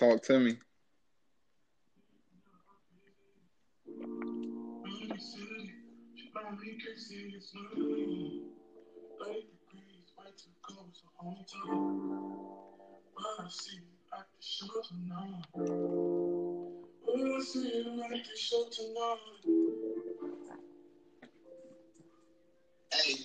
Talk 0.00 0.22
to 0.22 0.40
me. 0.40 0.56
Hey. 22.90 23.16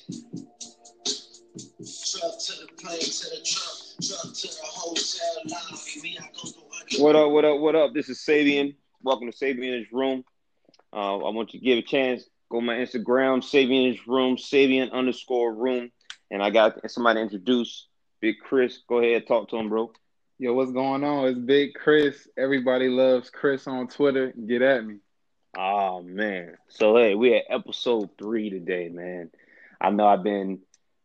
Truck 2.11 2.39
to 2.39 2.53
the 2.59 2.67
plane, 2.77 2.99
to 2.99 3.29
the 3.29 3.41
truck, 3.45 3.77
truck 4.01 4.33
to 4.33 4.47
the 4.47 4.57
hotel 4.63 5.35
lobby. 5.45 6.01
Me, 6.01 6.17
I 6.19 6.27
go 6.35 6.64
What 6.93 7.15
up, 7.15 7.31
what 7.31 7.43
up, 7.43 7.59
what 7.59 7.75
up? 7.75 7.93
This 7.95 8.09
is 8.09 8.19
Sabian. 8.19 8.75
Welcome 9.01 9.31
to 9.31 9.35
Sabian's 9.35 9.91
Room. 9.91 10.23
Uh, 10.93 11.17
I 11.17 11.31
want 11.31 11.53
you 11.53 11.59
to 11.59 11.65
give 11.65 11.79
a 11.79 11.81
chance. 11.81 12.23
Go 12.49 12.61
my 12.61 12.75
Instagram, 12.75 13.41
Sabian's 13.41 14.07
Room, 14.07 14.37
Sabian 14.37 14.91
underscore 14.91 15.53
room. 15.53 15.91
And 16.29 16.43
I 16.43 16.51
got 16.51 16.79
somebody 16.89 17.17
to 17.17 17.23
introduce 17.23 17.87
Big 18.21 18.35
Chris. 18.39 18.81
Go 18.87 18.99
ahead, 18.99 19.25
talk 19.27 19.49
to 19.49 19.57
him, 19.57 19.67
bro. 19.67 19.91
Yo, 20.37 20.53
what's 20.53 20.71
going 20.71 21.03
on? 21.03 21.27
It's 21.27 21.39
Big 21.39 21.73
Chris. 21.73 22.27
Everybody 22.37 22.87
loves 22.87 23.31
Chris 23.31 23.65
on 23.65 23.87
Twitter. 23.87 24.31
Get 24.31 24.61
at 24.61 24.85
me. 24.85 24.97
Oh 25.57 26.03
man. 26.03 26.55
So 26.69 26.95
hey, 26.97 27.15
we 27.15 27.35
at 27.35 27.45
episode 27.49 28.11
three 28.17 28.51
today, 28.51 28.89
man. 28.89 29.31
I 29.81 29.89
know 29.89 30.07
I've 30.07 30.23
been 30.23 30.59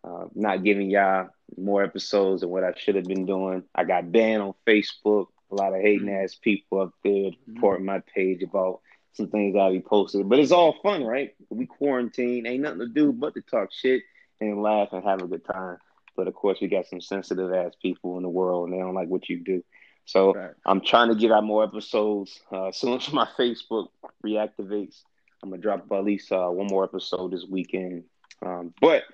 uh, 0.05 0.27
not 0.35 0.63
giving 0.63 0.91
y'all 0.91 1.31
more 1.57 1.83
episodes 1.83 2.43
than 2.43 2.51
what 2.51 2.65
I 2.65 2.75
should 2.77 2.97
have 2.97 3.07
been 3.07 3.25
doing. 3.25 3.65
I 3.75 3.85
got 3.85 4.13
banned 4.13 4.43
on 4.43 4.55
Facebook. 4.67 5.29
A 5.51 5.55
lot 5.55 5.75
of 5.75 5.81
hating 5.83 6.09
ass 6.09 6.35
people 6.35 6.81
up 6.81 6.93
there 7.03 7.31
reporting 7.47 7.87
my 7.87 8.01
page 8.15 8.43
about 8.43 8.81
some 9.13 9.29
things 9.29 9.57
I 9.57 9.71
be 9.73 9.81
posting. 9.81 10.29
But 10.29 10.39
it's 10.39 10.53
all 10.53 10.77
fun, 10.83 11.05
right? 11.05 11.35
We 11.49 11.67
quarantine, 11.67 12.47
ain't 12.47 12.63
nothing 12.63 12.81
to 12.81 12.89
do 12.89 13.13
but 13.13 13.35
to 13.35 13.43
talk 13.43 13.71
shit 13.73 14.03
and 14.41 14.63
laugh 14.63 14.89
and 14.93 15.05
have 15.05 15.23
a 15.23 15.27
good 15.27 15.45
time. 15.45 15.79
But 16.17 16.29
of 16.29 16.35
course, 16.35 16.59
we 16.61 16.69
got 16.69 16.87
some 16.87 17.01
sensitive 17.01 17.53
ass 17.53 17.73
people 17.81 18.17
in 18.17 18.23
the 18.23 18.29
world, 18.29 18.69
and 18.69 18.75
they 18.75 18.83
don't 18.83 18.95
like 18.95 19.09
what 19.09 19.29
you 19.29 19.41
do. 19.41 19.65
So 20.05 20.35
Right. 20.35 20.51
I'm 20.67 20.81
trying 20.81 21.09
to 21.09 21.15
get 21.15 21.33
out 21.33 21.45
more 21.45 21.65
episodes. 21.65 22.41
Uh, 22.53 22.69
as 22.69 22.77
soon 22.77 22.95
as 22.95 23.13
my 23.13 23.27
Facebook 23.39 23.89
reactivates, 24.25 25.03
I'm 25.43 25.51
gonna 25.51 25.63
drop 25.63 25.91
at 25.91 26.05
least 26.05 26.31
uh, 26.33 26.49
one 26.49 26.67
more 26.67 26.85
episode 26.85 27.33
this 27.33 27.47
weekend. 27.49 28.05
Um, 28.43 28.75
but 28.81 29.05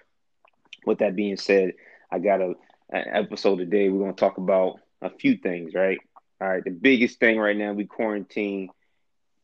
with 0.84 0.98
that 0.98 1.16
being 1.16 1.36
said, 1.36 1.74
I 2.10 2.18
got 2.18 2.40
a 2.40 2.54
an 2.90 3.04
episode 3.12 3.56
today. 3.56 3.88
We're 3.88 4.00
gonna 4.00 4.12
talk 4.12 4.38
about 4.38 4.80
a 5.02 5.10
few 5.10 5.36
things, 5.36 5.74
right? 5.74 5.98
All 6.40 6.48
right. 6.48 6.64
The 6.64 6.70
biggest 6.70 7.18
thing 7.18 7.38
right 7.38 7.56
now, 7.56 7.72
we 7.72 7.86
quarantine. 7.86 8.70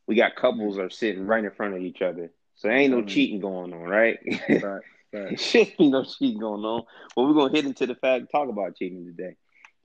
We 0.06 0.16
got 0.16 0.36
couples 0.36 0.78
are 0.78 0.90
sitting 0.90 1.26
right 1.26 1.44
in 1.44 1.50
front 1.50 1.74
of 1.74 1.80
each 1.80 2.02
other, 2.02 2.30
so 2.56 2.68
there 2.68 2.76
ain't 2.76 2.92
no 2.92 3.02
cheating 3.02 3.40
going 3.40 3.72
on, 3.72 3.82
right? 3.82 4.18
Right. 4.48 4.82
Right. 5.14 5.38
Shit, 5.38 5.74
ain't 5.78 5.92
no 5.92 6.04
cheating 6.04 6.40
going 6.40 6.64
on. 6.64 6.84
But 7.14 7.24
we're 7.24 7.34
gonna 7.34 7.52
hit 7.52 7.66
into 7.66 7.86
the 7.86 7.94
fact, 7.94 8.32
talk 8.32 8.48
about 8.48 8.76
cheating 8.76 9.04
today. 9.04 9.36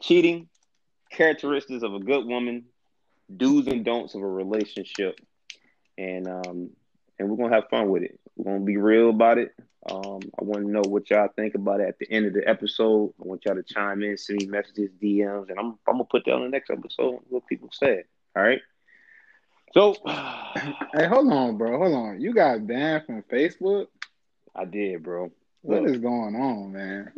Cheating, 0.01 0.47
characteristics 1.11 1.83
of 1.83 1.93
a 1.93 1.99
good 1.99 2.25
woman, 2.25 2.63
do's 3.35 3.67
and 3.67 3.83
don'ts 3.83 4.15
of 4.15 4.21
a 4.21 4.25
relationship, 4.27 5.19
and 5.97 6.27
um, 6.29 6.69
and 7.19 7.29
we're 7.29 7.35
gonna 7.35 7.53
have 7.53 7.67
fun 7.69 7.89
with 7.89 8.03
it. 8.03 8.19
We're 8.37 8.53
gonna 8.53 8.65
be 8.65 8.77
real 8.77 9.09
about 9.09 9.39
it. 9.39 9.53
Um, 9.89 10.19
I 10.39 10.43
want 10.43 10.65
to 10.65 10.71
know 10.71 10.83
what 10.85 11.09
y'all 11.09 11.29
think 11.35 11.55
about 11.55 11.79
it 11.79 11.87
at 11.87 11.99
the 11.99 12.11
end 12.11 12.25
of 12.25 12.33
the 12.33 12.47
episode. 12.47 13.13
I 13.19 13.23
want 13.27 13.45
y'all 13.45 13.55
to 13.55 13.63
chime 13.63 14.03
in, 14.03 14.17
send 14.17 14.39
me 14.39 14.45
messages, 14.45 14.91
DMs, 15.01 15.49
and 15.49 15.59
I'm 15.59 15.77
I'm 15.87 15.93
gonna 15.93 16.03
put 16.05 16.25
that 16.25 16.33
on 16.33 16.43
the 16.43 16.49
next 16.49 16.69
episode. 16.69 17.19
What 17.29 17.47
people 17.47 17.69
said. 17.71 18.03
All 18.35 18.43
right. 18.43 18.61
So 19.73 19.95
Hey, 20.05 21.07
hold 21.07 21.31
on, 21.31 21.57
bro. 21.57 21.77
Hold 21.77 21.93
on. 21.93 22.21
You 22.21 22.33
got 22.33 22.65
banned 22.67 23.05
from 23.05 23.23
Facebook? 23.23 23.87
I 24.55 24.65
did, 24.65 25.03
bro. 25.03 25.31
What 25.61 25.83
Look. 25.83 25.91
is 25.91 25.97
going 25.99 26.35
on, 26.35 26.71
man? 26.71 27.11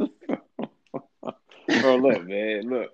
bro, 1.82 1.96
look, 1.98 2.26
man, 2.26 2.70
look. 2.70 2.92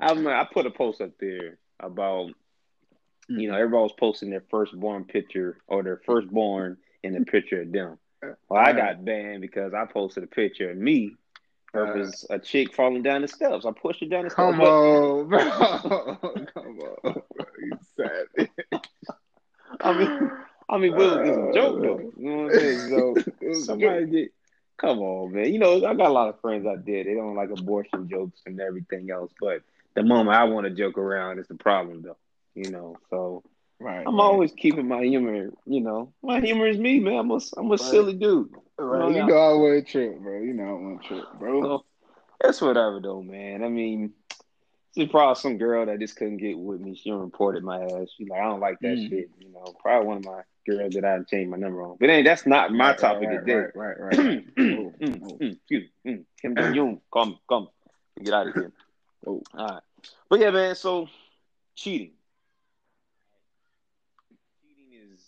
I'm, 0.00 0.26
I 0.26 0.46
put 0.52 0.66
a 0.66 0.70
post 0.70 1.00
up 1.00 1.12
there 1.20 1.58
about, 1.80 2.30
you 3.28 3.48
know, 3.48 3.54
everybody 3.54 3.82
was 3.82 3.94
posting 3.98 4.30
their 4.30 4.44
firstborn 4.50 5.04
picture 5.04 5.58
or 5.66 5.82
their 5.82 6.00
firstborn 6.04 6.76
in 7.14 7.14
the 7.14 7.24
picture 7.24 7.62
of 7.62 7.72
them. 7.72 7.98
Well, 8.48 8.60
I 8.60 8.72
got 8.72 9.04
banned 9.04 9.40
because 9.40 9.74
I 9.74 9.84
posted 9.86 10.24
a 10.24 10.26
picture 10.26 10.70
of 10.70 10.76
me. 10.76 11.16
It 11.74 11.96
was 11.98 12.26
a 12.30 12.38
chick 12.38 12.74
falling 12.74 13.02
down 13.02 13.22
the 13.22 13.28
steps. 13.28 13.66
I 13.66 13.70
pushed 13.72 14.00
her 14.00 14.06
down 14.06 14.24
the 14.24 14.30
steps. 14.30 14.36
Come 14.36 14.58
but- 14.58 14.66
on, 14.66 15.28
bro. 15.28 15.38
Come 16.54 16.56
on, 16.56 16.76
bro. 17.02 17.22
You 17.58 17.78
savage. 17.96 18.50
I 19.80 19.98
mean, 19.98 20.30
I 20.68 20.78
mean, 20.78 20.96
well, 20.96 21.18
it's 21.18 21.36
a 21.36 21.42
uh, 21.42 21.52
joke 21.52 21.82
though. 21.82 22.12
You 22.18 22.30
know 22.30 22.44
what 22.44 22.54
I'm 22.54 22.60
saying? 22.60 22.78
So 22.88 23.52
somebody 23.64 24.06
did. 24.06 24.28
Come 24.78 24.98
on, 25.00 25.32
man. 25.32 25.52
You 25.52 25.58
know, 25.58 25.76
I 25.86 25.94
got 25.94 26.08
a 26.08 26.12
lot 26.12 26.28
of 26.28 26.40
friends 26.40 26.66
out 26.66 26.84
there. 26.84 27.04
They 27.04 27.14
don't 27.14 27.34
like 27.34 27.50
abortion 27.50 28.08
jokes 28.08 28.40
and 28.46 28.60
everything 28.60 29.10
else, 29.10 29.32
but 29.40 29.62
the 29.94 30.02
moment 30.02 30.36
I 30.36 30.44
want 30.44 30.66
to 30.66 30.70
joke 30.74 30.98
around 30.98 31.38
is 31.38 31.48
the 31.48 31.54
problem, 31.54 32.02
though. 32.02 32.16
You 32.54 32.70
know, 32.70 32.96
so 33.10 33.42
Right. 33.78 34.04
I'm 34.06 34.16
right. 34.16 34.24
always 34.24 34.52
keeping 34.52 34.88
my 34.88 35.02
humor. 35.04 35.50
You 35.66 35.80
know, 35.80 36.12
my 36.22 36.40
humor 36.40 36.66
is 36.66 36.78
me, 36.78 37.00
man. 37.00 37.18
I'm 37.18 37.30
a, 37.30 37.40
I'm 37.56 37.70
a 37.72 37.78
silly 37.78 38.14
dude. 38.14 38.50
right. 38.78 39.14
You 39.14 39.24
know 39.26 39.36
I 39.36 39.52
wouldn't 39.54 39.88
trip, 39.88 40.18
bro. 40.20 40.40
You 40.40 40.54
know 40.54 40.68
I 40.68 40.72
wouldn't 40.72 41.04
trip, 41.04 41.24
bro. 41.38 41.62
So 41.62 41.84
it's 42.44 42.60
whatever, 42.60 43.00
though, 43.00 43.22
man. 43.22 43.62
I 43.62 43.68
mean, 43.68 44.12
it's 44.96 45.10
probably 45.10 45.34
some 45.40 45.58
girl 45.58 45.84
that 45.86 45.98
just 46.00 46.16
couldn't 46.16 46.38
get 46.38 46.58
with 46.58 46.80
me. 46.80 46.94
She 46.94 47.10
reported 47.10 47.62
my 47.64 47.80
ass. 47.82 48.08
She 48.16 48.24
like, 48.24 48.40
I 48.40 48.44
don't 48.44 48.60
like 48.60 48.80
that 48.80 48.96
Mm. 48.96 49.08
shit. 49.10 49.30
You 49.38 49.52
know, 49.52 49.74
probably 49.82 50.06
one 50.06 50.16
of 50.18 50.24
my 50.24 50.40
girls 50.66 50.94
that 50.94 51.04
I 51.04 51.18
changed 51.24 51.50
my 51.50 51.58
number 51.58 51.82
on. 51.82 51.96
But 52.00 52.08
ain't 52.08 52.24
that's 52.24 52.46
not 52.46 52.72
my 52.72 52.88
Right, 52.90 52.98
topic 52.98 53.28
right, 53.28 53.38
today. 53.40 53.54
Right, 53.54 53.74
right, 53.74 53.98
right. 54.00 54.18
right. 54.18 54.44
Mm, 54.56 54.78
Oh, 54.78 54.94
mm, 55.04 55.22
oh. 55.22 55.38
mm, 55.38 55.52
excuse 55.52 55.90
me. 56.04 56.24
Kim 56.40 56.56
Jong 56.56 56.78
Un, 56.78 57.00
come, 57.12 57.38
come, 57.48 57.68
get 58.22 58.32
out 58.32 58.48
of 58.48 58.54
here. 58.54 58.72
Oh. 59.26 59.42
All 59.54 59.66
right, 59.66 59.82
but 60.30 60.40
yeah, 60.40 60.50
man. 60.50 60.74
So 60.74 61.08
cheating 61.74 62.12
is 64.92 65.20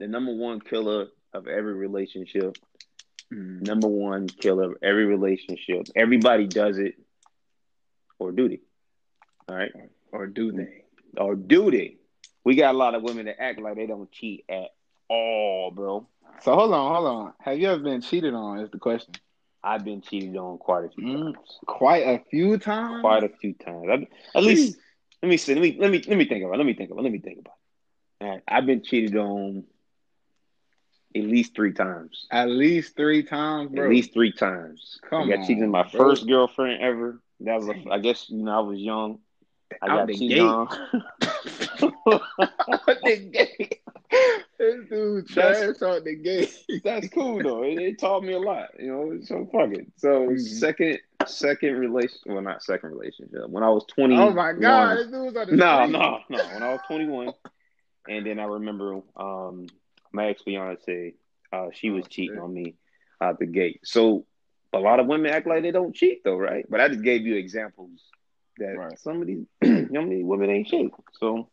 the 0.00 0.08
number 0.08 0.32
one 0.34 0.60
killer 0.60 1.06
of 1.32 1.46
every 1.46 1.74
relationship. 1.74 2.56
Mm. 3.32 3.60
Number 3.64 3.86
one 3.86 4.26
killer 4.26 4.72
of 4.72 4.78
every 4.82 5.04
relationship. 5.04 5.86
Everybody 5.94 6.48
does 6.48 6.78
it, 6.78 6.94
or 8.18 8.32
do 8.32 8.48
they? 8.48 8.60
All 9.48 9.54
right, 9.56 9.70
Or 10.10 10.26
do 10.26 10.50
they? 10.50 10.82
or 11.16 11.36
do 11.36 11.70
they? 11.70 11.96
We 12.44 12.56
got 12.56 12.74
a 12.74 12.78
lot 12.78 12.94
of 12.96 13.02
women 13.02 13.26
that 13.26 13.40
act 13.40 13.60
like 13.60 13.76
they 13.76 13.86
don't 13.86 14.10
cheat 14.10 14.44
at 14.48 14.70
all, 15.08 15.70
bro. 15.70 16.08
So 16.42 16.54
hold 16.54 16.72
on, 16.72 16.94
hold 16.94 17.06
on. 17.06 17.32
Have 17.40 17.58
you 17.58 17.68
ever 17.68 17.82
been 17.82 18.00
cheated 18.00 18.32
on? 18.34 18.58
Is 18.60 18.70
the 18.70 18.78
question. 18.78 19.14
I've 19.62 19.84
been 19.84 20.00
cheated 20.00 20.36
on 20.36 20.56
quite 20.58 20.86
a 20.86 20.88
few 20.88 21.04
Mm. 21.04 21.34
times. 21.34 21.58
Quite 21.66 22.06
a 22.06 22.22
few 22.30 22.56
times. 22.58 23.02
quite 23.02 23.24
a 23.24 23.28
few 23.28 23.52
times. 23.54 23.86
I, 23.90 24.38
at 24.38 24.42
least 24.42 24.78
let 25.22 25.28
me 25.28 25.36
see. 25.36 25.54
Let 25.54 25.60
me 25.62 25.76
let 25.78 25.90
me 25.90 26.02
let 26.08 26.16
me 26.16 26.24
think 26.24 26.42
about. 26.44 26.54
It. 26.54 26.58
Let 26.58 26.66
me 26.66 26.74
think 26.74 26.90
about. 26.90 27.00
It. 27.00 27.04
Let 27.04 27.12
me 27.12 27.18
think 27.18 27.38
about. 27.40 27.54
It. 28.20 28.24
All 28.24 28.30
right, 28.30 28.42
I've 28.48 28.66
been 28.66 28.82
cheated 28.82 29.16
on 29.16 29.64
at 31.14 31.22
least 31.22 31.54
three 31.54 31.72
times. 31.72 32.26
At 32.30 32.48
least 32.48 32.96
three 32.96 33.22
times, 33.22 33.70
bro. 33.70 33.84
At 33.84 33.90
least 33.90 34.12
three 34.12 34.32
times. 34.32 34.98
Come 35.08 35.30
I 35.32 35.36
got 35.36 35.46
cheated 35.46 35.64
on 35.64 35.70
my 35.70 35.82
bro. 35.82 36.00
first 36.00 36.26
girlfriend 36.26 36.82
ever. 36.82 37.20
That 37.40 37.56
was 37.60 37.68
a, 37.68 37.90
I 37.90 37.98
guess 37.98 38.28
you 38.30 38.42
know 38.44 38.52
I 38.52 38.60
was 38.60 38.78
young. 38.80 39.18
I 39.82 39.88
Out 39.88 39.90
got 39.90 40.06
the 40.06 40.14
cheated 40.14 40.38
gate. 40.38 40.40
on. 40.40 40.68
out 42.12 42.20
the 43.04 43.16
gate. 43.32 43.80
This 44.58 44.76
dude 44.90 45.28
trash 45.28 45.80
out 45.82 46.04
the 46.04 46.16
gate. 46.16 46.50
That's 46.84 47.08
cool 47.08 47.42
though. 47.42 47.62
It, 47.62 47.78
it 47.78 47.98
taught 47.98 48.22
me 48.22 48.32
a 48.32 48.38
lot. 48.38 48.68
You 48.78 48.88
know, 48.88 49.18
so 49.22 49.46
fuck 49.52 49.72
it. 49.72 49.86
So 49.96 50.28
Mhm. 50.28 50.40
second 50.40 50.98
second 51.26 51.76
relation. 51.76 52.18
Well, 52.26 52.42
not 52.42 52.62
second 52.62 52.90
relationship. 52.90 53.48
When 53.48 53.62
I 53.62 53.68
was 53.70 53.84
twenty. 53.86 54.16
Oh 54.16 54.30
my 54.32 54.52
god, 54.52 54.98
this 54.98 55.06
dude 55.06 55.24
was 55.24 55.36
on 55.36 55.46
the 55.46 55.56
No, 55.56 55.86
street. 55.86 55.92
no, 55.92 56.18
no. 56.28 56.38
When 56.54 56.62
I 56.62 56.72
was 56.72 56.80
21, 56.86 57.32
and 58.08 58.26
then 58.26 58.38
I 58.38 58.44
remember 58.44 59.00
um, 59.16 59.66
my 60.12 60.26
ex 60.28 60.42
fiance, 60.42 61.14
uh, 61.52 61.68
she 61.72 61.90
was 61.90 62.04
Oh, 62.04 62.08
cheating 62.08 62.36
shit. 62.36 62.42
on 62.42 62.52
me 62.52 62.74
out 63.20 63.38
the 63.38 63.46
gate. 63.46 63.80
So 63.84 64.26
a 64.72 64.78
lot 64.78 65.00
of 65.00 65.06
women 65.06 65.30
act 65.32 65.46
like 65.46 65.62
they 65.62 65.70
don't 65.72 65.94
cheat, 65.94 66.22
though, 66.24 66.36
right? 66.36 66.64
But 66.68 66.80
I 66.80 66.88
just 66.88 67.02
gave 67.02 67.26
you 67.26 67.36
examples 67.36 68.00
that 68.58 68.76
Right. 68.76 68.98
some 68.98 69.20
of 69.20 69.26
these, 69.26 69.46
some 69.64 69.96
of 70.04 70.10
these 70.10 70.24
women 70.24 70.50
ain't 70.50 70.68
shit. 70.68 70.90
So 71.12 71.48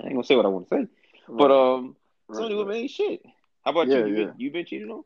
I 0.00 0.04
ain't 0.04 0.14
gonna 0.14 0.24
say 0.24 0.36
what 0.36 0.46
I 0.46 0.48
want 0.48 0.68
to 0.70 0.76
say, 0.76 0.86
but 1.28 1.50
um, 1.50 1.96
some 2.32 2.44
of 2.44 2.48
these 2.50 2.58
women 2.58 2.76
ain't 2.76 2.90
shit. 2.90 3.22
How 3.64 3.72
about 3.72 3.88
Yeah, 3.88 3.98
you? 3.98 4.06
You 4.06 4.14
yeah. 4.16 4.24
been, 4.26 4.34
you 4.38 4.50
been 4.50 4.64
cheated 4.66 4.90
on? 4.90 5.02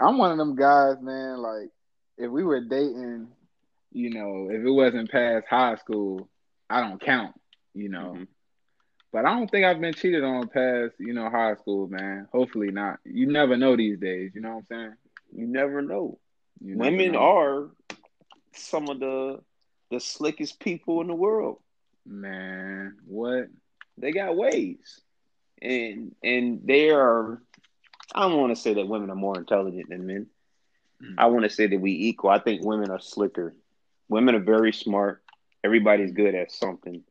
I'm 0.00 0.18
one 0.18 0.32
of 0.32 0.38
them 0.38 0.56
guys, 0.56 0.96
man. 1.00 1.38
Like, 1.38 1.68
if 2.16 2.30
we 2.30 2.42
were 2.44 2.60
dating, 2.60 3.28
you 3.92 4.10
know, 4.10 4.48
if 4.50 4.64
it 4.64 4.70
wasn't 4.70 5.10
past 5.10 5.46
high 5.48 5.76
school, 5.76 6.28
I 6.70 6.80
don't 6.80 7.00
count, 7.00 7.38
you 7.74 7.88
know. 7.88 8.14
Mhm. 8.16 8.26
But 9.14 9.26
I 9.26 9.38
don't 9.38 9.48
think 9.48 9.64
I've 9.64 9.80
been 9.80 9.94
cheated 9.94 10.24
on 10.24 10.48
past, 10.48 10.96
you 10.98 11.14
know, 11.14 11.30
high 11.30 11.54
school, 11.54 11.86
man. 11.86 12.26
Hopefully 12.32 12.72
not. 12.72 12.98
You 13.04 13.28
never 13.28 13.56
know 13.56 13.76
these 13.76 14.00
days. 14.00 14.32
You 14.34 14.40
know 14.40 14.56
what 14.56 14.64
I'm 14.72 14.76
saying? 14.76 14.94
You 15.36 15.46
never 15.46 15.82
know. 15.82 16.18
You 16.60 16.74
never 16.74 16.90
Women 16.90 17.12
know. 17.12 17.20
are 17.20 17.70
some 18.54 18.88
of 18.88 18.98
the 18.98 19.40
the 19.92 20.00
slickest 20.00 20.58
people 20.58 21.00
in 21.00 21.06
the 21.06 21.14
world. 21.14 21.58
Man, 22.04 22.96
what? 23.06 23.50
They 23.98 24.10
got 24.10 24.36
ways, 24.36 25.00
and 25.62 26.12
and 26.24 26.62
they 26.64 26.90
are. 26.90 27.40
I 28.16 28.22
don't 28.28 28.40
want 28.40 28.56
to 28.56 28.60
say 28.60 28.74
that 28.74 28.88
women 28.88 29.10
are 29.10 29.14
more 29.14 29.38
intelligent 29.38 29.90
than 29.90 30.06
men. 30.08 30.26
Mm. 31.00 31.14
I 31.18 31.26
want 31.26 31.44
to 31.44 31.50
say 31.50 31.68
that 31.68 31.80
we 31.80 31.92
equal. 31.92 32.30
I 32.30 32.40
think 32.40 32.64
women 32.64 32.90
are 32.90 33.00
slicker. 33.00 33.54
Women 34.08 34.34
are 34.34 34.40
very 34.40 34.72
smart. 34.72 35.22
Everybody's 35.62 36.10
good 36.10 36.34
at 36.34 36.50
something. 36.50 37.04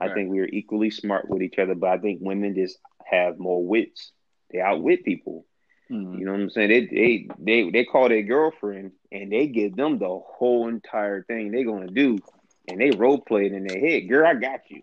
I 0.00 0.08
Right. 0.08 0.14
think 0.14 0.30
we 0.30 0.40
are 0.40 0.48
equally 0.50 0.90
smart 0.90 1.28
with 1.28 1.42
each 1.42 1.58
other, 1.58 1.74
but 1.74 1.90
I 1.90 1.98
think 1.98 2.20
women 2.22 2.54
just 2.54 2.78
have 3.04 3.38
more 3.38 3.64
wits. 3.64 4.12
They 4.50 4.60
outwit 4.60 5.04
people. 5.04 5.46
Mhm. 5.90 6.18
You 6.18 6.24
know 6.24 6.32
what 6.32 6.40
I'm 6.40 6.50
saying? 6.50 6.68
They 6.68 6.86
they 6.86 7.28
they 7.38 7.70
they 7.70 7.84
call 7.84 8.08
their 8.08 8.22
girlfriend 8.22 8.92
and 9.12 9.30
they 9.32 9.46
give 9.48 9.76
them 9.76 9.98
the 9.98 10.08
whole 10.08 10.68
entire 10.68 11.22
thing 11.24 11.50
they're 11.50 11.64
gonna 11.64 11.88
do, 11.88 12.22
and 12.68 12.80
they 12.80 12.90
role 12.92 13.18
play 13.18 13.46
it 13.46 13.52
in 13.52 13.64
their 13.64 13.78
head. 13.80 14.08
Girl, 14.08 14.26
I 14.26 14.34
got 14.34 14.60
you. 14.70 14.82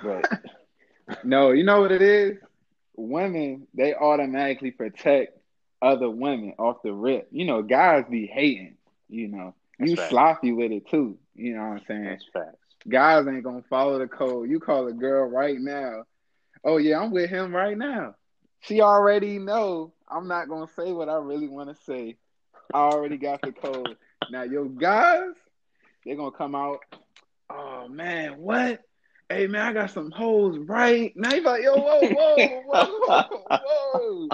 But 0.00 0.26
No, 1.24 1.50
you 1.52 1.64
know 1.64 1.80
what 1.80 1.92
it 1.92 2.02
is? 2.02 2.38
Women, 2.96 3.66
they 3.74 3.94
automatically 3.94 4.70
protect 4.70 5.38
other 5.80 6.10
women 6.10 6.54
off 6.58 6.82
the 6.82 6.92
rip. 6.92 7.28
You 7.30 7.46
know, 7.46 7.62
guys 7.62 8.04
be 8.10 8.26
hating, 8.26 8.76
you 9.08 9.28
know. 9.28 9.54
That's 9.78 9.90
you 9.90 9.96
right. 9.96 10.08
sloppy 10.08 10.52
with 10.52 10.72
it 10.72 10.86
too. 10.88 11.18
You 11.34 11.54
know 11.56 11.62
what 11.62 11.72
I'm 11.78 11.84
saying? 11.86 12.04
that's 12.04 12.26
facts. 12.32 12.57
Guys 12.86 13.26
ain't 13.26 13.42
gonna 13.42 13.62
follow 13.68 13.98
the 13.98 14.06
code. 14.06 14.48
You 14.48 14.60
call 14.60 14.86
a 14.86 14.92
girl 14.92 15.28
right 15.28 15.58
now. 15.58 16.04
Oh 16.64 16.76
yeah, 16.76 17.00
I'm 17.00 17.10
with 17.10 17.30
him 17.30 17.54
right 17.54 17.76
now. 17.76 18.14
She 18.60 18.80
already 18.80 19.38
know 19.38 19.92
I'm 20.08 20.28
not 20.28 20.48
gonna 20.48 20.68
say 20.76 20.92
what 20.92 21.08
I 21.08 21.16
really 21.16 21.48
want 21.48 21.68
to 21.70 21.84
say. 21.84 22.16
I 22.72 22.78
already 22.78 23.16
got 23.16 23.40
the 23.42 23.52
code. 23.52 23.96
Now 24.30 24.42
your 24.42 24.66
guys, 24.66 25.34
they're 26.04 26.16
gonna 26.16 26.30
come 26.30 26.54
out. 26.54 26.80
Oh 27.50 27.88
man, 27.88 28.38
what? 28.38 28.82
Hey 29.28 29.46
man, 29.46 29.62
I 29.62 29.72
got 29.72 29.90
some 29.90 30.10
hoes 30.10 30.58
right 30.58 31.12
now. 31.16 31.34
You 31.34 31.42
like, 31.42 31.62
yo, 31.62 31.76
whoa, 31.76 32.00
whoa, 32.00 32.62
whoa, 32.66 33.28
whoa. 33.48 34.28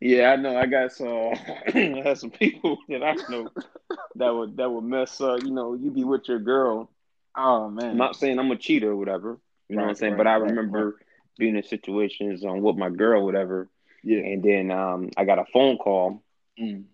Yeah, 0.00 0.30
I 0.32 0.36
know. 0.36 0.56
I 0.56 0.66
got 0.66 0.92
some. 0.92 1.08
I 1.74 2.02
had 2.04 2.18
some 2.18 2.30
people 2.30 2.78
that 2.88 3.02
I 3.02 3.14
know 3.28 3.48
that 4.16 4.34
would 4.34 4.56
that 4.56 4.70
would 4.70 4.84
mess 4.84 5.20
up. 5.20 5.42
You 5.42 5.50
know, 5.50 5.74
you 5.74 5.90
be 5.90 6.04
with 6.04 6.28
your 6.28 6.38
girl. 6.38 6.90
Oh 7.42 7.70
man, 7.70 7.90
I'm 7.92 7.96
not 7.96 8.16
saying 8.16 8.38
I'm 8.38 8.50
a 8.50 8.56
cheater 8.56 8.90
or 8.90 8.96
whatever. 8.96 9.38
You 9.68 9.76
know 9.76 9.82
what 9.82 9.88
I'm 9.90 9.94
saying? 9.94 10.12
right, 10.12 10.18
but 10.18 10.26
I 10.26 10.36
right, 10.36 10.50
remember 10.50 10.96
being 11.38 11.56
in 11.56 11.62
situations 11.62 12.44
um, 12.44 12.60
with 12.60 12.76
my 12.76 12.90
girl, 12.90 13.24
whatever, 13.24 13.68
yeah. 14.02 14.18
and 14.18 14.42
then 14.42 14.70
um, 14.70 15.08
I 15.16 15.24
got 15.24 15.38
a 15.38 15.44
phone 15.52 15.78
call, 15.78 16.22
Mm. 16.60 16.84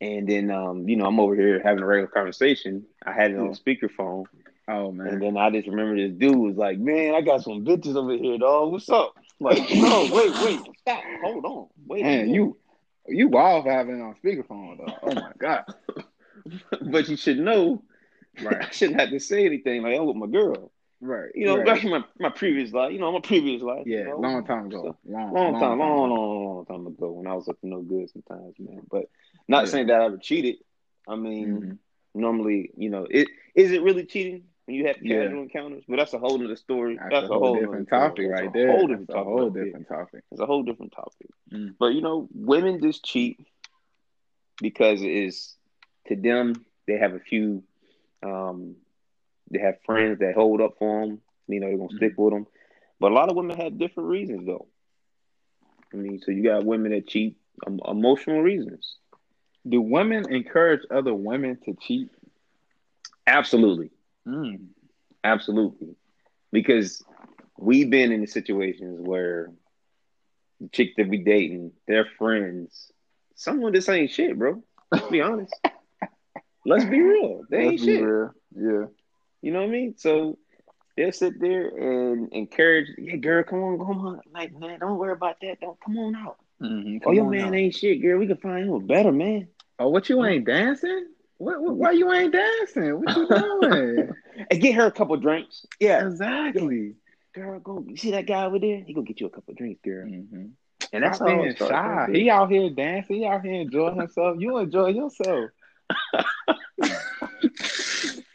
and 0.00 0.28
then 0.28 0.50
um, 0.50 0.88
you 0.88 0.96
know 0.96 1.04
I'm 1.04 1.20
over 1.20 1.34
here 1.34 1.60
having 1.62 1.82
a 1.82 1.86
regular 1.86 2.08
conversation. 2.08 2.84
I 3.04 3.12
had 3.12 3.32
it 3.32 3.38
on 3.38 3.46
Yeah. 3.46 3.50
speakerphone, 3.52 4.24
Oh 4.68 4.92
man. 4.92 5.08
and 5.08 5.22
then 5.22 5.36
I 5.36 5.50
just 5.50 5.68
remember 5.68 5.96
this 5.96 6.16
dude 6.16 6.36
was 6.38 6.56
like, 6.56 6.78
"Man, 6.78 7.14
I 7.14 7.20
got 7.20 7.42
some 7.42 7.64
bitches 7.64 7.96
over 7.96 8.12
here, 8.12 8.38
dog. 8.38 8.72
What's 8.72 8.88
up?" 8.88 9.14
Like, 9.40 9.68
no, 9.70 10.04
wait, 10.04 10.38
wait, 10.38 10.60
stop, 10.78 11.02
hold 11.22 11.44
on, 11.44 11.66
wait. 11.86 12.04
Man, 12.04 12.30
you 12.30 12.56
you 13.08 13.28
wild 13.28 13.64
for 13.64 13.72
having 13.72 13.98
it 13.98 14.02
on 14.02 14.14
speakerphone 14.24 14.78
though. 14.78 14.96
Oh 15.02 15.14
my 15.14 15.32
god. 15.38 15.64
but 16.90 17.08
you 17.08 17.16
should 17.16 17.38
know. 17.38 17.82
Right. 18.40 18.62
I 18.66 18.70
shouldn't 18.70 19.00
have 19.00 19.10
to 19.10 19.20
say 19.20 19.44
anything 19.44 19.82
like 19.82 19.96
I'm 19.98 20.06
with 20.06 20.16
my 20.16 20.26
girl. 20.26 20.72
Right. 21.00 21.30
You 21.34 21.46
know, 21.46 21.56
right. 21.56 21.66
back 21.66 21.84
in 21.84 21.90
my, 21.90 22.04
my 22.18 22.30
previous 22.30 22.72
life, 22.72 22.92
you 22.92 23.00
know, 23.00 23.10
my 23.12 23.20
previous 23.20 23.60
life. 23.60 23.86
you 23.86 23.98
Yeah, 23.98 24.04
know, 24.10 24.20
long 24.20 24.44
time 24.44 24.66
ago. 24.66 24.96
Long, 25.04 25.32
long, 25.32 25.52
time, 25.54 25.78
long, 25.78 25.90
ago. 26.06 26.14
long, 26.14 26.44
long 26.44 26.66
time 26.66 26.86
ago 26.86 27.10
when 27.12 27.26
I 27.26 27.34
was 27.34 27.48
up 27.48 27.60
to 27.60 27.66
no 27.66 27.82
good 27.82 28.08
sometimes, 28.10 28.54
man. 28.58 28.82
But 28.90 29.06
not 29.48 29.64
Yeah. 29.64 29.70
saying 29.70 29.86
that 29.88 30.00
I 30.00 30.04
ever 30.04 30.18
cheated. 30.18 30.56
I 31.08 31.16
mean, 31.16 31.48
Mhm. 31.48 31.78
normally, 32.14 32.70
you 32.76 32.90
know, 32.90 33.06
it 33.10 33.28
is 33.56 33.72
it 33.72 33.82
really 33.82 34.04
cheating 34.06 34.44
when 34.66 34.76
you 34.76 34.86
have 34.86 34.96
Yeah. 35.02 35.24
casual 35.24 35.42
encounters? 35.42 35.84
But 35.88 35.96
that's 35.96 36.12
a 36.14 36.18
whole 36.18 36.42
other 36.42 36.54
story. 36.54 36.96
That's, 37.10 37.24
a 37.24 37.26
whole, 37.26 37.54
nother 37.54 37.60
different 37.66 37.88
topic 37.88 38.28
That's 38.28 38.40
right 38.42 38.48
a 38.48 38.52
there. 38.52 38.66
Whole 38.68 38.86
That's 38.86 39.00
different 39.00 39.10
a 39.10 39.12
topic. 39.14 39.24
whole 39.26 39.50
there. 39.50 39.64
different 39.64 39.88
topic. 39.88 40.24
It's 40.30 40.40
a 40.40 40.46
whole 40.46 40.62
different 40.62 40.92
topic. 40.92 41.30
Mm. 41.52 41.74
But 41.78 41.94
you 41.94 42.00
know, 42.00 42.28
women 42.32 42.80
just 42.80 43.04
cheat 43.04 43.40
because 44.60 45.02
it 45.02 45.10
is 45.10 45.56
to 46.06 46.16
them 46.16 46.64
they 46.86 46.96
have 46.98 47.14
a 47.14 47.18
few, 47.20 47.64
um, 48.22 48.76
they 49.50 49.58
have 49.58 49.76
friends 49.84 50.20
that 50.20 50.34
hold 50.34 50.60
up 50.60 50.74
for 50.78 51.06
them. 51.06 51.20
You 51.48 51.60
know, 51.60 51.68
they're 51.68 51.76
gonna 51.78 51.96
stick 51.96 52.14
with 52.16 52.32
them. 52.32 52.46
But 53.00 53.12
a 53.12 53.14
lot 53.14 53.28
of 53.30 53.36
women 53.36 53.56
have 53.58 53.78
different 53.78 54.08
reasons, 54.08 54.46
though. 54.46 54.66
I 55.92 55.96
mean, 55.96 56.20
so 56.20 56.30
you 56.30 56.42
got 56.42 56.64
women 56.64 56.92
that 56.92 57.06
cheat 57.08 57.36
um, 57.66 57.80
emotional 57.86 58.40
reasons. 58.40 58.96
Do 59.68 59.80
women 59.80 60.32
encourage 60.32 60.82
other 60.90 61.14
women 61.14 61.58
to 61.64 61.74
cheat? 61.80 62.10
Absolutely, 63.26 63.90
Mm. 64.26 64.68
absolutely, 65.22 65.94
because 66.50 67.04
we've 67.58 67.90
been 67.90 68.10
in 68.12 68.20
the 68.20 68.26
situations 68.26 68.98
where 69.00 69.52
the 70.60 70.68
chick 70.68 70.96
that 70.96 71.08
we 71.08 71.18
dating, 71.18 71.72
their 71.86 72.04
friends, 72.18 72.90
someone 73.36 73.68
of 73.68 73.74
this 73.74 73.88
ain't 73.88 74.10
shit, 74.10 74.36
bro. 74.38 74.62
Let's 74.90 75.08
be 75.08 75.20
honest. 75.20 75.54
Let's 76.64 76.84
be 76.84 77.00
real. 77.00 77.42
They 77.50 77.58
ain't 77.58 77.80
shit. 77.80 78.02
real. 78.02 78.30
Yeah. 78.54 78.86
You 79.42 79.52
know 79.52 79.60
what 79.60 79.68
I 79.68 79.72
mean? 79.72 79.94
So 79.96 80.38
they'll 80.96 81.12
sit 81.12 81.40
there 81.40 81.68
and 81.68 82.32
encourage, 82.32 82.88
yeah, 82.98 83.16
girl, 83.16 83.42
come 83.42 83.62
on, 83.62 83.78
come 83.78 84.06
on. 84.06 84.20
Like, 84.32 84.58
man, 84.58 84.78
don't 84.80 84.98
worry 84.98 85.12
about 85.12 85.36
that. 85.42 85.60
Don't 85.60 85.78
come 85.80 85.98
on 85.98 86.16
out. 86.16 86.36
Mm-hmm. 86.60 86.98
oh, 87.06 87.12
your 87.12 87.28
man 87.28 87.54
ain't 87.54 87.74
shit, 87.74 88.00
girl. 88.00 88.18
We 88.18 88.28
can 88.28 88.36
find 88.36 88.68
him 88.68 88.74
a 88.74 88.80
better 88.80 89.10
man. 89.10 89.48
Oh, 89.78 89.88
what 89.88 90.08
you 90.08 90.24
ain't 90.24 90.46
dancing? 90.46 91.08
What, 91.38 91.60
what? 91.60 91.74
Why 91.74 91.90
you 91.90 92.12
ain't 92.12 92.32
dancing? 92.32 93.00
What 93.00 93.16
you 93.16 93.28
doing? 93.28 94.10
And 94.50 94.60
get 94.60 94.74
her 94.76 94.86
a 94.86 94.90
couple 94.90 95.16
drinks. 95.18 95.66
Yeah. 95.78 96.06
exactly. 96.06 96.94
Girl, 97.34 97.60
go 97.60 97.84
you 97.86 97.96
see 97.96 98.12
that 98.12 98.26
guy 98.26 98.46
over 98.46 98.58
there? 98.58 98.82
He 98.84 98.94
gonna 98.94 99.06
get 99.06 99.20
you 99.20 99.26
a 99.26 99.30
couple 99.30 99.54
drinks, 99.54 99.80
girl. 99.84 100.06
Mm-hmm. 100.06 100.46
And 100.92 101.04
that's 101.04 101.18
being 101.18 101.54
shy. 101.54 102.08
He 102.12 102.30
out 102.30 102.50
here 102.50 102.70
dancing. 102.70 103.16
He 103.16 103.26
out 103.26 103.42
here 103.42 103.60
enjoying 103.60 103.98
himself. 103.98 104.38
You 104.40 104.56
enjoy 104.58 104.88
yourself. 104.88 105.50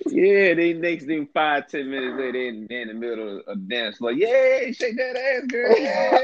Yeah, 0.10 0.54
they 0.54 0.74
next 0.74 1.06
thing 1.06 1.28
five, 1.34 1.68
ten 1.68 1.90
minutes 1.90 2.16
later, 2.18 2.32
they 2.32 2.48
in, 2.48 2.68
they 2.70 2.82
in 2.82 2.88
the 2.88 2.94
middle 2.94 3.40
of 3.40 3.44
a 3.48 3.56
dance, 3.56 4.00
like, 4.02 4.16
yeah, 4.18 4.72
shake 4.72 4.96
that 4.98 5.16
ass, 5.18 5.46
girl. 5.48 5.76
Yeah. 5.78 6.20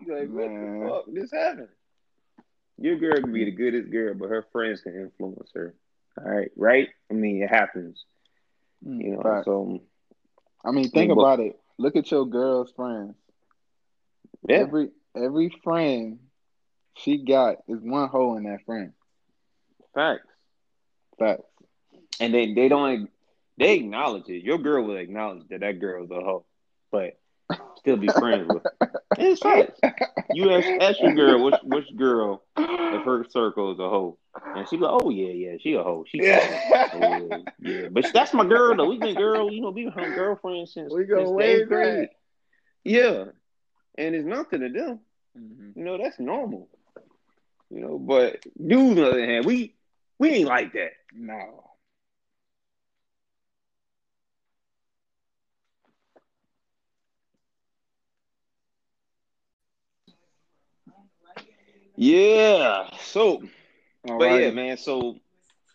You 0.00 0.14
like, 0.16 0.28
what 0.30 0.50
Man. 0.50 0.80
the 0.80 0.88
fuck? 0.88 1.04
This 1.08 1.32
happened. 1.32 1.68
Your 2.80 2.96
girl 2.96 3.20
can 3.20 3.32
be 3.32 3.44
the 3.44 3.50
goodest 3.50 3.90
girl, 3.90 4.14
but 4.14 4.28
her 4.28 4.46
friends 4.52 4.80
can 4.80 4.94
influence 4.94 5.50
her. 5.54 5.74
All 6.18 6.30
right, 6.30 6.50
right? 6.56 6.88
I 7.10 7.14
mean, 7.14 7.42
it 7.42 7.50
happens. 7.50 8.04
Mm, 8.86 9.02
you 9.04 9.10
know, 9.16 9.22
Right. 9.22 9.44
so 9.44 9.80
I 10.64 10.70
mean, 10.70 10.88
think 10.88 11.08
Yeah, 11.08 11.14
but- 11.14 11.20
about 11.20 11.40
it. 11.40 11.58
Look 11.78 11.96
at 11.96 12.10
your 12.10 12.26
girl's 12.26 12.72
friends. 12.72 13.14
yeah, 14.48 14.56
Every 14.58 14.90
every 15.16 15.48
friend 15.62 16.18
she 16.96 17.24
got 17.24 17.56
is 17.68 17.80
one 17.80 18.08
hole 18.08 18.36
in 18.36 18.44
that 18.44 18.64
friend. 18.64 18.92
Facts. 19.94 20.26
Facts. 21.18 21.42
And 22.20 22.32
they 22.34 22.54
they 22.54 22.68
don't 22.68 23.10
they 23.58 23.74
acknowledge 23.74 24.28
it. 24.28 24.44
Your 24.44 24.58
girl 24.58 24.84
will 24.84 24.96
acknowledge 24.96 25.48
that 25.48 25.60
that 25.60 25.80
girl 25.80 26.04
is 26.04 26.10
a 26.10 26.14
hoe, 26.14 26.44
but 26.90 27.18
still 27.76 27.96
be 27.96 28.08
friends 28.08 28.48
with. 28.48 28.62
Her. 28.62 28.90
It's 29.18 29.40
facts. 29.40 29.80
You 30.30 30.50
ask, 30.52 30.68
ask 30.80 31.00
your 31.02 31.14
girl 31.14 31.42
which 31.44 31.56
which 31.64 31.96
girl 31.96 32.44
of 32.56 33.02
her 33.04 33.24
circle 33.30 33.72
is 33.72 33.78
a 33.80 33.88
hoe, 33.88 34.16
and 34.54 34.68
she 34.68 34.76
go, 34.76 35.00
oh 35.02 35.10
yeah, 35.10 35.32
yeah, 35.32 35.56
she 35.60 35.74
a 35.74 35.82
hoe. 35.82 36.04
She 36.06 36.18
Yeah. 36.18 36.38
Oh, 36.94 37.00
yeah, 37.00 37.38
yeah. 37.58 37.88
But 37.90 38.12
that's 38.12 38.32
my 38.32 38.44
girl 38.44 38.76
though. 38.76 38.86
We've 38.86 39.00
been 39.00 39.16
girl, 39.16 39.50
you 39.50 39.60
know, 39.60 39.70
we've 39.70 39.92
been 39.92 40.12
girlfriends 40.14 40.74
since 40.74 40.92
We 40.92 41.04
go 41.04 41.24
since 41.24 41.30
way 41.30 41.64
grade. 41.64 42.10
Yeah, 42.84 43.24
and 43.96 44.14
it's 44.14 44.26
nothing 44.26 44.60
to 44.60 44.68
them. 44.68 45.00
Mhm. 45.36 45.76
You 45.76 45.84
know, 45.84 45.98
that's 45.98 46.20
normal. 46.20 46.68
You 47.70 47.80
know, 47.80 47.98
but 47.98 48.42
dudes 48.64 48.90
on 48.90 48.94
the 48.96 49.10
other 49.10 49.26
hand, 49.26 49.46
we 49.46 49.74
we 50.18 50.30
ain't 50.30 50.48
like 50.48 50.72
that. 50.74 50.92
No. 51.14 51.70
Yeah. 61.96 62.90
So, 63.00 63.42
All 64.08 64.18
but 64.18 64.24
right. 64.24 64.32
yeah, 64.32 64.50
man. 64.50 64.76
So, 64.78 65.16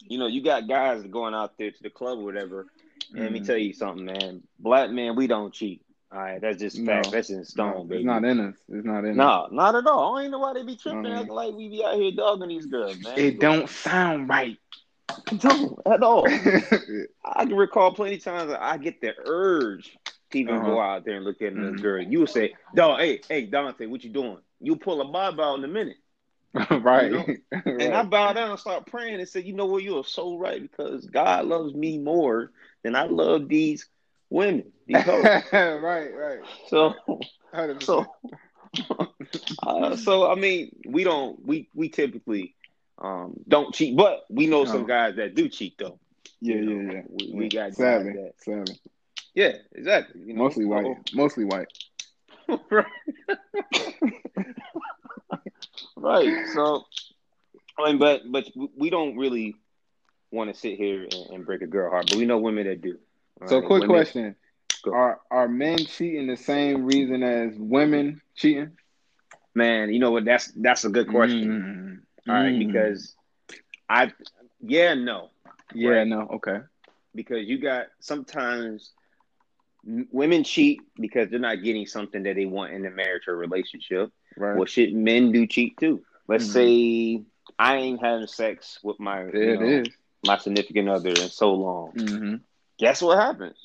you 0.07 0.17
know, 0.17 0.27
you 0.27 0.43
got 0.43 0.67
guys 0.67 1.03
going 1.03 1.33
out 1.33 1.57
there 1.57 1.71
to 1.71 1.83
the 1.83 1.89
club 1.89 2.19
or 2.19 2.23
whatever. 2.23 2.67
And 3.13 3.23
let 3.23 3.31
me 3.31 3.39
Mhm. 3.39 3.45
tell 3.45 3.57
you 3.57 3.73
something, 3.73 4.05
man. 4.05 4.43
Black 4.59 4.89
man, 4.91 5.15
we 5.15 5.27
don't 5.27 5.53
cheat. 5.53 5.81
All 6.13 6.19
right, 6.19 6.41
that's 6.41 6.59
just 6.59 6.83
No. 6.83 6.85
fact. 6.85 7.11
That's 7.11 7.29
in 7.29 7.43
stone, 7.45 7.87
No, 7.87 7.87
baby. 7.87 7.97
it's 7.97 8.03
not 8.03 8.23
in 8.25 8.39
us. 8.39 8.55
It's 8.69 8.85
not 8.85 9.05
in 9.05 9.21
us. 9.21 9.33
No, 9.41 9.47
not 9.51 9.75
at 9.75 9.87
all. 9.87 10.17
I 10.17 10.23
ain't 10.23 10.31
know 10.31 10.39
why 10.39 10.53
they 10.53 10.63
be 10.63 10.75
tripping 10.75 11.27
like 11.27 11.53
we 11.53 11.69
be 11.69 11.83
out 11.83 11.95
here 11.95 12.11
dogging 12.11 12.49
these 12.49 12.65
girls, 12.67 12.99
man. 13.01 13.25
It 13.25 13.39
don't 13.39 13.69
sound 13.69 14.29
right. 14.29 14.57
don't 15.39 15.79
at 15.85 16.03
all. 16.03 16.43
I 17.23 17.45
can 17.45 17.55
recall 17.55 17.93
plenty 17.93 18.15
of 18.15 18.23
times 18.23 18.49
that 18.51 18.61
I 18.63 18.77
get 18.77 19.01
the 19.01 19.13
urge 19.17 19.97
to 20.31 20.39
even 20.39 20.61
Uh-huh. 20.61 20.63
go 20.63 20.79
out 20.79 21.05
there 21.05 21.15
and 21.15 21.25
look 21.25 21.41
at 21.41 21.53
another 21.53 21.73
Mhm. 21.73 21.77
girl. 21.77 22.01
You 22.03 22.19
would 22.21 22.29
say, 22.29 22.53
"Dog, 22.73 22.99
hey, 22.99 23.21
hey, 23.29 23.45
Dante, 23.45 23.85
what 23.87 24.03
you 24.03 24.11
doing? 24.11 24.39
You 24.59 24.75
pull 24.77 25.01
a 25.01 25.05
bob 25.11 25.39
out 25.39 25.57
in 25.57 25.63
a 25.65 25.67
minute." 25.67 25.97
right. 26.53 26.81
You 26.99 27.09
know? 27.09 27.25
right. 27.25 27.73
And 27.77 27.93
I 27.93 28.03
bow 28.03 28.33
down 28.33 28.51
and 28.51 28.59
start 28.59 28.85
praying 28.87 29.19
and 29.19 29.27
said, 29.27 29.45
"You 29.45 29.53
know 29.53 29.65
what? 29.65 29.83
You 29.83 29.97
are 29.99 30.03
so 30.03 30.37
right 30.37 30.61
because 30.61 31.05
God 31.05 31.45
loves 31.45 31.73
me 31.73 31.97
more 31.97 32.51
than 32.83 32.95
I 32.95 33.03
love 33.05 33.47
these 33.47 33.87
women. 34.33 34.73
These 34.87 35.05
hoes. 35.05 35.31
right, 35.53 36.11
right. 36.15 36.39
so, 36.67 36.93
100%. 37.53 37.83
so, 37.83 38.05
uh, 39.63 39.95
so 39.97 40.31
I 40.31 40.35
mean, 40.35 40.71
we 40.87 41.03
don't, 41.03 41.45
we 41.45 41.69
we 41.75 41.89
typically 41.89 42.55
um 43.01 43.35
don't 43.47 43.73
cheat, 43.73 43.95
but 43.97 44.21
we 44.29 44.47
know 44.47 44.65
some 44.65 44.85
guys 44.85 45.15
that 45.17 45.35
do 45.35 45.49
cheat 45.49 45.75
though. 45.79 45.99
yeah, 46.41 46.55
you 46.55 46.69
yeah, 46.69 46.81
know, 46.81 46.93
yeah. 46.93 47.01
we- 47.09 47.31
we 47.33 47.49
got 47.49 47.75
guys 47.77 47.77
sadly, 47.77 48.13
that- 48.13 48.33
sadly. 48.39 48.79
Yeah, 49.35 49.53
exactly. 49.73 50.21
You 50.25 50.33
know, 50.35 50.43
Mostly 50.43 50.65
white. 50.65 50.97
Mostly 51.13 51.45
white. 51.45 51.67
right. 52.71 52.85
right. 55.97 56.47
So, 56.53 56.85
I 57.79 57.89
mean, 57.89 57.99
but 57.99 58.21
but 58.31 58.45
we 58.77 58.89
don't 58.89 59.17
really 59.17 59.55
want 60.31 60.53
to 60.53 60.59
sit 60.59 60.77
here 60.77 61.03
and, 61.03 61.13
and 61.31 61.45
break 61.45 61.61
a 61.61 61.67
girl 61.67 61.89
heart, 61.91 62.07
but 62.09 62.17
we 62.17 62.25
know 62.25 62.37
women 62.39 62.67
that 62.67 62.81
do. 62.81 62.97
So, 63.47 63.57
right? 63.59 63.65
quick 63.67 63.81
Women- 63.81 63.87
question. 63.89 64.35
Are 64.85 65.21
are 65.31 65.47
men 65.47 65.77
cheating 65.77 66.27
the 66.27 66.35
same 66.35 66.83
reason 66.85 67.23
as 67.23 67.55
women 67.57 68.21
cheating? 68.35 68.77
man. 69.55 69.93
You 69.93 69.99
know 69.99 70.11
what? 70.11 70.25
That's 70.25 70.47
that's 70.55 70.83
a 70.83 70.89
good 70.89 71.07
question. 71.07 72.03
Mm. 72.25 72.29
All 72.29 72.35
right, 72.41 72.53
Mm. 72.53 72.67
because 72.67 73.15
I, 73.87 74.11
yeah, 74.61 74.93
no, 74.95 75.29
yeah, 75.75 75.89
right. 75.89 76.07
no, 76.07 76.21
okay, 76.33 76.59
because 77.13 77.47
you 77.47 77.59
got 77.59 77.87
sometimes 77.99 78.91
women 80.11 80.43
cheat 80.43 80.81
because 80.95 81.29
they're 81.29 81.39
not 81.39 81.61
getting 81.63 81.85
something 81.85 82.23
that 82.23 82.35
they 82.35 82.45
want 82.45 82.73
in 82.73 82.85
a 82.85 82.89
marriage 82.89 83.23
or 83.27 83.35
relationship. 83.37 84.11
right. 84.37 84.55
Well, 84.55 84.65
shit, 84.65 84.93
men 84.93 85.31
do 85.31 85.45
cheat 85.45 85.77
too. 85.77 86.03
Let's 86.27 86.47
Mhm. 86.47 86.51
say 86.53 87.21
I 87.59 87.75
ain't 87.77 88.01
having 88.01 88.27
sex 88.27 88.79
with 88.83 88.99
my 88.99 89.23
know, 89.23 89.83
my 90.25 90.37
significant 90.39 90.89
other 90.89 91.09
in 91.09 91.29
so 91.29 91.53
long. 91.53 91.91
Mm-hmm. 91.93 92.35
Guess 92.79 93.01
what 93.01 93.17
happens? 93.17 93.57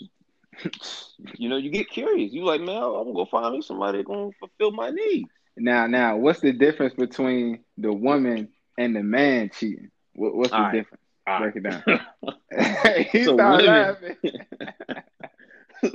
you 1.39 1.49
know, 1.49 1.57
you 1.57 1.71
get 1.71 1.91
curious. 1.91 2.33
You 2.33 2.45
like, 2.45 2.61
man, 2.61 2.77
I'm 2.77 2.93
gonna 2.93 3.13
go 3.15 3.27
find 3.27 3.55
me 3.55 3.63
somebody 3.63 3.99
that's 3.99 4.07
gonna 4.07 4.31
fulfill 4.39 4.73
my 4.73 4.91
needs. 4.91 5.31
Now, 5.57 5.87
now, 5.87 6.17
what's 6.17 6.41
the 6.41 6.53
difference 6.53 6.95
between 6.95 7.65
the 7.77 7.93
woman 7.93 8.49
and 8.79 8.95
the 8.95 9.03
man 9.03 9.51
cheating? 9.53 9.91
What, 10.15 10.35
what's 10.35 10.55
the 10.55 10.57
All 10.57 10.63
right. 10.63 10.73
difference? 10.73 11.03
All 11.27 11.41
Break 11.41 11.57
it 11.57 11.63
down. 11.63 11.83
he 13.13 13.25
So 13.25 13.35
started 13.35 13.67
women- 13.67 13.97
laughing. 14.01 14.17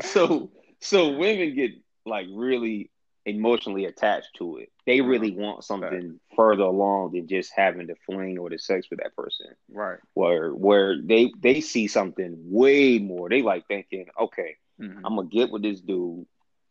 so 0.02 0.52
so 0.80 1.18
women 1.18 1.56
get 1.56 1.72
like 2.06 2.28
really 2.34 2.90
emotionally 3.26 3.86
attached 3.86 4.36
to 4.38 4.58
it. 4.58 4.70
They 4.86 5.00
really 5.02 5.32
want 5.32 5.64
something 5.64 6.20
further 6.36 6.64
along 6.64 7.12
than 7.14 7.28
just 7.28 7.52
having 7.56 7.88
the 7.88 7.96
fling 8.06 8.38
or 8.38 8.50
the 8.50 8.58
sex 8.60 8.88
with 8.90 9.00
that 9.02 9.16
person. 9.16 9.48
right. 9.72 10.00
Where 10.14 10.52
where 10.54 11.02
they 11.02 11.32
they 11.40 11.62
see 11.62 11.88
something 11.88 12.36
way 12.52 13.00
more. 13.00 13.30
They 13.30 13.42
like 13.42 13.68
thinking, 13.68 14.08
okay, 14.20 14.58
Mhm. 14.80 15.02
I'm 15.06 15.16
gonna 15.16 15.28
get 15.28 15.52
with 15.52 15.62
this 15.64 15.80
dude, 15.80 16.26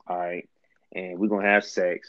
all 0.07 0.17
right, 0.19 0.49
and 0.95 1.19
we're 1.19 1.29
gonna 1.29 1.49
have 1.49 1.65
sex. 1.65 2.09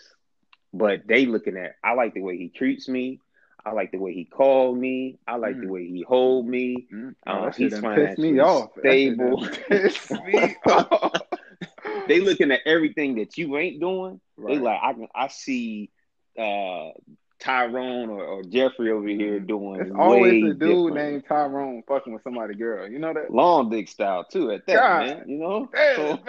But 0.73 1.07
they 1.07 1.25
looking 1.25 1.55
at 1.57 1.75
I 1.83 1.93
like 1.93 2.13
the 2.13 2.21
way 2.21 2.37
he 2.37 2.49
treats 2.49 2.89
me. 2.89 3.19
I 3.65 3.71
like 3.71 3.91
the 3.91 3.97
way 3.97 4.13
he 4.13 4.25
called 4.25 4.77
me. 4.77 5.19
I 5.25 5.37
like 5.37 5.55
the 5.57 5.67
Mm. 5.67 5.69
way 5.69 5.87
he 5.87 6.01
hold 6.01 6.45
me. 6.47 6.87
Uh, 7.25 7.45
Oh, 7.45 7.51
shit 7.51 7.71
he's 7.71 7.79
pissed 7.79 8.17
me 8.19 8.39
off. 8.39 8.71
Stable. 8.79 9.47
pissed 9.69 10.11
me 10.11 10.55
off. 10.67 11.21
They 12.07 12.19
looking 12.19 12.51
at 12.51 12.61
everything 12.65 13.15
that 13.15 13.37
you 13.37 13.57
ain't 13.57 13.79
doing. 13.79 14.19
They 14.37 14.57
like 14.57 14.79
I 14.81 14.93
can 14.93 15.07
I 15.15 15.27
see 15.29 15.89
uh 16.37 16.89
Tyrone 17.39 18.09
or, 18.09 18.23
or 18.23 18.43
Jeffrey 18.43 18.89
over 18.91 19.07
here 19.07 19.39
doing 19.39 19.81
It's 19.81 19.91
always 19.97 20.21
way 20.43 20.49
a 20.49 20.53
dude 20.53 20.59
different. 20.59 20.95
named 20.95 21.23
Tyrone 21.27 21.83
fucking 21.87 22.13
with 22.13 22.23
somebody 22.23 22.55
girl. 22.55 22.87
You 22.89 22.99
know 22.99 23.13
that? 23.13 23.31
long 23.31 23.69
dick 23.69 23.87
style 23.89 24.23
too 24.23 24.51
at 24.51 24.65
that 24.67 24.75
God. 24.75 25.05
man. 25.07 25.23
You 25.29 25.37
know? 25.39 25.69
So- 25.95 26.19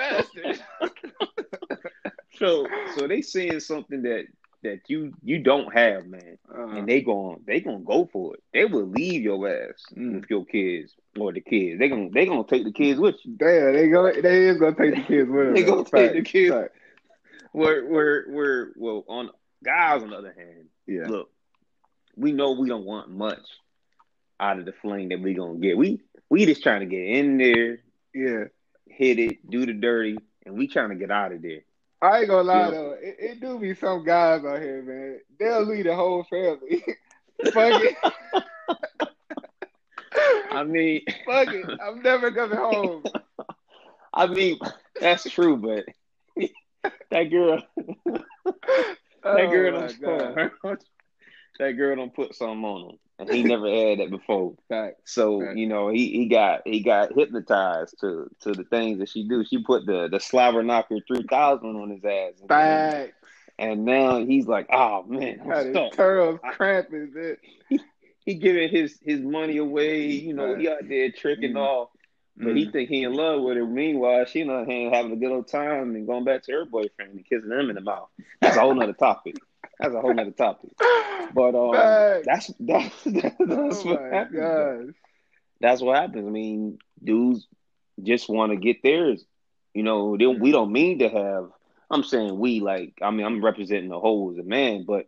So 2.37 2.67
so 2.97 3.07
they 3.07 3.23
seeing 3.23 3.61
something 3.61 4.03
that 4.03 4.27
that 4.65 4.81
you 4.89 5.15
you 5.23 5.39
don't 5.39 5.73
have, 5.73 6.07
man. 6.07 6.39
Uh, 6.53 6.67
And 6.69 6.89
they 6.89 7.01
going 7.03 7.43
they 7.47 7.61
gonna 7.61 7.79
go 7.81 8.09
for 8.13 8.35
it. 8.35 8.43
They 8.53 8.65
will 8.65 8.87
leave 8.87 9.23
your 9.23 9.49
ass 9.49 9.87
Mm. 9.97 10.17
with 10.17 10.31
your 10.31 10.45
kids 10.45 10.95
or 11.19 11.33
the 11.33 11.41
kids. 11.41 11.79
They 11.79 11.89
gonna 11.89 12.11
they 12.11 12.27
gonna 12.27 12.45
take 12.45 12.65
the 12.65 12.73
kids 12.73 12.99
with 12.99 13.17
you. 13.25 13.35
Damn, 13.37 13.73
they 13.75 13.89
go. 13.89 14.11
They 14.13 14.49
is 14.49 14.59
gonna 14.59 14.77
take 14.77 14.95
the 14.97 15.03
kids 15.03 15.31
with 15.31 15.47
them. 15.47 15.55
They 15.55 15.63
gonna 15.63 15.85
take 15.85 16.13
the 16.15 16.23
kids. 16.23 16.53
fact. 16.53 16.75
Where 17.53 17.87
where 17.87 18.25
where 18.29 18.73
well 18.77 19.05
on 19.09 19.31
guys 19.65 20.03
on 20.03 20.11
the 20.11 20.17
other 20.17 20.35
hand, 20.37 20.67
Yeah. 20.87 21.09
look, 21.09 21.31
we 22.17 22.33
know 22.33 22.53
we 22.53 22.69
don't 22.69 22.85
want 22.85 23.11
much 23.11 23.47
out 24.41 24.59
of 24.59 24.65
the 24.65 24.73
fling 24.73 25.11
that 25.11 25.21
we 25.21 25.35
gonna 25.35 25.59
get. 25.59 25.77
We 25.79 26.01
we 26.31 26.47
just 26.47 26.63
trying 26.63 26.81
to 26.81 26.87
get 26.87 27.05
in 27.05 27.39
there, 27.39 27.79
Yeah. 28.15 28.45
hit 28.89 29.19
it, 29.19 29.49
do 29.49 29.65
the 29.67 29.73
dirty, 29.73 30.19
and 30.45 30.57
we 30.57 30.67
trying 30.67 30.91
to 30.91 30.97
get 30.97 31.11
out 31.11 31.33
of 31.33 31.43
there. 31.43 31.61
I 32.03 32.21
ain't 32.21 32.29
gonna 32.29 32.43
lie 32.43 32.65
Yeah. 32.65 32.71
though. 32.71 32.97
It, 33.19 33.31
it 33.31 33.41
do 33.41 33.59
be 33.59 33.75
some 33.75 34.05
guys 34.05 34.45
out 34.45 34.61
here, 34.61 34.83
man. 34.83 35.21
They'll 35.39 35.65
leave 35.65 35.85
the 35.85 35.95
whole 35.95 36.25
family. 36.25 36.85
Fuck 37.53 37.83
it. 37.83 37.97
I 40.51 40.65
mean, 40.65 41.03
Fuck 41.27 41.49
it. 41.49 41.67
I'm 41.83 42.03
never 42.03 42.31
coming 42.31 42.59
home. 42.59 43.05
I 44.15 44.27
mean 44.29 44.59
that's 45.01 45.25
true, 45.25 45.57
but 45.57 45.85
that 47.11 47.25
girl, 47.25 47.63
that 48.07 48.25
oh 49.25 49.51
girl 49.51 49.77
Oh, 49.77 49.89
don't 50.63 50.85
that 51.59 51.73
girl 51.73 51.97
don't 51.97 52.15
put 52.15 52.35
something 52.35 52.65
on 52.65 52.91
him, 52.91 52.99
and 53.19 53.31
he 53.31 53.43
never 53.43 53.69
had 53.69 54.01
that 54.01 54.11
before. 54.11 54.55
So 55.05 55.41
Right. 55.41 55.57
you 55.57 55.67
know 55.67 55.89
he, 55.89 56.11
he 56.11 56.27
got 56.27 56.63
he 56.67 56.81
got 56.81 57.13
hypnotized 57.15 57.99
to 58.01 58.29
to 58.41 58.53
the 58.55 58.65
things 58.65 58.99
that 58.99 59.09
she 59.09 59.29
do. 59.29 59.45
She 59.45 59.63
put 59.63 59.87
the 59.87 60.09
the 60.11 60.21
slobber 60.21 60.63
knocker 60.63 60.99
three 61.07 61.25
thousand 61.29 61.77
on 61.77 61.91
his 61.91 62.05
ass, 62.05 62.33
and, 62.41 62.49
Fact. 62.49 63.13
and 63.59 63.85
now 63.85 64.25
he's 64.25 64.47
like, 64.47 64.67
oh 64.73 65.05
man, 65.05 65.41
I'm 65.45 65.51
his 65.67 65.71
stuck. 65.77 65.93
turtles 65.93 66.41
cramping. 66.43 67.13
bitch. 67.17 67.37
He 68.27 68.37
giving 68.37 68.71
his 68.71 68.99
his 69.03 69.21
money 69.21 69.59
away. 69.59 70.07
You 70.07 70.33
know 70.33 70.55
he 70.57 70.67
out 70.69 70.89
there 70.89 71.11
tricking 71.13 71.53
Mm. 71.53 71.59
off, 71.59 71.91
but 72.39 72.57
he 72.57 72.65
Mm. 72.65 72.73
think 72.73 72.89
he 72.89 73.03
in 73.03 73.13
love 73.13 73.43
with 73.43 73.59
her. 73.59 73.67
Meanwhile, 73.67 74.25
she 74.25 74.43
the 74.45 74.65
hand 74.65 74.95
having 74.95 75.13
a 75.13 75.17
good 75.17 75.31
old 75.31 75.47
time 75.47 75.95
and 75.95 76.07
going 76.07 76.25
back 76.25 76.43
to 76.45 76.53
her 76.53 76.65
boyfriend 76.65 77.13
and 77.13 77.27
kissing 77.29 77.51
him 77.51 77.69
in 77.69 77.75
the 77.75 77.83
mouth. 77.83 78.09
That's 78.41 78.57
a 78.57 78.61
whole 78.61 78.75
nother 78.75 78.95
topic. 78.95 79.37
That's 79.79 79.95
a 79.95 80.01
whole 80.01 80.15
nother 80.15 80.31
topic. 80.31 80.71
But 81.35 81.55
um, 81.55 82.23
that's 82.25 82.53
that's 82.61 82.95
that's, 83.05 83.37
oh 83.41 83.91
what 83.91 84.13
happens. 84.13 84.39
gosh. 84.39 84.95
that's 85.61 85.81
what 85.83 85.99
happens. 85.99 86.27
I 86.27 86.31
mean, 86.31 86.79
dudes 87.03 87.47
just 88.03 88.29
want 88.29 88.53
to 88.53 88.57
get 88.57 88.83
theirs. 88.83 89.25
You 89.73 89.83
know, 89.83 90.17
they, 90.17 90.27
we 90.27 90.53
don't 90.53 90.73
mean 90.73 91.01
to 91.01 91.09
have. 91.09 91.51
I'm 91.91 92.05
saying 92.05 92.39
we 92.39 92.61
like. 92.61 92.95
I 93.03 93.11
mean, 93.11 93.27
I'm 93.27 93.45
representing 93.45 93.91
the 93.91 94.01
whole 94.01 94.31
as 94.33 94.39
a 94.39 94.43
man, 94.43 94.85
but 94.87 95.07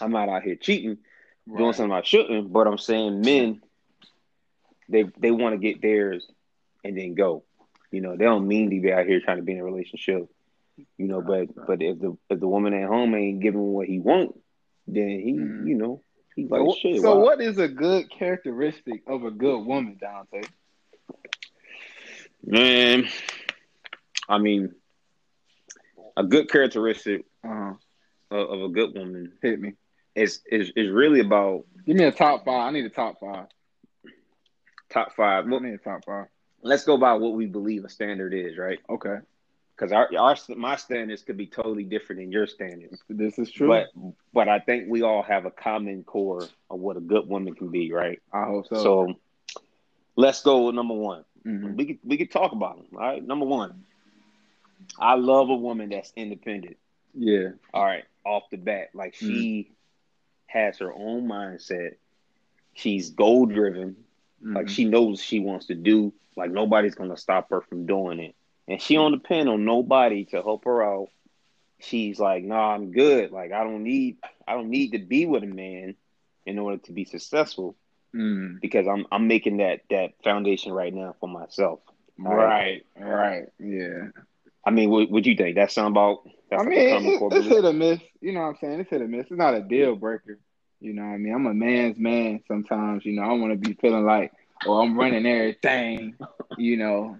I'm 0.00 0.12
not 0.12 0.28
out 0.28 0.42
here 0.42 0.56
cheating, 0.56 0.98
doing 1.46 1.72
something 1.72 1.92
I 1.92 2.02
shouldn't. 2.02 2.52
But 2.52 2.66
I'm 2.66 2.78
saying 2.78 3.20
men, 3.20 3.60
they 4.88 5.04
they 5.18 5.30
want 5.30 5.54
to 5.54 5.58
get 5.58 5.82
theirs 5.82 6.26
and 6.84 6.96
then 6.96 7.14
go. 7.14 7.44
You 7.90 8.00
know, 8.00 8.16
they 8.16 8.24
don't 8.24 8.46
mean 8.46 8.70
to 8.70 8.80
be 8.80 8.92
out 8.92 9.06
here 9.06 9.20
trying 9.20 9.38
to 9.38 9.42
be 9.42 9.52
in 9.52 9.58
a 9.58 9.64
relationship. 9.64 10.28
You 10.98 11.06
know, 11.08 11.20
but 11.22 11.48
but 11.66 11.82
if 11.82 11.98
the 11.98 12.16
if 12.28 12.40
the 12.40 12.48
woman 12.48 12.74
at 12.74 12.88
home 12.88 13.14
ain't 13.14 13.40
giving 13.42 13.60
what 13.60 13.86
he 13.86 13.98
want, 13.98 14.34
then 14.86 15.08
he 15.08 15.32
Mhm. 15.32 15.66
you 15.68 15.76
know 15.76 16.02
he's 16.36 16.48
So, 16.48 16.56
like 16.56 16.76
shit. 16.76 17.00
so 17.00 17.14
why- 17.16 17.22
what 17.22 17.40
is 17.40 17.58
a 17.58 17.68
good 17.68 18.10
characteristic 18.10 19.02
of 19.06 19.24
a 19.24 19.30
good 19.30 19.64
woman, 19.64 19.96
Dante? 20.00 20.42
Man, 22.44 23.04
I 24.28 24.38
mean, 24.38 24.74
a 26.16 26.24
good 26.24 26.48
characteristic 26.50 27.24
Uh-huh. 27.44 27.74
of, 28.30 28.50
of 28.50 28.62
a 28.62 28.68
good 28.68 28.94
woman 28.94 29.32
Hit 29.42 29.60
me. 29.60 29.74
It's, 30.14 30.40
is 30.50 30.72
is 30.76 30.90
really 30.90 31.20
about 31.20 31.64
Give 31.86 31.96
me 31.96 32.04
a 32.04 32.12
top 32.12 32.44
five. 32.44 32.68
I 32.68 32.70
need 32.70 32.84
a 32.84 32.90
top 32.90 33.20
five. 33.20 33.46
top 34.90 35.12
five. 35.14 35.46
I 35.46 35.48
Well, 35.48 35.60
need 35.60 35.74
a 35.74 35.78
top 35.78 36.04
five. 36.04 36.26
let's 36.62 36.84
go 36.84 36.96
by 36.96 37.14
what 37.14 37.34
we 37.34 37.46
believe 37.46 37.84
a 37.84 37.88
standard 37.88 38.34
is, 38.34 38.58
right? 38.58 38.78
Okay. 38.88 39.16
Because 39.80 39.92
our, 39.92 40.10
our 40.18 40.36
my 40.56 40.76
standards 40.76 41.22
could 41.22 41.38
be 41.38 41.46
totally 41.46 41.84
different 41.84 42.20
than 42.20 42.30
your 42.30 42.46
standards. 42.46 43.02
This 43.08 43.38
is 43.38 43.50
true. 43.50 43.66
But 43.66 43.86
but 44.34 44.46
I 44.46 44.58
think 44.58 44.90
we 44.90 45.00
all 45.00 45.22
have 45.22 45.46
a 45.46 45.50
common 45.50 46.04
core 46.04 46.46
of 46.70 46.78
what 46.80 46.98
a 46.98 47.00
good 47.00 47.26
woman 47.26 47.54
can 47.54 47.70
be, 47.70 47.90
right? 47.90 48.20
I 48.30 48.44
hope 48.44 48.66
so. 48.68 48.74
So, 48.82 49.14
let's 50.16 50.42
go 50.42 50.66
with 50.66 50.74
number 50.74 50.92
one. 50.92 51.24
Mhm. 51.46 51.76
We 51.76 51.84
could 51.86 51.98
we 52.04 52.18
could 52.18 52.30
talk 52.30 52.52
about 52.52 52.76
them. 52.76 52.86
All 52.92 53.00
right, 53.06 53.26
number 53.26 53.46
one. 53.46 53.84
I 54.98 55.14
love 55.14 55.48
a 55.48 55.54
woman 55.56 55.88
that's 55.88 56.12
independent. 56.14 56.76
yeah. 57.14 57.52
all 57.72 57.84
right, 57.84 58.04
off 58.26 58.50
the 58.50 58.58
bat. 58.58 58.90
Like 58.92 59.14
she 59.14 59.72
has 60.46 60.76
her 60.78 60.92
own 60.92 61.26
mindset. 61.26 61.94
She's 62.74 63.10
goal 63.10 63.46
driven. 63.46 63.96
Like 64.42 64.66
Mhm. 64.66 64.68
she 64.68 64.84
knows 64.84 65.08
what 65.08 65.18
she 65.20 65.40
wants 65.40 65.66
to 65.66 65.74
do. 65.74 66.12
Like 66.36 66.50
nobody's 66.50 66.94
gonna 66.94 67.16
stop 67.16 67.48
her 67.48 67.62
from 67.62 67.86
doing 67.86 68.20
it. 68.20 68.34
And 68.70 68.80
she 68.80 68.94
don't 68.94 69.12
depend 69.12 69.50
on 69.50 69.66
nobody 69.66 70.24
to 70.26 70.42
help 70.42 70.64
her 70.64 70.82
out. 70.82 71.08
She's 71.80 72.18
like, 72.20 72.44
nah, 72.44 72.74
I'm 72.74 72.92
good. 72.92 73.32
Like 73.32 73.52
I 73.52 73.64
don't 73.64 73.82
need 73.84 74.18
I 74.46 74.54
don't 74.54 74.70
need 74.70 74.92
to 74.92 74.98
be 74.98 75.26
with 75.26 75.42
a 75.42 75.46
man 75.48 75.96
in 76.46 76.58
order 76.58 76.78
to 76.78 76.92
be 76.92 77.04
successful 77.04 77.76
Mm. 78.14 78.60
because 78.60 78.88
I'm 78.88 79.06
I'm 79.12 79.28
making 79.28 79.58
that 79.58 79.82
that 79.90 80.14
foundation 80.24 80.72
right 80.72 80.92
now 80.92 81.14
for 81.20 81.28
myself. 81.28 81.78
Right, 82.18 82.84
right, 82.98 83.46
yeah. 83.60 84.08
I 84.66 84.70
mean, 84.70 84.90
what 84.90 85.10
what 85.10 85.24
you 85.26 85.36
think? 85.36 85.56
That 85.56 85.70
sound 85.70 85.92
about? 85.94 86.28
That's 86.50 86.62
I 86.62 86.66
mean, 86.66 86.88
a 86.88 86.92
common 86.92 87.10
it, 87.12 87.22
it's 87.22 87.28
belief? 87.34 87.52
hit 87.52 87.64
or 87.64 87.72
miss. 87.72 88.00
You 88.20 88.32
know 88.32 88.40
what 88.40 88.46
I'm 88.48 88.56
saying? 88.60 88.80
It's 88.80 88.90
hit 88.90 89.00
or 89.02 89.06
miss. 89.08 89.26
It's 89.30 89.38
not 89.38 89.54
a 89.54 89.60
deal 89.62 89.94
breaker. 89.94 90.40
You 90.80 90.92
know 90.94 91.02
what 91.02 91.08
I 91.14 91.18
mean? 91.18 91.34
I'm 91.34 91.46
a 91.46 91.54
man's 91.54 91.98
man 91.98 92.40
sometimes. 92.48 93.04
You 93.06 93.12
know, 93.12 93.22
I 93.22 93.32
want 93.34 93.52
to 93.52 93.68
be 93.68 93.74
feeling 93.74 94.04
like, 94.04 94.32
oh, 94.66 94.80
I'm 94.80 94.98
running 94.98 95.26
everything. 95.26 96.16
You 96.58 96.76
know, 96.76 97.16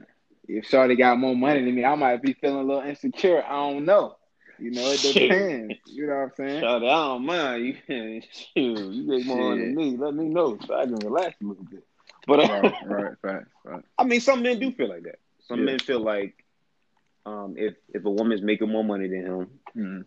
if 0.59 0.67
Shorty 0.67 0.97
got 0.97 1.19
more 1.19 1.37
money 1.37 1.65
than 1.65 1.75
me, 1.75 1.85
I 1.85 1.95
might 1.95 2.23
be 2.23 2.33
feeling 2.35 2.59
a 2.61 2.63
little 2.63 2.83
insecure. 2.83 3.43
I 3.45 3.51
don't 3.71 3.85
know. 3.85 4.17
You 4.59 4.71
know, 4.73 4.91
it 4.91 4.99
Shit. 4.99 5.15
depends. 5.15 5.75
You 5.87 6.07
know 6.07 6.15
what 6.15 6.23
I'm 6.23 6.33
saying? 6.37 6.61
Shout 6.61 6.83
out, 6.85 6.89
I 6.89 7.09
don't 7.09 7.27
mind 7.27 7.65
you. 7.65 7.75
Shoot, 8.33 8.93
you 8.95 9.05
make 9.07 9.27
more 9.27 9.51
money 9.51 9.63
than 9.63 9.75
me. 9.75 9.97
Let 9.97 10.15
me 10.15 10.29
know 10.29 10.59
so 10.67 10.75
I 10.75 10.85
can 10.85 10.97
relax 10.97 11.37
a 11.41 11.45
little 11.47 11.65
bit. 11.65 11.85
But 12.27 12.41
uh, 12.41 12.47
right, 12.49 12.75
right, 12.85 13.15
right, 13.23 13.43
right. 13.65 13.85
I 13.99 14.05
mean, 14.05 14.21
some 14.21 14.43
men 14.43 14.59
do 14.61 14.71
feel 14.73 14.89
like 14.89 15.05
that. 15.05 15.19
Some 15.49 15.61
Yeah. 15.61 15.65
men 15.65 15.79
feel 15.79 16.01
like 16.01 16.45
um, 17.27 17.55
if 17.57 17.75
if 17.93 18.05
a 18.05 18.11
woman's 18.11 18.43
making 18.43 18.69
more 18.71 18.85
money 18.85 19.09
than 19.09 19.25
him, 19.27 19.61
Mhm. 19.77 20.05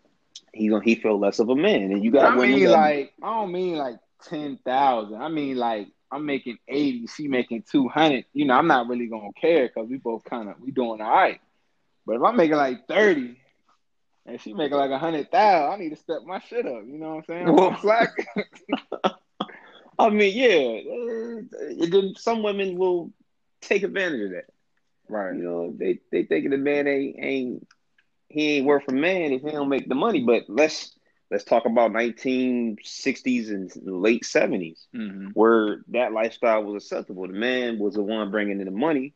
he 0.52 0.68
gonna 0.68 0.84
he 0.84 0.94
feel 0.96 1.18
less 1.18 1.38
of 1.38 1.48
a 1.48 1.56
man. 1.56 1.90
And 1.92 2.04
you 2.04 2.10
got 2.10 2.32
I 2.32 2.36
mean, 2.36 2.70
like, 2.70 3.12
I 3.22 3.26
don't 3.34 3.52
mean 3.52 3.76
like 3.76 3.96
ten 4.22 4.58
thousand. 4.64 5.20
I 5.20 5.28
mean, 5.28 5.56
like, 5.56 5.88
I'm 6.14 6.26
making 6.26 6.58
eighty. 6.68 7.06
She 7.08 7.28
making 7.28 7.64
two 7.70 7.88
hundred. 7.88 8.24
You 8.32 8.46
know, 8.46 8.54
I'm 8.54 8.66
not 8.68 8.88
really 8.88 9.06
gonna 9.06 9.32
care 9.40 9.68
because 9.68 9.88
we 9.88 9.96
both 9.98 10.24
kind 10.24 10.48
of 10.48 10.60
we 10.60 10.70
doing 10.70 11.00
all 11.00 11.10
right. 11.10 11.40
But 12.06 12.16
if 12.16 12.22
I'm 12.22 12.36
making 12.36 12.56
like 12.56 12.86
thirty, 12.88 13.36
and 14.26 14.40
she 14.40 14.52
making 14.54 14.76
like 14.78 14.90
a 14.90 14.98
hundred 14.98 15.30
thousand, 15.30 15.72
I 15.72 15.82
need 15.82 15.90
to 15.90 15.96
step 15.96 16.20
my 16.24 16.38
shit 16.40 16.66
up. 16.66 16.82
You 16.86 16.98
know 16.98 17.16
what 17.16 17.16
I'm 17.16 17.24
saying? 17.24 17.52
Well- 17.54 17.76
slack. 17.80 18.10
I 19.98 20.10
mean, 20.10 20.36
yeah. 20.36 21.84
uh, 21.84 22.12
some 22.16 22.42
women 22.42 22.76
will 22.76 23.12
take 23.60 23.84
advantage 23.84 24.22
of 24.22 24.30
that. 24.30 24.46
right. 25.08 25.34
You 25.34 25.42
know, 25.42 25.74
they 25.76 26.00
they 26.10 26.24
thinking 26.24 26.50
the 26.50 26.58
man 26.58 26.88
ain't 26.88 27.16
ain't 27.18 27.68
he 28.28 28.56
ain't 28.56 28.66
worth 28.66 28.88
a 28.88 28.92
man 28.92 29.32
if 29.32 29.42
he 29.42 29.50
don't 29.52 29.68
make 29.68 29.88
the 29.88 29.94
money. 29.94 30.20
But 30.24 30.44
let's 30.48 30.92
let's 31.30 31.44
talk 31.44 31.64
about 31.66 31.92
1960s 31.92 33.50
and 33.50 33.70
late 33.84 34.22
70s 34.24 34.86
Mm-hmm. 34.94 35.28
where 35.34 35.78
that 35.88 36.12
lifestyle 36.12 36.62
was 36.64 36.82
acceptable. 36.84 37.26
The 37.26 37.32
man 37.34 37.78
was 37.78 37.94
the 37.94 38.02
one 38.02 38.30
bringing 38.30 38.60
in 38.60 38.66
the 38.66 38.70
money, 38.70 39.14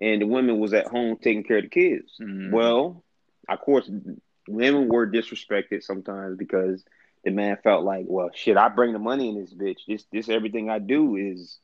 and 0.00 0.22
the 0.22 0.26
women 0.26 0.58
was 0.58 0.72
at 0.72 0.86
home 0.86 1.16
taking 1.20 1.44
care 1.44 1.58
of 1.58 1.64
the 1.64 1.68
kids. 1.70 2.12
Mhm. 2.20 2.52
Well, 2.52 3.04
of 3.48 3.60
course, 3.60 3.90
women 4.48 4.88
were 4.88 5.06
disrespected 5.10 5.82
sometimes 5.82 6.36
because 6.38 6.84
the 7.24 7.30
man 7.30 7.58
felt 7.62 7.84
like, 7.84 8.06
well, 8.08 8.30
shit, 8.34 8.56
I 8.56 8.68
bring 8.68 8.92
the 8.92 8.98
money 8.98 9.28
in 9.28 9.38
this 9.40 9.52
bitch. 9.52 9.80
This 9.86 10.04
this 10.10 10.28
everything 10.28 10.70
I 10.70 10.78
do 10.78 11.16
is, 11.16 11.58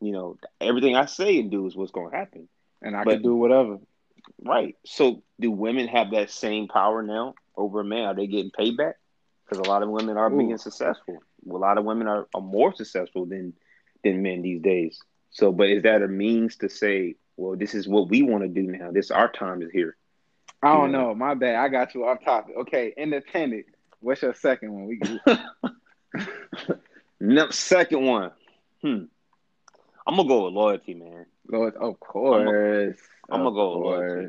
you 0.00 0.12
know, 0.12 0.38
everything 0.60 0.94
I 0.94 1.06
say 1.06 1.38
and 1.40 1.50
do 1.50 1.66
is 1.66 1.74
what's 1.74 1.90
gonna 1.92 2.16
happen. 2.16 2.48
And 2.80 2.96
I 2.96 3.02
but- 3.04 3.14
can 3.14 3.22
do 3.22 3.34
whatever. 3.36 3.78
Right. 4.40 4.76
So 4.86 5.24
do 5.40 5.50
women 5.50 5.88
have 5.88 6.12
that 6.12 6.30
same 6.30 6.68
power 6.68 7.02
now 7.02 7.34
over 7.56 7.80
a 7.80 7.84
man? 7.84 8.04
Are 8.04 8.14
they 8.14 8.28
getting 8.28 8.52
payback? 8.52 8.94
Because 9.52 9.66
a 9.66 9.70
lot 9.70 9.82
of 9.82 9.90
women 9.90 10.16
are 10.16 10.30
Ooh. 10.30 10.36
being 10.36 10.56
successful. 10.58 11.22
A 11.48 11.52
lot 11.52 11.78
of 11.78 11.84
women 11.84 12.06
are, 12.08 12.28
are 12.34 12.40
more 12.40 12.74
successful 12.74 13.26
than 13.26 13.54
than 14.04 14.22
men 14.22 14.42
these 14.42 14.62
days. 14.62 15.00
So, 15.30 15.52
but 15.52 15.68
is 15.68 15.82
that 15.84 16.02
a 16.02 16.08
means 16.08 16.56
to 16.58 16.68
say, 16.68 17.16
well, 17.36 17.56
this 17.56 17.74
is 17.74 17.88
what 17.88 18.08
we 18.08 18.22
want 18.22 18.42
to 18.44 18.48
do 18.48 18.62
now? 18.62 18.90
This 18.92 19.10
our 19.10 19.30
time 19.30 19.62
is 19.62 19.70
here. 19.72 19.96
I 20.62 20.72
don't 20.74 20.92
Yeah. 20.92 20.92
know. 20.92 21.14
My 21.14 21.34
bad. 21.34 21.56
I 21.56 21.68
got 21.68 21.94
you 21.94 22.06
off 22.06 22.24
topic. 22.24 22.56
Okay, 22.56 22.92
independent. 22.96 23.66
What's 24.00 24.22
your 24.22 24.34
second 24.34 24.72
one? 24.72 24.86
We 24.86 25.00
No, 27.20 27.50
second 27.50 28.04
one. 28.06 28.32
Hmm. 28.82 29.04
I'm 30.06 30.16
gonna 30.16 30.28
go 30.28 30.44
with 30.46 30.54
loyalty, 30.54 30.94
man. 30.94 31.26
Loyalty, 31.48 31.76
of 31.78 32.00
course. 32.00 32.96
I'm 33.30 33.42
gonna 33.42 33.54
go 33.54 33.72
with 33.72 33.82
loyalty. 33.82 34.28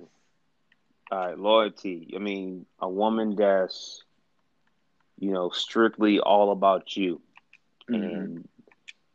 All 1.12 1.18
right, 1.20 1.38
loyalty. 1.38 2.14
I 2.16 2.20
mean, 2.20 2.66
a 2.80 2.90
woman 2.90 3.36
that's, 3.36 4.04
you 5.20 5.32
know, 5.32 5.50
strictly 5.50 6.20
all 6.20 6.52
about 6.52 6.96
you. 6.96 7.22
Mhm. 7.90 8.44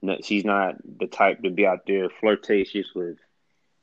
and 0.03 0.25
she's 0.25 0.45
not 0.45 0.77
the 0.99 1.07
type 1.07 1.43
to 1.43 1.51
be 1.51 1.67
out 1.67 1.87
there 1.87 2.09
flirtatious 2.09 2.95
with 2.95 3.19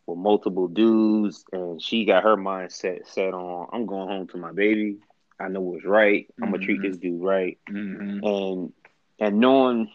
with 0.08 0.17
multiple 0.17 0.67
dudes 0.67 1.43
and 1.51 1.82
she 1.82 2.06
got 2.06 2.23
her 2.23 2.36
mindset 2.38 3.06
set 3.08 3.34
on 3.34 3.67
I'm 3.73 3.86
going 3.86 4.08
home 4.10 4.28
to 4.28 4.38
my 4.38 4.51
baby. 4.51 4.97
I 5.39 5.47
know 5.49 5.62
what's 5.62 5.86
right. 5.86 6.28
I'm 6.41 6.51
gonna 6.51 6.63
treat 6.63 6.80
Mhm. 6.80 6.84
this 6.84 6.97
dude 6.97 7.21
right. 7.21 7.58
Mhm. 7.69 8.25
And 8.25 8.73
and 9.19 9.39
knowing 9.39 9.89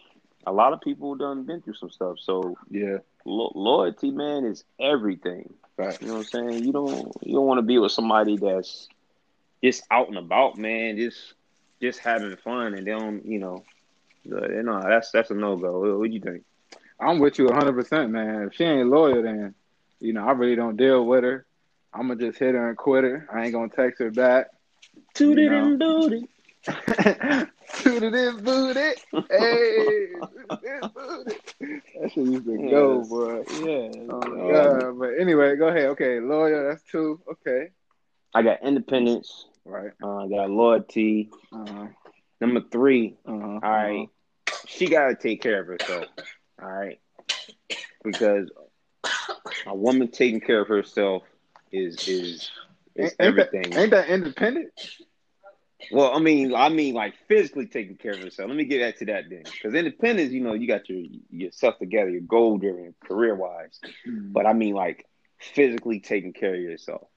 a 0.45 0.51
lot 0.51 0.73
of 0.73 0.81
people 0.81 1.15
done 1.15 1.43
been 1.45 1.61
through 1.61 1.75
some 1.75 1.89
stuff. 1.89 2.19
So 2.19 2.57
Yeah. 2.69 2.97
lo- 3.25 3.51
loyalty, 3.55 4.11
man, 4.11 4.45
is 4.45 4.63
everything. 4.79 5.53
Right. 5.77 5.99
You 6.01 6.07
know 6.07 6.13
what 6.17 6.33
I'm 6.35 6.49
saying? 6.51 6.65
You 6.65 6.71
don't 6.73 7.11
you 7.21 7.35
don't 7.35 7.45
want 7.47 7.57
to 7.59 7.63
be 7.63 7.77
with 7.79 7.91
somebody 7.91 8.37
that's 8.37 8.89
just 9.63 9.83
out 9.91 10.07
and 10.09 10.17
about, 10.17 10.57
man, 10.57 10.97
just 10.97 11.33
just 11.81 11.99
having 11.99 12.35
fun 12.37 12.73
and 12.75 12.85
they 12.85 12.91
don't, 12.91 13.25
you 13.25 13.39
know, 13.39 13.63
you 14.23 14.63
know 14.63 14.81
that's 14.87 15.11
that's 15.11 15.31
a 15.31 15.33
no 15.33 15.57
go. 15.57 15.79
What, 15.79 15.99
what 15.99 16.07
do 16.07 16.13
you 16.13 16.21
think? 16.21 16.43
I'm 16.99 17.19
with 17.19 17.39
you 17.39 17.45
100%, 17.47 18.11
man. 18.11 18.43
If 18.43 18.55
she 18.55 18.63
ain't 18.63 18.89
loyal, 18.89 19.23
then, 19.23 19.55
you 19.99 20.13
know, 20.13 20.23
I 20.23 20.31
really 20.33 20.55
don't 20.55 20.77
deal 20.77 21.03
with 21.03 21.23
her. 21.23 21.45
I'm 21.93 22.07
going 22.07 22.19
to 22.19 22.27
just 22.27 22.39
hit 22.39 22.53
her 22.53 22.69
and 22.69 22.77
quit 22.77 23.03
her. 23.03 23.27
I 23.33 23.43
ain't 23.43 23.53
going 23.53 23.71
to 23.71 23.75
text 23.75 23.99
her 23.99 24.11
back. 24.11 24.47
Toot 25.15 25.39
it 25.39 25.45
it 25.45 25.51
and 25.51 25.71
and 25.71 25.79
booty. 25.79 26.27
Tooted 27.81 28.13
this 28.13 28.35
booty. 28.35 28.91
Hey, 29.31 30.07
tooted 30.31 30.61
this 30.61 30.91
booty. 30.93 31.37
That 31.99 32.11
shit 32.11 32.25
used 32.25 32.45
to 32.45 32.57
go, 32.69 32.99
Yes. 32.99 33.09
boy. 33.09 33.43
Yeah. 33.49 34.13
Oh, 34.13 34.21
my 34.27 34.51
God. 34.51 34.99
But 34.99 35.19
anyway, 35.19 35.55
go 35.55 35.69
ahead. 35.69 35.85
Okay, 35.91 36.19
loyal, 36.19 36.69
that's 36.69 36.83
two. 36.83 37.19
Okay. 37.31 37.69
I 38.33 38.41
got 38.43 38.63
independence. 38.63 39.45
Right. 39.65 39.91
Uh, 40.01 40.25
I 40.25 40.27
got 40.29 40.49
loyalty. 40.49 41.29
Uh-huh. 41.51 41.87
Number 42.39 42.61
three, 42.71 43.15
Uh-huh. 43.25 43.37
all 43.37 43.59
right, 43.59 44.07
she 44.65 44.87
got 44.87 45.09
to 45.09 45.15
take 45.15 45.41
care 45.41 45.61
of 45.61 45.67
herself. 45.67 46.05
All 46.61 46.67
right, 46.71 46.99
because 48.03 48.49
a 49.67 49.75
woman 49.75 50.09
taking 50.09 50.39
care 50.41 50.61
of 50.61 50.67
herself 50.67 51.23
is 51.71 52.07
is 52.07 52.49
is 52.95 53.11
Ain't, 53.11 53.15
everything. 53.19 53.69
That, 53.69 53.79
ain't 53.79 53.91
that 53.91 54.09
independent? 54.09 54.71
Well, 55.91 56.11
I 56.15 56.19
mean, 56.19 56.53
I 56.55 56.69
mean, 56.69 56.95
like 56.95 57.13
physically 57.27 57.67
taking 57.67 57.97
care 57.97 58.13
of 58.13 58.19
herself. 58.19 58.47
Let 58.47 58.57
me 58.57 58.65
get 58.65 58.81
back 58.81 58.97
to 58.99 59.05
that 59.05 59.29
then, 59.29 59.43
because 59.43 59.73
independence, 59.75 60.31
you 60.31 60.41
know, 60.41 60.53
you 60.53 60.67
got 60.67 60.89
your 60.89 61.05
yourself 61.29 61.77
together, 61.77 62.09
your 62.09 62.21
goal 62.21 62.57
driven, 62.57 62.95
career 63.03 63.35
wise. 63.35 63.79
But 64.05 64.45
I 64.47 64.53
mean, 64.53 64.73
like 64.73 65.05
physically 65.39 65.99
taking 65.99 66.33
care 66.33 66.55
of 66.55 66.59
yourself. 66.61 67.07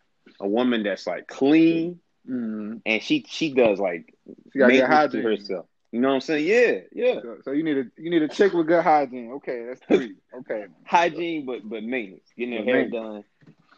A 0.40 0.48
woman 0.48 0.82
that's 0.82 1.06
like 1.06 1.26
clean 1.28 2.00
Mm-hmm. 2.28 2.78
and 2.86 3.02
she 3.02 3.24
she 3.28 3.52
does 3.52 3.78
like 3.78 4.14
She 4.52 4.58
got 4.58 4.74
good 4.74 4.86
hygiene. 4.86 5.22
herself. 5.22 5.66
You 5.92 6.00
know 6.00 6.08
what 6.08 6.14
I'm 6.14 6.20
saying? 6.20 6.46
Yeah, 6.46 6.80
yeah. 6.92 7.20
So, 7.20 7.36
so 7.44 7.50
you 7.52 7.62
need 7.62 7.76
a 7.78 7.84
you 7.96 8.10
need 8.10 8.22
a 8.22 8.28
chick 8.28 8.52
with 8.52 8.66
good 8.66 8.82
hygiene. 8.82 9.32
Okay, 9.32 9.64
that's 9.66 9.80
three. 9.88 10.16
Okay. 10.34 10.66
Hygiene, 10.84 11.46
but 11.46 11.68
but 11.68 11.82
maintenance. 11.82 12.28
Getting 12.36 12.54
your 12.54 12.64
hair 12.64 12.84
done, 12.84 13.24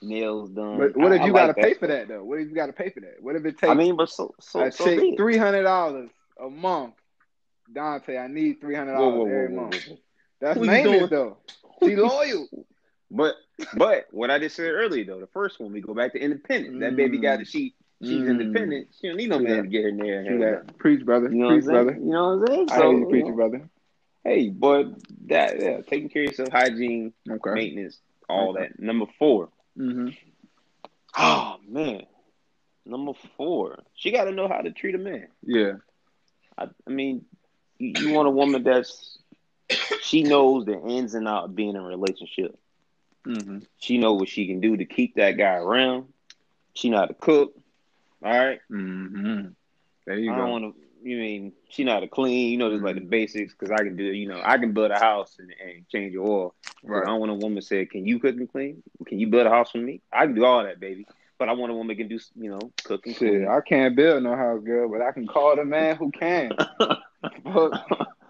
nails 0.03 0.51
done. 0.51 0.79
But 0.79 0.97
what 0.97 1.13
if 1.13 1.23
I 1.23 1.27
you 1.27 1.33
like 1.33 1.35
got 1.35 1.49
to 1.49 1.55
pay 1.55 1.73
stuff. 1.73 1.81
for 1.81 1.87
that 1.89 2.09
though? 2.09 2.25
What 2.25 2.41
if 2.41 2.49
you 2.49 2.55
got 2.55 2.67
to 2.67 2.73
pay 2.73 2.91
for 2.91 3.01
that? 3.01 3.17
What 3.21 3.37
if 3.37 3.45
it 3.45 3.59
takes 3.59 3.69
I 3.69 3.75
mean, 3.75 3.97
but 3.97 4.09
so 4.11 4.35
so, 4.41 4.61
a 4.67 4.71
so 4.71 4.85
chick 4.85 5.17
three 5.17 5.37
hundred 5.37 5.63
dollars 5.65 6.11
a 6.41 6.49
month? 6.49 6.95
Dante, 7.73 8.17
I 8.17 8.29
need 8.29 8.61
three 8.61 8.75
hundred 8.75 8.93
Whoa, 8.93 9.09
dollars 9.09 9.15
whoa, 9.15 9.25
whoa, 9.27 9.45
every 9.45 9.49
whoa, 9.49 9.63
month. 9.63 9.77
whoa. 9.87 9.99
That's 10.41 10.59
Who 10.59 10.65
you 10.65 10.71
maintenance 10.71 11.09
though. 11.11 11.39
She 11.83 11.97
loyal. 11.97 12.49
But 13.11 13.35
but 13.77 14.07
what 14.11 14.31
I 14.31 14.39
just 14.39 14.57
said 14.57 14.71
earlier 14.71 15.05
though, 15.05 15.21
the 15.21 15.27
first 15.29 15.61
one 15.61 15.73
we 15.73 15.81
go 15.81 15.95
back 15.95 16.13
to 16.13 16.19
independence. 16.19 16.77
That 16.81 16.97
baby 16.97 17.19
got 17.19 17.41
it. 17.41 17.49
She 17.49 17.75
she's 18.03 18.23
Mm. 18.23 18.29
independent. 18.31 18.89
She 19.01 19.09
don't 19.09 19.17
need 19.17 19.29
no 19.31 19.39
True 19.39 19.47
man 19.49 19.63
to 19.65 19.69
get 19.71 19.83
her 19.85 19.89
and 19.89 20.01
True 20.01 20.39
hair 20.39 20.39
that. 20.39 20.67
done. 20.67 20.77
Preach, 20.79 21.05
brother. 21.05 21.31
You 21.31 21.37
know 21.39 21.49
Preach, 21.49 21.65
what 21.65 21.75
I'm 21.77 21.85
saying? 21.87 21.87
brother. 21.87 21.99
You 22.05 22.13
know 22.13 22.37
what 22.37 22.51
I'm 22.51 22.55
saying? 22.57 22.69
I 22.71 22.77
So, 22.77 22.91
hear 22.91 22.99
you, 22.99 23.07
preacher, 23.07 23.29
know, 23.31 23.35
brother. 23.37 23.69
Hey, 24.25 24.49
but 24.51 24.87
that 25.29 25.61
yeah, 25.61 25.81
taking 25.83 26.09
care 26.09 26.23
of 26.23 26.29
yourself, 26.31 26.51
hygiene, 26.53 27.13
Okay. 27.31 27.55
maintenance, 27.55 27.99
all 28.29 28.51
Okay. 28.51 28.69
that. 28.69 28.81
Number 28.81 29.07
four. 29.19 29.51
Mm-hmm. 29.79 30.09
Oh 31.17 31.57
man. 31.67 32.03
Number 32.85 33.13
four. 33.37 33.79
She 33.95 34.11
got 34.11 34.25
to 34.25 34.33
know 34.33 34.49
how 34.49 34.61
to 34.61 34.73
treat 34.73 34.95
a 34.95 34.99
man. 34.99 35.29
Yeah. 35.43 35.75
I, 36.59 36.69
I 36.87 36.91
mean, 36.91 37.25
you, 37.79 37.93
you 38.09 38.11
want 38.15 38.29
a 38.29 38.33
woman 38.33 38.63
that's 38.63 39.19
she 40.03 40.23
knows 40.23 40.65
the 40.67 40.81
ins 40.81 41.15
and 41.15 41.27
outs 41.29 41.47
of 41.47 41.55
being 41.57 41.71
in 41.71 41.77
a 41.77 41.83
relationship. 41.83 42.59
Mm-hmm. 43.27 43.59
She 43.79 43.99
know 43.99 44.15
what 44.15 44.29
she 44.29 44.47
can 44.47 44.61
do 44.61 44.77
to 44.77 44.85
keep 44.85 45.17
that 45.17 45.33
guy 45.33 45.55
around. 45.55 46.07
She 46.75 46.91
know 46.91 46.99
how 46.99 47.07
to 47.07 47.15
cook. 47.15 47.55
All 48.23 48.31
right. 48.33 48.61
Mm-hmm. 48.71 49.49
There 50.07 50.19
you 50.19 50.33
I 50.33 50.37
go. 50.37 50.43
don't 50.43 50.51
want 50.51 50.75
to. 50.75 50.81
You 51.03 51.19
mean 51.19 51.53
she 51.69 51.85
know 51.85 51.93
how 51.93 52.01
to 52.01 52.09
clean? 52.09 52.51
You 52.51 52.59
know, 52.59 52.71
just 52.71 52.83
like 52.83 52.97
the 52.97 53.01
basics. 53.01 53.53
Because 53.53 53.71
I 53.71 53.79
can 53.79 53.97
do. 53.97 54.05
You 54.05 54.29
know, 54.29 54.41
I 54.43 54.59
can 54.59 54.73
build 54.73 54.91
a 54.91 54.99
house 54.99 55.37
and, 55.39 55.53
and 55.65 55.89
change 55.89 56.13
your 56.13 56.27
oil. 56.27 56.55
Right. 56.83 57.03
I 57.03 57.07
don't 57.07 57.21
want 57.21 57.33
a 57.33 57.35
woman 57.35 57.63
say, 57.63 57.87
"Can 57.87 58.07
you 58.07 58.19
cook 58.19 58.37
and 58.37 58.51
clean? 58.51 58.83
Can 59.07 59.19
you 59.19 59.27
build 59.29 59.47
a 59.47 59.51
house 59.51 59.71
for 59.71 59.79
me?" 59.79 60.01
I 60.13 60.27
can 60.27 60.35
do 60.35 60.45
all 60.45 60.63
that, 60.65 60.81
baby. 60.81 61.07
But 61.39 61.49
I 61.49 61.53
want 61.53 61.71
a 61.71 61.75
woman 61.75 61.89
that 61.89 61.97
can 61.97 62.09
do, 62.09 62.19
you 62.35 62.51
know, 62.51 62.73
cook 62.85 63.07
and 63.07 63.15
clean. 63.15 63.47
I 63.47 63.61
can't 63.61 63.95
build 63.95 64.23
no 64.23 64.35
house, 64.35 64.63
girl, 64.65 64.89
but 64.89 65.03
I 65.03 65.13
can 65.13 65.27
call 65.27 65.55
the 65.55 65.65
man 65.65 65.97
who 65.97 66.11
can. 66.11 66.53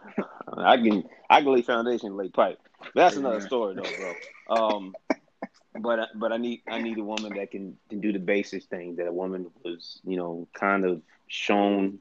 I 0.56 0.76
can 0.76 1.04
I 1.28 1.42
can 1.42 1.52
lay 1.52 1.62
foundation, 1.62 2.16
lay 2.16 2.28
pipe. 2.28 2.58
That's 2.94 3.16
another 3.16 3.40
story 3.40 3.74
though, 3.74 3.92
bro. 3.96 4.16
Um, 4.48 4.96
but 5.76 6.08
but 6.14 6.32
I 6.32 6.36
need 6.36 6.62
I 6.68 6.78
need 6.78 6.98
a 6.98 7.04
woman 7.04 7.34
that 7.34 7.50
can, 7.50 7.76
can 7.88 8.00
do 8.00 8.12
the 8.12 8.18
basic 8.18 8.64
things 8.64 8.96
that 8.96 9.06
a 9.06 9.12
woman 9.12 9.46
was 9.64 10.00
you 10.04 10.16
know 10.16 10.48
kind 10.54 10.84
of 10.84 11.02
shown, 11.28 11.98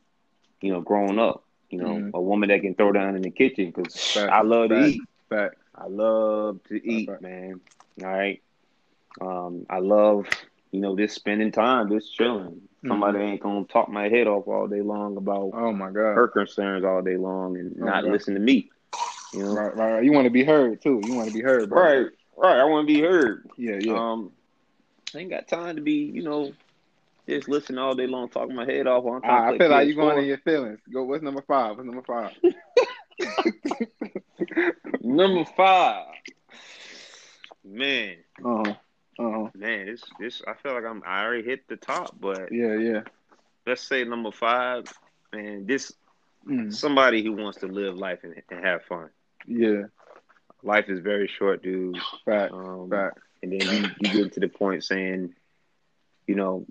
you 0.62 0.72
know, 0.72 0.82
growing 0.82 1.20
up. 1.20 1.44
You 1.70 1.80
know, 1.80 2.06
Mhm. 2.06 2.14
a 2.14 2.22
woman 2.22 2.50
that 2.50 2.62
can 2.62 2.76
throw 2.76 2.92
down 2.92 3.16
in 3.16 3.22
the 3.24 3.32
kitchen 3.32 3.68
because 3.68 3.94
I 4.28 4.42
love 4.42 4.70
to 4.70 4.76
fact. 4.76 4.90
eat. 4.90 5.02
Fact. 5.30 5.56
I 5.76 5.88
love 5.88 6.60
to 6.70 6.76
eat, 6.88 7.08
Fact. 7.08 7.22
man. 7.22 7.60
All 8.04 8.10
right. 8.10 8.42
Um, 9.20 9.66
I 9.70 9.80
love 9.80 10.28
you 10.76 10.82
know 10.82 10.96
just 10.96 11.16
spending 11.16 11.52
time, 11.52 11.90
just 11.90 12.14
chilling. 12.14 12.62
Somebody 12.88 13.20
ain't 13.20 13.42
gonna 13.42 13.66
talk 13.66 13.90
my 13.90 14.10
head 14.10 14.28
off 14.28 14.48
all 14.48 14.68
day 14.68 14.82
long 14.82 15.18
about 15.18 15.52
Oh 15.54 15.72
my 15.72 15.88
god. 15.88 16.14
her 16.16 16.28
concerns 16.28 16.86
all 16.86 17.02
day 17.02 17.18
long 17.18 17.58
and 17.58 17.76
Oh, 17.82 17.86
not 17.86 18.04
listen 18.04 18.36
to 18.36 18.40
me. 18.40 18.70
You 19.34 19.40
know, 19.40 19.50
Right, 19.52 19.76
right, 19.76 19.94
right. 19.94 20.04
You 20.04 20.12
want 20.12 20.26
to 20.26 20.30
be 20.32 20.44
heard 20.44 20.82
too. 20.82 21.02
You 21.04 21.14
want 21.14 21.28
to 21.28 21.34
be 21.34 21.42
heard, 21.42 21.70
bro. 21.70 21.82
right, 21.82 22.06
right. 22.38 22.60
I 22.60 22.64
want 22.66 22.88
to 22.88 22.94
be 22.94 23.02
heard. 23.02 23.50
Yeah, 23.58 23.78
yeah. 23.82 23.94
Um, 24.12 24.32
I 25.16 25.20
ain't 25.20 25.30
got 25.32 25.48
time 25.48 25.78
to 25.78 25.82
be, 25.82 25.94
you 26.14 26.22
know, 26.24 26.52
just 27.28 27.50
listen 27.50 27.78
all 27.80 27.96
day 27.96 28.06
long, 28.06 28.30
talking 28.30 28.56
my 28.56 28.66
head 28.66 28.86
off. 28.86 29.04
While 29.04 29.16
I'm 29.16 29.22
trying 29.24 29.42
Ah, 29.42 29.48
I 29.48 29.52
to 29.54 29.58
feel 29.58 29.70
like 29.70 29.88
you 29.88 29.96
going 29.96 30.18
PS4. 30.18 30.22
in 30.22 30.26
your 30.28 30.38
feelings. 30.40 30.80
Go. 30.94 31.04
What's 31.06 31.24
number 31.24 31.42
five? 31.42 31.78
What's 31.78 31.88
number 31.88 32.04
five? 32.04 32.32
Number 35.02 35.46
five, 35.58 36.06
man, 37.64 38.18
Uh 38.44 38.64
huh. 38.66 38.74
Uh 39.18 39.32
huh. 39.32 39.50
man, 39.56 39.86
this, 39.88 40.04
this, 40.20 40.42
I 40.48 40.54
feel 40.56 40.74
like 40.74 40.84
I'm, 40.86 41.02
I 41.06 41.24
already 41.24 41.44
hit 41.44 41.68
the 41.68 41.78
top, 41.78 42.16
but 42.20 42.52
Yeah, 42.52 42.76
yeah. 42.78 43.02
let's 43.66 43.82
say 43.82 44.04
number 44.04 44.32
five, 44.32 44.86
and 45.34 45.68
this 45.68 45.92
Mm. 46.48 46.72
somebody 46.72 47.24
who 47.24 47.32
wants 47.34 47.58
to 47.62 47.66
live 47.68 47.96
life 47.96 48.20
and, 48.24 48.36
and 48.52 48.64
have 48.64 48.84
fun. 48.84 49.10
Yeah. 49.48 49.86
Life 50.62 50.86
is 50.90 51.00
very 51.00 51.28
short, 51.28 51.64
dude. 51.64 51.98
Fact. 52.24 52.54
Um, 52.54 52.88
Fact. 52.88 53.18
and 53.42 53.52
then 53.52 53.62
you, 53.68 53.90
you 54.00 54.24
get 54.24 54.34
to 54.34 54.40
the 54.40 54.48
point 54.48 54.84
saying, 54.84 55.34
you 56.28 56.36
know, 56.36 56.68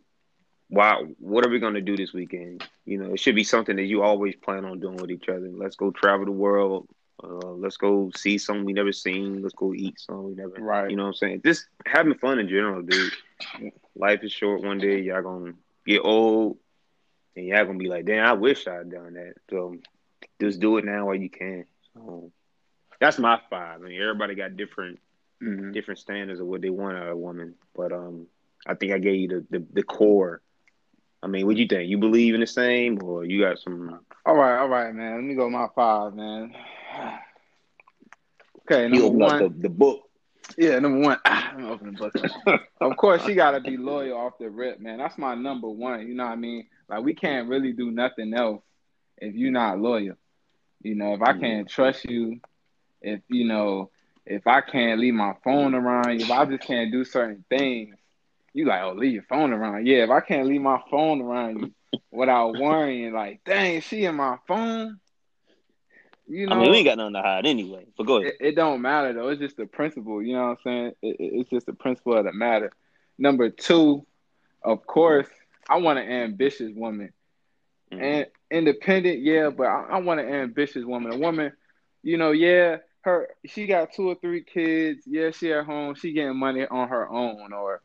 why? 0.68 1.02
What 1.18 1.44
are 1.44 1.50
we 1.50 1.58
going 1.58 1.74
to 1.74 1.80
do 1.80 1.96
this 1.96 2.12
weekend? 2.12 2.62
You 2.84 2.98
know, 2.98 3.14
it 3.14 3.18
should 3.20 3.34
be 3.34 3.42
something 3.42 3.74
that 3.74 3.82
you 3.86 4.02
always 4.02 4.36
plan 4.36 4.64
on 4.64 4.78
doing 4.78 4.96
with 4.96 5.10
each 5.10 5.28
other. 5.28 5.50
Let's 5.52 5.74
go 5.74 5.90
travel 5.90 6.24
the 6.24 6.30
world. 6.30 6.88
Uh, 7.22 7.52
let's 7.52 7.76
go 7.76 8.10
see 8.16 8.38
something 8.38 8.64
we 8.64 8.72
never 8.72 8.92
seen. 8.92 9.42
Let's 9.42 9.54
go 9.54 9.72
eat 9.74 9.98
something 10.00 10.24
we 10.26 10.34
never. 10.34 10.52
Right. 10.58 10.90
You 10.90 10.96
know 10.96 11.04
what 11.04 11.08
I'm 11.08 11.14
saying? 11.14 11.42
Just 11.44 11.66
having 11.86 12.14
fun 12.14 12.38
in 12.38 12.48
general, 12.48 12.82
dude. 12.82 13.12
Life 13.96 14.22
is 14.22 14.32
short. 14.32 14.62
One 14.62 14.78
day 14.78 15.00
y'all 15.00 15.22
gonna 15.22 15.52
get 15.86 16.00
old, 16.00 16.58
and 17.36 17.46
y'all 17.46 17.64
gonna 17.64 17.78
be 17.78 17.88
like, 17.88 18.04
"Damn, 18.04 18.26
I 18.26 18.32
wish 18.32 18.66
I'd 18.66 18.90
done 18.90 19.14
that." 19.14 19.34
So 19.50 19.76
just 20.40 20.60
do 20.60 20.76
it 20.78 20.84
now 20.84 21.06
while 21.06 21.14
you 21.14 21.30
can. 21.30 21.64
So 21.94 22.30
that's 23.00 23.18
my 23.18 23.40
five. 23.50 23.80
I 23.80 23.84
mean, 23.84 24.00
everybody 24.00 24.34
got 24.34 24.56
different 24.56 24.98
Mhm. 25.42 25.72
different 25.72 25.98
standards 25.98 26.40
of 26.40 26.46
what 26.46 26.62
they 26.62 26.70
want 26.70 26.96
out 26.96 27.06
of 27.06 27.12
a 27.12 27.16
woman. 27.16 27.54
But 27.74 27.92
um, 27.92 28.26
I 28.66 28.74
think 28.74 28.92
I 28.92 28.98
gave 28.98 29.16
you 29.16 29.28
the, 29.28 29.58
the, 29.58 29.66
the 29.72 29.82
core. 29.82 30.40
I 31.22 31.26
mean, 31.26 31.46
what 31.46 31.56
you 31.56 31.66
think? 31.66 31.88
You 31.88 31.98
believe 31.98 32.34
in 32.34 32.40
the 32.40 32.46
same, 32.46 33.02
or 33.02 33.24
you 33.24 33.40
got 33.40 33.58
some? 33.58 34.00
All 34.26 34.34
right, 34.36 34.58
all 34.58 34.68
right, 34.68 34.94
man. 34.94 35.14
Let 35.16 35.24
me 35.24 35.34
go 35.34 35.48
my 35.50 35.68
five, 35.74 36.14
man. 36.14 36.54
Okay, 38.70 38.88
number 38.88 39.08
one. 39.08 39.38
the, 39.38 39.48
the 39.48 39.68
book. 39.68 40.08
Yeah, 40.56 40.78
number 40.78 41.00
one. 41.00 41.18
Ah, 41.24 41.52
I'm 41.54 41.66
opening 41.66 41.94
the 41.94 42.10
book. 42.10 42.60
of 42.80 42.96
course, 42.96 43.24
she 43.24 43.34
got 43.34 43.52
to 43.52 43.60
be 43.60 43.76
loyal 43.76 44.18
off 44.18 44.38
the 44.38 44.48
rip, 44.48 44.80
man. 44.80 44.98
That's 44.98 45.18
my 45.18 45.34
number 45.34 45.68
one. 45.68 46.06
You 46.06 46.14
know 46.14 46.24
what 46.24 46.32
I 46.32 46.36
mean? 46.36 46.66
Like, 46.88 47.02
we 47.02 47.14
can't 47.14 47.48
really 47.48 47.72
do 47.72 47.90
nothing 47.90 48.32
else 48.34 48.62
if 49.18 49.34
you're 49.34 49.52
not 49.52 49.78
loyal. 49.78 50.16
You 50.82 50.94
know, 50.94 51.14
if 51.14 51.22
I 51.22 51.32
can't 51.32 51.68
trust 51.68 52.04
you, 52.04 52.40
if, 53.00 53.20
you 53.28 53.46
know, 53.46 53.90
if 54.26 54.46
I 54.46 54.60
can't 54.60 55.00
leave 55.00 55.14
my 55.14 55.34
phone 55.42 55.74
around 55.74 56.20
you, 56.20 56.26
if 56.26 56.30
I 56.30 56.44
just 56.44 56.62
can't 56.62 56.92
do 56.92 57.04
certain 57.04 57.44
things, 57.48 57.96
you 58.52 58.66
like, 58.66 58.82
oh, 58.82 58.92
leave 58.92 59.12
your 59.12 59.22
phone 59.24 59.52
around. 59.52 59.86
Yeah, 59.86 60.04
if 60.04 60.10
I 60.10 60.20
can't 60.20 60.46
leave 60.46 60.60
my 60.60 60.80
phone 60.90 61.20
around 61.20 61.60
you 61.60 61.74
without 62.10 62.56
worrying, 62.58 63.12
like, 63.12 63.40
dang, 63.44 63.80
she 63.80 64.04
in 64.04 64.14
my 64.14 64.38
phone. 64.46 65.00
You 66.26 66.46
know, 66.46 66.56
I 66.56 66.60
mean, 66.60 66.70
we 66.70 66.78
ain't 66.78 66.86
got 66.86 66.96
nothing 66.98 67.14
to 67.14 67.22
hide 67.22 67.46
anyway. 67.46 67.86
But 67.96 68.06
go 68.06 68.16
ahead. 68.16 68.32
it, 68.40 68.46
it 68.48 68.56
don't 68.56 68.80
matter 68.80 69.12
though. 69.12 69.28
It's 69.28 69.40
just 69.40 69.56
the 69.56 69.66
principle. 69.66 70.22
You 70.22 70.34
know 70.34 70.42
what 70.42 70.50
I'm 70.50 70.56
saying? 70.64 70.92
It, 71.02 71.16
it- 71.20 71.32
it's 71.40 71.50
just 71.50 71.66
the 71.66 71.74
principle 71.74 72.16
of 72.16 72.24
the 72.24 72.32
matter. 72.32 72.72
Number 73.18 73.50
two, 73.50 74.04
of 74.62 74.86
course, 74.86 75.28
I 75.68 75.78
want 75.78 75.98
an 75.98 76.10
ambitious 76.10 76.72
woman 76.74 77.12
Mhm. 77.92 78.00
and 78.02 78.26
independent. 78.50 79.20
Yeah, 79.20 79.50
but 79.50 79.66
I, 79.66 79.84
I 79.90 79.98
want 79.98 80.20
an 80.20 80.28
ambitious 80.32 80.84
woman. 80.84 81.12
A 81.12 81.18
woman, 81.18 81.52
you 82.02 82.16
know, 82.16 82.32
yeah, 82.32 82.78
her 83.02 83.28
she 83.44 83.66
got 83.66 83.92
two 83.92 84.08
or 84.08 84.14
three 84.14 84.42
kids. 84.42 85.02
Yeah, 85.06 85.30
she 85.30 85.52
at 85.52 85.66
home. 85.66 85.94
She 85.94 86.12
getting 86.12 86.36
money 86.38 86.66
on 86.66 86.88
her 86.88 87.08
own, 87.08 87.52
or 87.52 87.82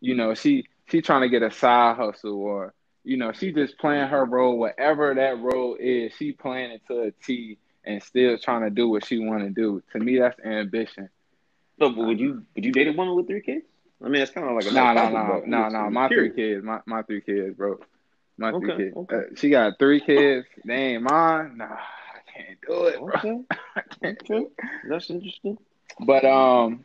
you 0.00 0.14
know, 0.14 0.34
she 0.34 0.64
she 0.86 1.02
trying 1.02 1.22
to 1.22 1.28
get 1.28 1.42
a 1.42 1.50
side 1.50 1.96
hustle, 1.96 2.36
or 2.40 2.72
you 3.02 3.16
know, 3.16 3.32
she 3.32 3.52
just 3.52 3.78
playing 3.78 4.06
her 4.08 4.24
role, 4.24 4.56
whatever 4.58 5.12
that 5.14 5.38
role 5.40 5.76
is. 5.78 6.12
She 6.16 6.32
playing 6.32 6.70
it 6.70 6.82
to 6.86 7.00
a 7.02 7.10
T 7.10 7.58
and 7.84 8.02
still 8.02 8.36
trying 8.38 8.62
to 8.62 8.70
do 8.70 8.88
what 8.88 9.04
she 9.04 9.18
want 9.18 9.42
to 9.42 9.50
do. 9.50 9.82
To 9.92 9.98
me, 9.98 10.18
that's 10.18 10.38
ambition. 10.40 11.08
So, 11.78 11.90
but 11.90 12.06
would 12.06 12.20
you 12.20 12.44
would 12.54 12.64
you 12.64 12.72
date 12.72 12.88
a 12.88 12.92
woman 12.92 13.14
with 13.16 13.26
three 13.26 13.40
kids? 13.42 13.64
I 14.02 14.08
mean, 14.08 14.20
that's 14.20 14.30
kind 14.30 14.48
of 14.48 14.54
like 14.54 14.66
a 14.66 14.72
No, 14.72 14.92
no, 14.92 15.10
no, 15.10 15.42
no, 15.46 15.68
no. 15.68 15.90
My 15.90 16.08
three 16.08 16.30
kids, 16.30 16.64
my 16.64 16.80
my 16.86 17.02
three 17.02 17.20
kids, 17.20 17.56
bro. 17.56 17.78
My 18.38 18.52
three 18.52 18.72
Okay, 18.72 18.84
kids. 18.84 18.96
okay. 18.96 19.16
Uh, 19.16 19.20
she 19.36 19.50
got 19.50 19.78
three 19.78 20.00
kids. 20.00 20.46
They 20.64 20.74
ain't 20.94 21.02
mine. 21.02 21.56
Nah, 21.58 21.64
I 21.66 22.32
can't 22.32 22.58
do 22.66 22.84
it, 22.86 22.98
bro. 22.98 23.08
Okay, 23.16 23.40
I 23.76 23.82
can't 24.02 24.24
do 24.24 24.36
it. 24.46 24.52
that's 24.88 25.10
interesting. 25.10 25.58
But 26.00 26.24
um, 26.24 26.84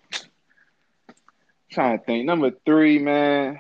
trying 1.72 1.98
to 2.00 2.06
think. 2.06 2.26
Number 2.26 2.52
three, 2.66 3.00
man. 3.00 3.60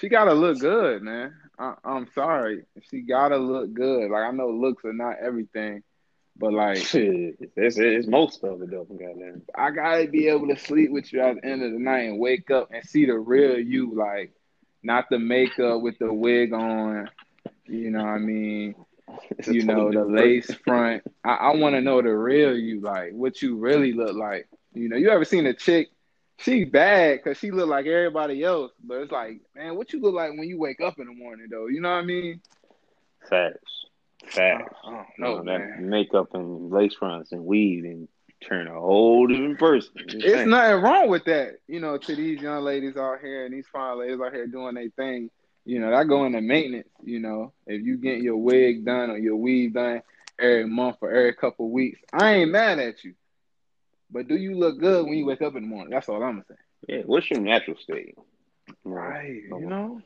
She 0.00 0.08
gotta 0.08 0.34
look 0.34 0.58
good, 0.58 1.02
man. 1.02 1.34
I, 1.58 1.74
I'm 1.84 2.08
sorry. 2.14 2.62
She 2.90 3.02
gotta 3.02 3.36
look 3.36 3.72
good. 3.72 4.10
Like 4.10 4.24
I 4.24 4.30
know 4.30 4.50
looks 4.50 4.84
are 4.84 4.92
not 4.92 5.16
everything, 5.22 5.82
but 6.36 6.52
like 6.52 6.78
Shit, 6.78 7.36
it's, 7.56 7.78
it's 7.78 8.06
most 8.06 8.42
of 8.44 8.62
it 8.62 8.70
though. 8.70 8.84
Goddamn. 8.84 9.42
I 9.54 9.70
gotta 9.70 10.06
be 10.08 10.28
able 10.28 10.48
to 10.48 10.56
sleep 10.56 10.90
with 10.90 11.12
you 11.12 11.20
at 11.20 11.36
the 11.36 11.46
end 11.46 11.62
of 11.62 11.72
the 11.72 11.78
night 11.78 12.08
and 12.08 12.18
wake 12.18 12.50
up 12.50 12.70
and 12.72 12.84
see 12.84 13.06
the 13.06 13.18
real 13.18 13.58
you, 13.58 13.94
like 13.94 14.32
not 14.82 15.06
the 15.10 15.18
makeup 15.18 15.80
with 15.80 15.98
the 15.98 16.12
wig 16.12 16.52
on. 16.52 17.10
You 17.66 17.90
know 17.90 18.00
what 18.00 18.08
I 18.08 18.18
mean? 18.18 18.74
You 19.46 19.64
know, 19.64 19.90
the 19.92 20.04
lace 20.04 20.52
front. 20.64 21.02
I, 21.24 21.34
I 21.34 21.54
wanna 21.54 21.80
know 21.80 22.02
the 22.02 22.10
real 22.10 22.56
you, 22.56 22.80
like 22.80 23.12
what 23.12 23.40
you 23.42 23.56
really 23.56 23.92
look 23.92 24.16
like. 24.16 24.48
You 24.72 24.88
know, 24.88 24.96
you 24.96 25.10
ever 25.10 25.24
seen 25.24 25.46
a 25.46 25.54
chick? 25.54 25.90
She 26.38 26.64
bad 26.64 27.20
because 27.22 27.38
she 27.38 27.50
look 27.50 27.68
like 27.68 27.86
everybody 27.86 28.42
else, 28.42 28.72
but 28.82 28.98
it's 28.98 29.12
like, 29.12 29.40
man, 29.54 29.76
what 29.76 29.92
you 29.92 30.00
look 30.00 30.14
like 30.14 30.30
when 30.30 30.48
you 30.48 30.58
wake 30.58 30.80
up 30.80 30.98
in 30.98 31.06
the 31.06 31.14
morning, 31.14 31.46
though? 31.50 31.66
You 31.66 31.80
know 31.80 31.90
what 31.90 32.02
I 32.02 32.04
mean? 32.04 32.40
Facts, 33.28 33.86
facts. 34.26 34.74
I 34.84 34.90
don't 34.90 35.06
You 35.18 35.24
know, 35.24 35.44
that 35.44 35.80
makeup 35.80 36.34
and 36.34 36.70
lace 36.70 36.94
fronts 36.94 37.32
and 37.32 37.44
weave 37.44 37.84
and 37.84 38.08
turn 38.46 38.66
a 38.66 38.78
whole 38.78 39.26
different 39.26 39.58
person. 39.58 39.92
It's 39.96 40.46
nothing 40.46 40.82
wrong 40.82 41.08
with 41.08 41.24
that, 41.24 41.56
you 41.66 41.80
know, 41.80 41.96
to 41.98 42.16
these 42.16 42.40
young 42.40 42.62
ladies 42.62 42.96
out 42.96 43.20
here 43.20 43.44
and 43.46 43.54
these 43.54 43.66
fine 43.72 43.98
ladies 43.98 44.20
out 44.20 44.32
here 44.32 44.46
doing 44.46 44.74
their 44.74 44.90
thing. 44.90 45.30
You 45.64 45.80
know, 45.80 45.90
that 45.90 46.08
go 46.08 46.26
into 46.26 46.42
maintenance, 46.42 46.88
you 47.02 47.20
know. 47.20 47.52
If 47.66 47.82
you 47.82 47.96
get 47.96 48.20
your 48.20 48.36
wig 48.36 48.84
done 48.84 49.10
or 49.10 49.16
your 49.16 49.36
weave 49.36 49.72
done 49.72 50.02
every 50.38 50.66
month 50.66 50.96
or 51.00 51.10
every 51.10 51.32
couple 51.32 51.70
weeks, 51.70 52.00
I 52.12 52.34
ain't 52.34 52.50
mad 52.50 52.78
at 52.80 53.02
you. 53.02 53.14
But 54.14 54.28
do 54.28 54.36
you 54.36 54.54
look 54.54 54.78
good 54.78 55.04
when 55.04 55.18
you 55.18 55.26
wake 55.26 55.42
up 55.42 55.56
in 55.56 55.62
the 55.64 55.68
morning? 55.68 55.90
That's 55.90 56.08
all 56.08 56.22
I'm 56.22 56.44
saying. 56.46 56.58
Yeah, 56.88 57.02
what's 57.04 57.28
your 57.28 57.40
natural 57.40 57.76
state? 57.76 58.16
Right. 58.84 59.42
You 59.50 59.66
know? 59.66 60.00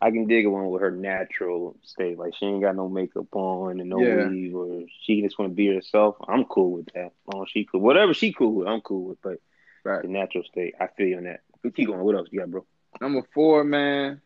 I 0.00 0.10
can 0.10 0.26
dig 0.26 0.46
a 0.46 0.50
one 0.50 0.70
with 0.70 0.80
her 0.80 0.90
natural 0.90 1.76
state. 1.82 2.18
Like 2.18 2.34
she 2.34 2.46
ain't 2.46 2.62
got 2.62 2.76
no 2.76 2.88
makeup 2.88 3.26
on 3.32 3.78
and 3.78 3.90
no 3.90 4.00
Yeah. 4.00 4.28
weave, 4.28 4.54
or 4.54 4.84
she 5.02 5.20
just 5.20 5.38
want 5.38 5.52
to 5.52 5.54
be 5.54 5.74
herself. 5.74 6.16
I'm 6.26 6.44
cool 6.44 6.72
with 6.72 6.86
that. 6.94 7.06
As 7.06 7.34
long 7.34 7.42
as 7.44 7.50
she 7.50 7.64
cool, 7.64 7.80
whatever 7.82 8.14
she 8.14 8.32
cool 8.32 8.54
with, 8.54 8.68
I'm 8.68 8.80
cool 8.80 9.04
with. 9.04 9.20
But 9.22 9.38
Right. 9.84 10.02
the 10.02 10.08
natural 10.08 10.44
state, 10.44 10.74
I 10.80 10.86
feel 10.88 11.06
you 11.06 11.18
on 11.18 11.24
that. 11.24 11.42
But 11.62 11.76
keep 11.76 11.88
going. 11.88 12.00
What 12.00 12.16
else 12.16 12.28
you 12.30 12.40
got, 12.40 12.50
bro? 12.50 12.64
Number 13.02 13.22
four, 13.34 13.64
man, 13.64 14.22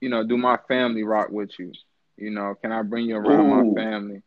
you 0.00 0.08
know, 0.08 0.24
do 0.24 0.36
my 0.36 0.58
family 0.68 1.04
rock 1.04 1.30
with 1.30 1.56
you? 1.58 1.72
You 2.16 2.30
know, 2.30 2.56
can 2.60 2.72
I 2.72 2.82
bring 2.82 3.06
you 3.06 3.16
around 3.16 3.46
Ooh. 3.46 3.74
my 3.74 3.82
family? 3.82 4.22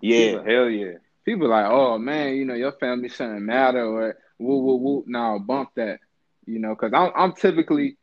Yeah, 0.00 0.42
hell 0.44 0.68
yeah. 0.68 0.98
People 1.24 1.48
like, 1.48 1.66
oh 1.66 1.98
man, 1.98 2.34
you 2.34 2.44
know, 2.44 2.54
your 2.54 2.72
family 2.72 3.08
shouldn't 3.08 3.42
matter 3.42 3.84
or 3.84 4.16
woo 4.38 4.58
woo 4.58 4.76
woo. 4.76 5.04
Now 5.06 5.38
bump 5.38 5.70
that, 5.76 6.00
you 6.46 6.58
know, 6.58 6.74
because 6.74 6.92
I'm 6.94 7.10
I'm 7.14 7.32
typically 7.34 7.96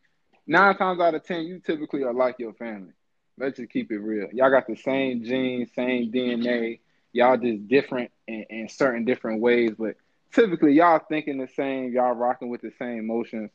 nine 0.48 0.78
times 0.78 1.00
out 1.00 1.16
of 1.16 1.24
ten, 1.24 1.44
you 1.44 1.60
typically 1.60 2.04
are 2.04 2.14
like 2.14 2.36
your 2.40 2.54
family. 2.54 2.94
Let's 3.38 3.58
just 3.58 3.72
keep 3.72 3.92
it 3.92 4.00
real. 4.00 4.28
Y'all 4.34 4.50
got 4.50 4.68
the 4.68 4.76
same 4.76 5.24
genes, 5.24 5.70
same 5.74 6.12
DNA. 6.12 6.80
Y'all 7.14 7.38
just 7.38 7.68
different 7.68 8.12
in, 8.28 8.46
in 8.50 8.70
certain 8.70 9.06
different 9.06 9.42
ways, 9.42 9.72
but 9.78 9.96
typically 10.34 10.74
y'all 10.74 11.00
thinking 11.10 11.38
the 11.38 11.48
same. 11.56 11.92
Y'all 11.94 12.14
rocking 12.14 12.50
with 12.50 12.62
the 12.62 12.72
same 12.78 13.00
emotions. 13.00 13.50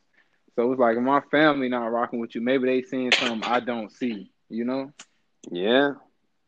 So 0.55 0.71
it's 0.71 0.79
like 0.79 0.97
my 0.97 1.21
family 1.31 1.69
not 1.69 1.91
rocking 1.91 2.19
with 2.19 2.33
you, 2.33 2.41
maybe 2.41 2.65
they 2.65 2.81
seeing 2.81 3.11
something 3.11 3.43
I 3.43 3.59
don't 3.59 3.91
see. 3.91 4.31
You 4.49 4.63
know? 4.63 4.91
Yeah, 5.51 5.93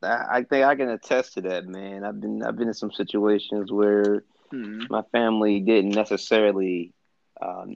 I, 0.04 0.26
I 0.30 0.44
think 0.44 0.66
I 0.66 0.76
can 0.76 0.90
attest 0.90 1.34
to 1.36 1.42
that, 1.42 1.66
man. 1.66 2.04
I've 2.04 2.20
been 2.22 2.44
I've 2.44 2.56
been 2.58 2.68
in 2.68 2.74
some 2.74 2.92
situations 2.92 3.72
where 3.72 4.24
Mm-hmm. 4.54 4.84
my 4.90 5.02
family 5.12 5.60
didn't 5.60 5.92
necessarily 5.92 6.94
um, 7.42 7.76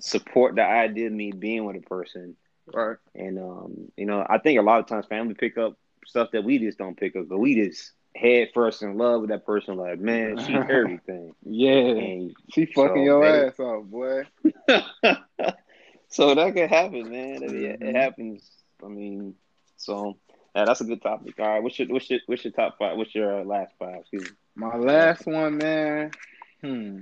support 0.00 0.54
the 0.54 0.62
idea 0.62 1.08
of 1.08 1.12
me 1.12 1.32
being 1.32 1.64
with 1.64 1.74
a 1.74 1.80
person. 1.80 2.36
Right. 2.72 2.96
And 3.16 3.40
um, 3.40 3.90
you 3.96 4.06
know, 4.06 4.24
I 4.30 4.38
think 4.38 4.60
a 4.60 4.62
lot 4.62 4.78
of 4.78 4.86
times 4.86 5.06
family 5.06 5.34
pick 5.34 5.58
up 5.58 5.76
stuff 6.06 6.28
that 6.32 6.44
we 6.44 6.58
just 6.60 6.78
don't 6.78 6.96
pick 6.96 7.16
up, 7.16 7.28
but 7.28 7.38
we 7.40 7.56
just 7.56 7.90
head 8.14 8.50
first 8.54 8.82
in 8.82 8.96
love 8.96 9.22
with 9.22 9.30
that 9.30 9.44
person. 9.44 9.76
Like, 9.76 9.98
man, 9.98 10.38
she's 10.38 10.54
everything. 10.70 11.32
Yeah. 11.44 11.72
And 11.72 12.32
She 12.54 12.66
fucking 12.66 12.94
So, 12.98 13.02
your 13.02 13.20
maybe- 13.20 13.48
ass 13.48 13.58
off, 13.58 13.84
boy. 13.86 14.22
so 16.08 16.34
that 16.34 16.54
could 16.54 16.70
happen, 16.70 17.10
man. 17.10 17.42
It, 17.42 17.82
it 17.82 17.96
happens. 17.96 18.48
I 18.84 18.88
mean, 18.88 19.34
so 19.76 20.18
yeah, 20.54 20.64
that's 20.64 20.80
a 20.80 20.84
good 20.84 21.02
topic. 21.02 21.34
All 21.38 21.46
right, 21.46 21.62
what's 21.62 21.78
your 21.78 21.88
what's 21.88 22.10
your 22.10 22.20
what's 22.26 22.44
your 22.44 22.52
top 22.52 22.78
five? 22.78 22.96
What's 22.96 23.14
your 23.14 23.40
uh, 23.40 23.44
last 23.44 23.72
five? 23.78 24.00
Excuse 24.00 24.24
me. 24.24 24.36
My 24.54 24.76
last 24.76 25.26
one, 25.26 25.58
man. 25.58 26.10
Hmm. 26.60 26.98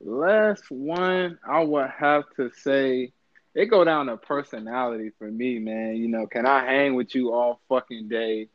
Last 0.00 0.70
one, 0.70 1.38
I 1.46 1.62
would 1.62 1.88
have 1.98 2.24
to 2.36 2.50
say 2.50 3.12
it 3.54 3.66
go 3.66 3.82
down 3.84 4.06
to 4.06 4.18
personality 4.18 5.12
for 5.18 5.30
me, 5.30 5.58
man. 5.58 5.96
You 5.96 6.08
know, 6.08 6.26
can 6.26 6.44
I 6.44 6.64
hang 6.66 6.94
with 6.94 7.14
you 7.14 7.32
all 7.32 7.60
fucking 7.70 8.08
day? 8.08 8.48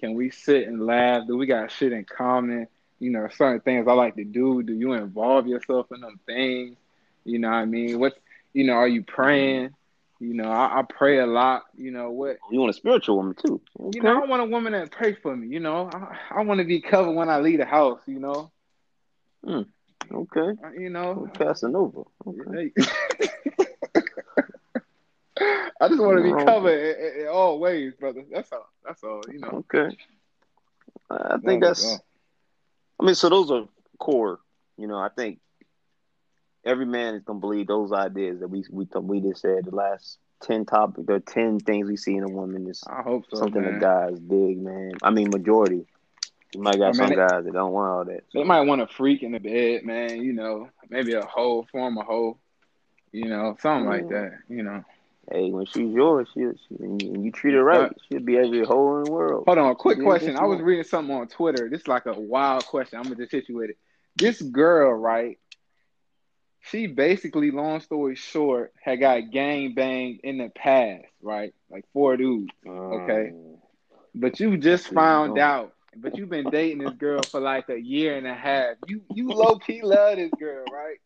Can 0.00 0.14
we 0.14 0.30
sit 0.30 0.66
and 0.66 0.86
laugh? 0.86 1.26
Do 1.26 1.36
we 1.36 1.44
got 1.44 1.70
shit 1.70 1.92
in 1.92 2.04
common? 2.04 2.66
You 2.98 3.10
know, 3.10 3.28
certain 3.36 3.60
things 3.60 3.86
I 3.86 3.92
like 3.92 4.16
to 4.16 4.24
do. 4.24 4.62
Do 4.62 4.72
you 4.72 4.94
involve 4.94 5.46
yourself 5.46 5.86
in 5.92 6.00
them 6.00 6.18
things? 6.24 6.78
You 7.24 7.38
know 7.38 7.50
what 7.50 7.56
I 7.56 7.64
mean? 7.66 7.98
What 7.98 8.14
you 8.54 8.64
know, 8.64 8.72
are 8.72 8.88
you 8.88 9.02
praying? 9.02 9.74
You 10.18 10.32
know, 10.32 10.50
I, 10.50 10.80
I 10.80 10.82
pray 10.82 11.18
a 11.18 11.26
lot. 11.26 11.64
You 11.76 11.90
know, 11.90 12.10
what 12.10 12.38
You 12.50 12.60
want 12.60 12.70
a 12.70 12.74
spiritual 12.74 13.16
woman 13.16 13.34
too? 13.34 13.60
you 13.92 14.00
know, 14.00 14.22
I 14.22 14.26
want 14.26 14.42
a 14.42 14.46
woman 14.46 14.72
that 14.72 14.90
pray 14.90 15.14
for 15.14 15.36
me. 15.36 15.48
You 15.48 15.60
know, 15.60 15.90
I, 15.92 16.38
I 16.38 16.42
want 16.42 16.58
to 16.58 16.64
be 16.64 16.80
covered 16.80 17.12
when 17.12 17.28
I 17.28 17.38
leave 17.40 17.58
the 17.58 17.66
house. 17.66 18.00
You 18.06 18.20
know, 18.20 18.50
okay. 19.46 20.58
Uh, 20.64 20.70
you 20.78 20.90
know. 20.90 21.28
Casanova. 21.34 22.04
Okay. 22.26 22.72
I 25.78 25.88
just 25.88 26.00
want 26.00 26.16
to 26.16 26.22
be 26.22 26.44
covered 26.44 26.78
in, 26.78 27.22
in, 27.22 27.28
all 27.28 27.58
ways, 27.58 27.92
brother. 28.00 28.24
That's 28.32 28.50
all. 28.52 28.66
That's 28.84 29.04
all. 29.04 29.20
You 29.30 29.40
know. 29.40 29.64
Okay. 29.70 29.94
I 31.10 31.36
think 31.38 31.60
That 31.62 31.68
that's. 31.68 31.98
I 32.98 33.04
mean, 33.04 33.14
so 33.14 33.28
those 33.28 33.50
are 33.50 33.68
core. 33.98 34.40
You 34.78 34.86
know, 34.86 34.96
I 34.96 35.10
think 35.10 35.40
every 36.66 36.84
man 36.84 37.14
is 37.14 37.22
gonna 37.22 37.38
believe 37.38 37.68
those 37.68 37.92
ideas 37.92 38.40
that 38.40 38.48
we 38.48 38.64
we 38.70 38.86
we 39.00 39.20
just 39.20 39.40
said. 39.40 39.64
The 39.64 39.74
last 39.74 40.18
ten 40.42 40.66
topic, 40.66 41.06
the 41.06 41.20
ten 41.20 41.60
things 41.60 41.88
we 41.88 41.96
see 41.96 42.16
in 42.16 42.24
a 42.24 42.28
woman 42.28 42.68
is. 42.68 42.82
I 42.86 43.02
hope 43.02 43.24
so, 43.30 43.38
something 43.38 43.62
man. 43.62 43.78
that 43.78 43.80
guys 43.80 44.18
dig, 44.18 44.60
man. 44.60 44.92
I 45.02 45.10
mean, 45.10 45.30
majority. 45.30 45.86
You 46.54 46.62
might 46.62 46.78
got 46.78 46.88
I 46.88 46.92
some 46.92 47.10
guys 47.10 47.44
that 47.44 47.52
don't 47.52 47.72
want 47.72 47.90
all 47.90 48.04
that. 48.04 48.24
They 48.32 48.44
might 48.44 48.62
want 48.62 48.80
a 48.80 48.86
freak 48.86 49.22
in 49.22 49.32
the 49.32 49.40
bed, 49.40 49.84
man. 49.84 50.22
You 50.22 50.32
know, 50.32 50.68
maybe 50.90 51.14
a 51.14 51.24
hoe, 51.24 51.66
form 51.70 51.96
a 51.98 52.02
hoe. 52.02 52.38
You 53.12 53.26
know, 53.26 53.56
something 53.60 53.88
like 53.88 54.04
mm. 54.04 54.10
that. 54.10 54.38
You 54.48 54.62
know. 54.62 54.84
Hey, 55.30 55.50
when 55.50 55.66
she's 55.66 55.92
yours, 55.92 56.28
she, 56.32 56.40
she 56.40 56.84
and 56.84 57.24
you 57.24 57.32
treat 57.32 57.54
her 57.54 57.64
right, 57.64 57.90
she'll 58.08 58.20
be 58.20 58.36
every 58.36 58.64
hoe 58.64 58.98
in 58.98 59.04
the 59.04 59.10
world. 59.10 59.42
Hold 59.46 59.58
on, 59.58 59.74
quick 59.74 60.00
question. 60.00 60.36
I 60.36 60.44
was 60.44 60.60
reading 60.60 60.84
something 60.84 61.12
on 61.12 61.26
Twitter. 61.26 61.68
This 61.68 61.80
is 61.80 61.88
like 61.88 62.06
a 62.06 62.12
wild 62.12 62.64
question. 62.66 62.98
I'm 62.98 63.04
gonna 63.04 63.16
just 63.16 63.32
hit 63.32 63.48
you 63.48 63.56
with 63.56 63.70
it. 63.70 63.78
This 64.14 64.40
girl, 64.40 64.92
right? 64.92 65.36
She 66.70 66.86
basically, 66.86 67.50
long 67.50 67.80
story 67.80 68.14
short, 68.16 68.72
had 68.82 69.00
got 69.00 69.30
gang 69.30 69.74
banged 69.74 70.20
in 70.24 70.38
the 70.38 70.48
past, 70.50 71.04
right? 71.22 71.52
Like 71.70 71.84
four 71.92 72.16
dudes. 72.16 72.52
Okay. 72.92 73.32
Um, 73.32 73.56
But 74.14 74.40
you 74.40 74.56
just 74.58 74.88
found 74.88 75.38
out. 75.38 75.72
But 75.96 76.16
you've 76.16 76.28
been 76.30 76.50
dating 76.50 76.78
this 76.78 76.94
girl 76.94 77.24
for 77.24 77.40
like 77.40 77.68
a 77.68 77.78
year 77.80 78.16
and 78.16 78.26
a 78.26 78.34
half. 78.34 78.76
You 78.86 79.02
you 79.12 79.32
low 79.32 79.58
key 79.58 79.82
love 79.82 80.16
this 80.16 80.32
girl, 80.38 80.64
right? 80.68 80.98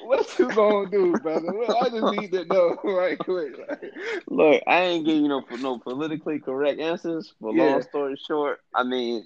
What 0.00 0.38
you 0.38 0.52
gonna 0.52 0.90
do, 0.90 1.16
brother? 1.16 1.52
I 1.80 1.88
just 1.90 2.06
need 2.06 2.32
to 2.32 2.44
know 2.44 2.76
right 2.84 3.18
quick. 3.18 3.52
Look, 4.28 4.62
I 4.66 4.80
ain't 4.82 5.04
giving 5.04 5.22
you 5.22 5.28
no 5.28 5.44
no 5.50 5.78
politically 5.78 6.38
correct 6.40 6.80
answers. 6.80 7.34
But 7.40 7.54
Yeah. 7.54 7.64
long 7.64 7.82
story 7.82 8.16
short, 8.16 8.60
I 8.74 8.82
mean, 8.84 9.24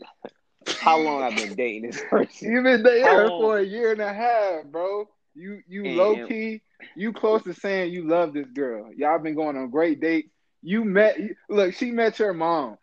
how 0.78 0.98
long 0.98 1.22
I've 1.22 1.36
been 1.36 1.54
dating 1.56 1.82
this 1.90 2.00
person? 2.10 2.52
You've 2.52 2.64
been 2.64 2.82
dating 2.82 3.06
her 3.06 3.30
for 3.30 3.58
a 3.58 3.62
year 3.64 3.92
and 3.92 4.00
a 4.00 4.12
half, 4.12 4.64
bro. 4.66 5.08
You 5.34 5.60
you 5.66 5.84
And- 5.84 5.96
low 5.96 6.26
key, 6.26 6.62
you 6.96 7.12
close 7.12 7.42
to 7.44 7.54
saying 7.54 7.92
you 7.92 8.06
love 8.06 8.32
this 8.32 8.48
girl. 8.48 8.92
Y'all 8.94 9.18
been 9.18 9.34
going 9.34 9.56
on 9.56 9.70
great 9.70 10.00
dates. 10.00 10.28
You 10.62 10.84
met 10.84 11.18
look, 11.48 11.74
she 11.74 11.90
met 11.90 12.18
your 12.18 12.32
mom. 12.32 12.78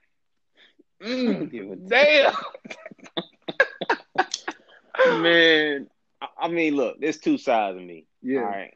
Mm, 1.01 1.87
damn. 1.87 2.35
Man, 5.21 5.87
I- 6.37 6.47
mean, 6.49 6.75
look, 6.75 6.99
there's 6.99 7.17
two 7.17 7.37
sides 7.37 7.77
of 7.77 7.83
me. 7.83 8.05
Yeah. 8.21 8.39
All 8.41 8.45
right. 8.45 8.73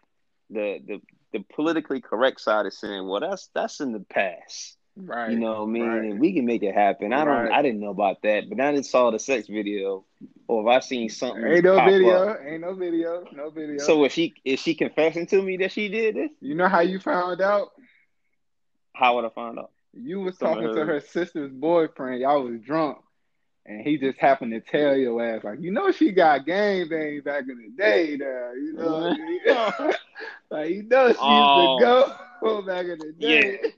The 0.49 0.79
the 0.85 1.01
the 1.33 1.45
politically 1.53 2.01
correct 2.01 2.39
side 2.41 2.65
is 2.65 2.79
saying, 2.79 3.07
well, 3.07 3.19
that's 3.19 3.49
that's 3.53 3.79
in 3.81 3.91
the 3.91 3.99
past. 3.99 4.77
Right. 4.97 5.31
You 5.31 5.39
know 5.39 5.51
what 5.63 5.69
I 5.69 5.71
mean? 5.71 5.87
right. 5.87 6.03
And 6.05 6.19
we 6.19 6.33
can 6.33 6.45
make 6.45 6.63
it 6.63 6.73
happen. 6.73 7.11
I 7.11 7.25
don't 7.25 7.27
Right. 7.27 7.51
I 7.51 7.61
didn't 7.61 7.81
know 7.81 7.89
about 7.89 8.21
that, 8.23 8.49
but 8.49 8.59
I 8.61 8.75
just 8.75 8.89
saw 8.91 9.11
the 9.11 9.19
sex 9.19 9.47
video 9.47 10.05
or 10.47 10.61
if 10.61 10.67
I 10.67 10.79
seen 10.79 11.09
something. 11.09 11.43
Ain't 11.45 11.65
no 11.65 11.83
video. 11.83 12.29
up. 12.29 12.39
Ain't 12.45 12.61
no 12.61 12.73
video. 12.73 13.25
No 13.33 13.49
video. 13.49 13.77
So 13.79 14.05
is 14.05 14.13
she 14.13 14.33
is 14.45 14.59
she 14.59 14.73
confessing 14.73 15.27
to 15.27 15.41
me 15.41 15.57
that 15.57 15.71
she 15.73 15.89
did 15.89 16.15
this? 16.15 16.31
you 16.39 16.55
know 16.55 16.69
how 16.69 16.79
you 16.79 16.99
found 16.99 17.41
out? 17.41 17.71
How 18.93 19.15
would 19.15 19.25
I 19.25 19.29
find 19.29 19.59
out? 19.59 19.71
You 19.93 20.21
was 20.21 20.37
Some 20.37 20.53
talking 20.55 20.73
to 20.73 20.85
her- 20.85 21.01
sister's 21.01 21.51
boyfriend. 21.51 22.21
Y'all 22.21 22.43
was 22.43 22.61
drunk. 22.61 22.99
And 23.67 23.81
he 23.81 23.97
just 23.97 24.19
happened 24.19 24.51
to 24.51 24.59
tell 24.61 24.95
your 24.95 25.19
ass, 25.25 25.43
like, 25.43 25.59
you 25.59 25.71
know, 25.71 25.91
she 25.91 26.11
got 26.11 26.45
gang 26.45 26.87
bang 26.87 27.19
back 27.21 27.45
in 27.49 27.57
the 27.57 27.69
day, 27.75 28.15
there. 28.15 28.55
You 28.55 28.73
know, 28.73 29.15
like 30.51 30.69
you 30.69 30.83
know, 30.83 31.07
she 31.07 31.09
used 31.09 31.19
Oh. 31.19 31.77
to 31.79 32.15
go 32.43 32.61
back 32.67 32.85
in 32.85 32.99
the 32.99 33.11
day. 33.19 33.73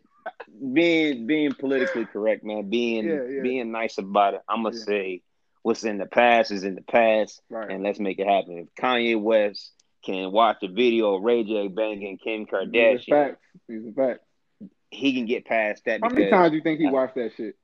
Being 0.74 1.28
being 1.28 1.54
politically 1.54 2.06
correct, 2.06 2.44
man, 2.44 2.70
being 2.70 3.06
Yeah, 3.08 3.24
yeah. 3.30 3.42
being 3.42 3.72
nice 3.72 3.98
about 3.98 4.34
it. 4.36 4.42
I'm 4.48 4.64
gonna 4.64 4.76
Yeah. 4.76 4.84
say 4.84 5.22
what's 5.64 5.84
in 5.84 5.98
the 5.98 6.06
past 6.06 6.52
is 6.52 6.64
in 6.64 6.76
the 6.76 6.82
past, 6.82 7.42
Right. 7.50 7.70
and 7.70 7.84
let's 7.84 8.00
make 8.00 8.20
it 8.20 8.28
happen. 8.28 8.58
If 8.58 8.76
Kanye 8.82 9.20
West 9.22 9.74
can 10.06 10.32
watch 10.32 10.58
a 10.64 10.68
video 10.68 11.16
of 11.16 11.24
Ray 11.24 11.44
J 11.44 11.68
banging 11.68 12.18
Kim 12.18 12.46
These 12.46 12.54
are 12.54 12.66
Kardashian, 12.66 13.10
facts. 13.10 13.46
These 13.68 13.88
are 13.88 13.92
facts. 13.94 14.24
he 14.92 15.14
can 15.14 15.26
get 15.26 15.46
past 15.46 15.84
that. 15.86 16.02
How 16.02 16.10
many 16.10 16.30
times 16.30 16.52
do 16.52 16.56
you 16.58 16.64
think 16.64 16.80
he 16.80 16.88
watched 16.88 17.16
that 17.16 17.34
shit? 17.36 17.56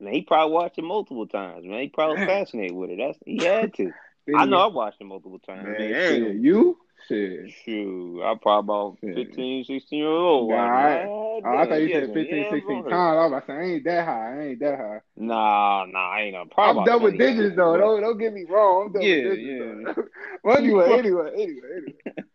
Man, 0.00 0.12
he 0.12 0.22
probably 0.22 0.52
watched 0.52 0.78
it 0.78 0.82
multiple 0.82 1.26
times. 1.26 1.64
Man, 1.66 1.80
he 1.80 1.88
probably 1.88 2.24
fascinated 2.26 2.72
with 2.76 2.90
it. 2.90 2.98
That's 2.98 3.18
he 3.24 3.42
had 3.44 3.72
to. 3.74 3.92
I 4.36 4.44
know 4.46 4.58
I 4.58 4.66
watched 4.66 5.00
it 5.00 5.04
multiple 5.04 5.38
times. 5.38 5.64
Man, 5.64 5.90
Man, 5.90 6.42
you? 6.42 6.78
Shit. 7.08 7.50
Shoot, 7.64 8.22
I 8.22 8.34
probably 8.40 8.66
about 8.66 8.98
Shit. 9.00 9.28
15, 9.28 9.64
16 9.64 9.98
years 9.98 10.08
old. 10.08 10.50
Nah, 10.50 10.56
Like, 10.56 11.00
I- 11.00 11.04
oh, 11.04 11.42
I 11.44 11.66
thought 11.66 11.80
you 11.80 11.88
said 11.88 12.08
yeah, 12.08 12.14
15, 12.14 12.46
16 12.50 12.84
times. 12.84 12.92
I 12.94 13.14
was 13.14 13.26
about 13.28 13.40
to 13.40 13.46
say, 13.46 13.52
I 13.52 13.62
ain't 13.62 13.84
that 13.84 14.04
high. 14.04 14.32
I 14.40 14.42
ain't 14.48 14.60
that 14.60 14.78
high. 14.78 15.00
Nah, 15.16 15.86
nah, 15.86 16.10
I 16.10 16.20
ain't 16.22 16.34
know. 16.34 16.40
I'm 16.40 16.48
Probably 16.48 16.82
about 16.82 16.86
double 16.86 17.10
digits 17.10 17.56
though. 17.56 17.76
Don't 17.76 18.00
don't 18.00 18.18
get 18.18 18.32
me 18.32 18.44
wrong. 18.48 18.86
I'm 18.86 18.92
double 18.92 19.06
Yeah, 19.06 19.34
digits. 19.34 19.94
yeah. 19.96 20.02
Well, 20.42 20.56
anyway, 20.58 20.98
anyway, 20.98 21.30
anyway, 21.34 21.68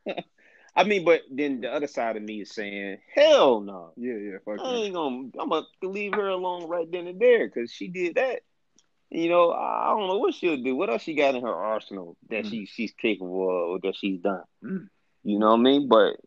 anyway. 0.06 0.26
I 0.76 0.84
mean, 0.86 1.04
but 1.04 1.22
then 1.30 1.62
the 1.62 1.72
other 1.72 1.88
side 1.88 2.16
of 2.16 2.24
me 2.24 2.42
is 2.42 2.52
saying, 2.54 3.00
hell 3.14 3.60
no. 3.60 3.92
Yeah, 3.98 4.14
yeah. 4.16 4.38
Fuck 4.46 4.60
I 4.66 4.74
ain't 4.74 4.94
gonna. 4.94 5.30
I'm 5.40 5.50
gonna 5.50 5.66
leave 5.82 6.14
her 6.14 6.28
alone 6.30 6.70
right 6.70 6.90
then 6.90 7.08
and 7.08 7.20
there 7.20 7.48
because 7.48 7.72
she 7.72 7.88
did 7.90 8.16
that. 8.16 8.42
You 9.12 9.30
know, 9.30 9.52
I 9.52 9.90
don't 9.90 10.08
know 10.08 10.18
what 10.18 10.34
she'll 10.34 10.62
do. 10.62 10.76
What 10.76 10.90
else 10.90 11.04
she 11.04 11.16
got 11.16 11.36
in 11.36 11.42
her 11.42 11.54
arsenal 11.54 12.18
that 12.30 12.46
Mm. 12.46 12.50
she 12.50 12.66
she's 12.66 12.94
capable 12.94 13.44
of 13.50 13.70
or 13.72 13.80
that 13.84 13.96
she's 13.96 14.20
done? 14.22 14.44
Mm. 14.64 14.90
You 15.24 15.40
know 15.40 15.52
what 15.52 15.60
I 15.60 15.64
mean? 15.64 15.88
But 15.90 16.18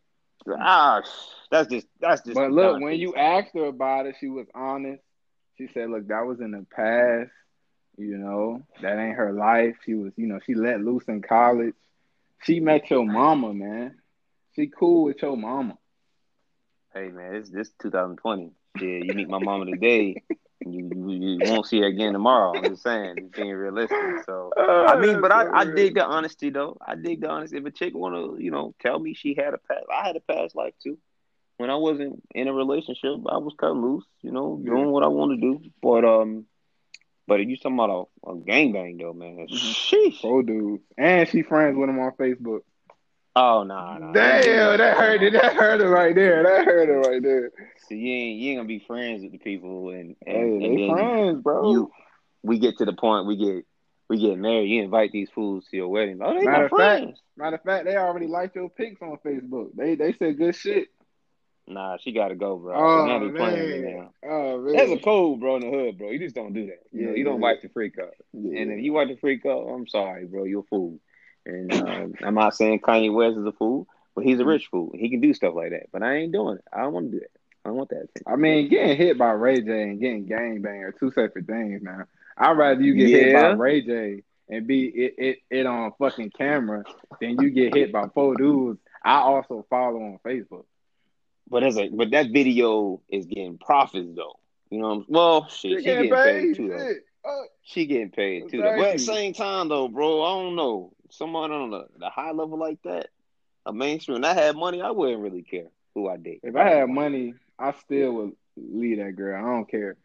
ah, 0.58 1.02
that's 1.50 1.68
just 1.68 1.86
that's 2.00 2.22
just. 2.22 2.34
But 2.34 2.52
look, 2.52 2.80
when 2.80 2.98
you 2.98 3.14
asked 3.14 3.54
her 3.54 3.64
about 3.66 4.06
it, 4.06 4.16
she 4.20 4.28
was 4.28 4.46
honest. 4.54 5.02
She 5.58 5.68
said, 5.68 5.90
"Look, 5.90 6.08
that 6.08 6.26
was 6.26 6.40
in 6.40 6.52
the 6.52 6.66
past. 6.74 7.30
You 7.96 8.18
know, 8.18 8.66
that 8.82 8.98
ain't 8.98 9.16
her 9.16 9.32
life. 9.32 9.76
She 9.84 9.94
was, 9.94 10.12
you 10.16 10.26
know, 10.26 10.40
she 10.44 10.54
let 10.54 10.80
loose 10.80 11.04
in 11.08 11.22
college. 11.22 11.74
She 12.42 12.60
met 12.60 12.90
your 12.90 13.04
mama, 13.06 13.54
man. 13.54 13.96
She 14.56 14.66
cool 14.68 15.04
with 15.04 15.22
your 15.22 15.36
mama. 15.36 15.78
hey 16.92 17.08
man, 17.08 17.34
it's 17.36 17.50
this 17.50 17.70
2020. 17.80 18.52
Yeah, 18.76 18.98
you 18.98 19.14
meet 19.14 19.28
my 19.28 19.38
mama 19.38 19.66
today. 19.66 20.22
You, 20.66 20.90
you 21.06 21.38
won't 21.50 21.66
see 21.66 21.80
her 21.80 21.86
again 21.86 22.12
tomorrow. 22.12 22.56
I'm 22.56 22.64
just 22.64 22.82
saying, 22.82 23.30
being 23.34 23.52
realistic. 23.52 23.98
So 24.24 24.50
I 24.58 24.98
mean, 24.98 25.20
but 25.20 25.30
I, 25.32 25.60
I 25.60 25.64
dig 25.64 25.94
the 25.94 26.04
honesty 26.04 26.50
though. 26.50 26.76
I 26.86 26.94
dig 26.94 27.20
the 27.20 27.28
honesty. 27.28 27.58
If 27.58 27.66
a 27.66 27.70
chick 27.70 27.94
wanna, 27.94 28.38
you 28.38 28.50
know, 28.50 28.74
tell 28.80 28.98
me 28.98 29.14
she 29.14 29.34
had 29.34 29.54
a 29.54 29.58
past, 29.58 29.84
I 29.92 30.06
had 30.06 30.16
a 30.16 30.20
past 30.20 30.54
life 30.54 30.74
too. 30.82 30.98
When 31.56 31.70
I 31.70 31.76
wasn't 31.76 32.22
in 32.34 32.48
a 32.48 32.52
relationship, 32.52 33.12
I 33.28 33.38
was 33.38 33.54
cut 33.58 33.76
loose, 33.76 34.04
you 34.22 34.32
know, 34.32 34.60
doing 34.64 34.90
what 34.90 35.04
I 35.04 35.08
want 35.08 35.32
to 35.32 35.40
do. 35.40 35.70
But 35.80 36.04
um, 36.04 36.46
but 37.26 37.40
you 37.40 37.56
talking 37.56 37.78
about 37.78 38.08
a, 38.24 38.30
a 38.30 38.34
gangbang 38.34 39.00
though, 39.00 39.12
man, 39.12 39.46
sheesh. 39.48 40.20
Pro 40.20 40.42
dude, 40.42 40.80
and 40.98 41.28
she 41.28 41.42
friends 41.42 41.76
with 41.76 41.88
him 41.88 41.98
on 41.98 42.12
Facebook. 42.12 42.60
Oh 43.36 43.64
nah, 43.64 43.98
nah. 43.98 44.12
Damn, 44.12 44.78
that 44.78 44.96
hurt 44.96 45.22
it. 45.22 45.32
That 45.32 45.54
hurt 45.54 45.80
it 45.80 45.88
right 45.88 46.14
there. 46.14 46.42
That 46.44 46.64
hurt 46.66 46.88
it 46.88 46.92
right 47.08 47.22
there. 47.22 47.50
So 47.88 47.94
you 47.94 48.08
ain't 48.12 48.38
you 48.40 48.50
ain't 48.52 48.58
gonna 48.60 48.68
be 48.68 48.78
friends 48.86 49.22
with 49.22 49.32
the 49.32 49.38
people 49.38 49.90
and 49.90 50.14
and, 50.24 50.62
Hey, 50.62 50.66
and 50.66 50.78
they 50.78 50.88
friends, 50.88 51.42
bro. 51.42 51.72
you 51.72 51.90
we 52.44 52.58
get 52.60 52.78
to 52.78 52.84
the 52.84 52.92
point 52.92 53.26
we 53.26 53.36
get 53.36 53.64
we 54.08 54.18
get 54.20 54.38
married, 54.38 54.68
you 54.70 54.82
invite 54.82 55.10
these 55.12 55.30
fools 55.30 55.66
to 55.70 55.76
your 55.76 55.88
wedding. 55.88 56.20
Oh, 56.22 56.32
they 56.38 56.44
Matter 56.44 56.50
my 56.58 56.64
of 56.64 56.70
fact- 56.70 56.74
friends. 56.74 57.20
Matter 57.36 57.56
of 57.56 57.62
fact, 57.62 57.84
they 57.86 57.96
already 57.96 58.28
liked 58.28 58.54
your 58.54 58.68
pics 58.68 59.02
on 59.02 59.16
Facebook. 59.24 59.70
They 59.74 59.96
they 59.96 60.12
said 60.12 60.38
good 60.38 60.54
shit. 60.54 60.88
Nah, 61.66 61.96
she 61.96 62.12
gotta 62.12 62.36
go, 62.36 62.56
bro. 62.56 62.74
Oh 62.76 63.06
now 63.06 63.18
they 63.18 63.30
playing 63.36 63.70
me 63.70 63.82
man. 63.82 63.96
now. 63.96 64.30
Oh 64.30 64.56
really? 64.58 64.76
That's 64.76 64.92
a 64.92 65.02
code, 65.02 65.40
bro, 65.40 65.56
in 65.56 65.62
the 65.62 65.70
hood, 65.76 65.98
bro. 65.98 66.10
You 66.10 66.20
just 66.20 66.34
don't 66.36 66.52
do 66.52 66.66
that. 66.66 66.80
You 66.92 67.06
know, 67.06 67.10
Yeah, 67.10 67.16
you 67.16 67.24
don't 67.24 67.40
yeah. 67.40 67.48
wipe 67.48 67.62
the 67.62 67.68
freak 67.70 67.98
up. 67.98 68.12
And 68.32 68.70
if 68.70 68.84
you 68.84 68.92
wipe 68.92 69.08
the 69.08 69.16
freak 69.16 69.44
up, 69.46 69.66
I'm 69.66 69.88
sorry, 69.88 70.26
bro. 70.26 70.44
You're 70.44 70.60
a 70.60 70.64
fool. 70.64 71.00
And 71.46 71.72
uh, 71.72 72.06
I'm 72.26 72.34
not 72.34 72.54
saying 72.54 72.80
Kanye 72.80 73.12
West 73.12 73.36
is 73.36 73.46
a 73.46 73.52
fool, 73.52 73.86
but 74.14 74.24
he's 74.24 74.40
a 74.40 74.44
rich 74.44 74.68
fool. 74.68 74.92
He 74.94 75.10
can 75.10 75.20
do 75.20 75.34
stuff 75.34 75.54
like 75.54 75.70
that. 75.70 75.90
But 75.92 76.02
I 76.02 76.16
ain't 76.16 76.32
doing 76.32 76.56
it. 76.56 76.64
I 76.72 76.82
don't 76.82 76.92
want 76.92 77.06
to 77.06 77.12
do 77.12 77.20
that. 77.20 77.30
I 77.64 77.68
don't 77.68 77.76
want 77.78 77.90
that. 77.90 78.08
I 78.26 78.36
mean, 78.36 78.68
getting 78.68 78.96
hit 78.96 79.18
by 79.18 79.30
Ray 79.30 79.60
J 79.62 79.82
and 79.82 80.00
getting 80.00 80.26
gang 80.26 80.60
bang 80.60 80.82
are 80.82 80.92
two 80.92 81.10
separate 81.12 81.46
things, 81.46 81.82
man. 81.82 82.06
I'd 82.36 82.56
rather 82.58 82.80
you 82.82 82.94
get 82.94 83.08
hit 83.08 83.34
by 83.34 83.50
Ray 83.50 83.80
J 83.82 84.22
and 84.48 84.66
be 84.66 84.84
it, 84.86 85.14
it, 85.18 85.38
it 85.50 85.66
on 85.66 85.92
fucking 85.98 86.30
camera 86.30 86.84
than 87.20 87.40
you 87.40 87.50
get 87.50 87.74
hit 87.74 87.92
by 87.92 88.08
four 88.08 88.34
dudes 88.36 88.78
I 89.04 89.16
also 89.16 89.66
follow 89.68 90.00
on 90.00 90.18
Facebook. 90.24 90.64
But 91.48 91.62
as 91.62 91.76
a 91.76 91.88
but 91.88 92.10
that 92.12 92.30
video 92.30 93.02
is 93.08 93.26
getting 93.26 93.58
profits 93.58 94.08
though. 94.16 94.38
You 94.70 94.78
know, 94.78 94.88
what 94.88 94.94
I'm, 94.94 95.04
well, 95.08 95.48
shit, 95.48 95.78
she 95.78 95.84
getting 95.84 96.12
paid 96.12 96.56
too. 96.56 96.68
Though. 96.68 97.30
Uh, 97.30 97.42
She 97.62 97.86
getting 97.86 98.10
paid 98.10 98.50
too. 98.50 98.62
Though. 98.62 98.76
But 98.76 98.88
at 98.88 98.92
the 98.94 99.02
same 99.04 99.34
time, 99.34 99.68
though, 99.68 99.88
bro, 99.88 100.22
I 100.22 100.42
don't 100.42 100.56
know. 100.56 100.92
Someone 101.10 101.50
on 101.52 101.70
the, 101.70 101.86
the 101.98 102.10
high 102.10 102.32
level 102.32 102.58
like 102.58 102.82
that, 102.84 103.08
a 103.66 103.72
mainstream. 103.72 104.16
And 104.16 104.26
I 104.26 104.34
had 104.34 104.56
money, 104.56 104.80
I 104.82 104.90
wouldn't 104.90 105.22
really 105.22 105.42
care 105.42 105.68
who 105.94 106.08
I 106.08 106.16
date. 106.16 106.40
if 106.42 106.56
I 106.56 106.68
had 106.68 106.88
money, 106.88 107.34
I 107.58 107.72
still 107.72 108.12
would 108.14 108.32
leave 108.56 108.98
that 108.98 109.16
girl. 109.16 109.36
I 109.36 109.48
don't 109.54 109.68
care. 109.68 109.96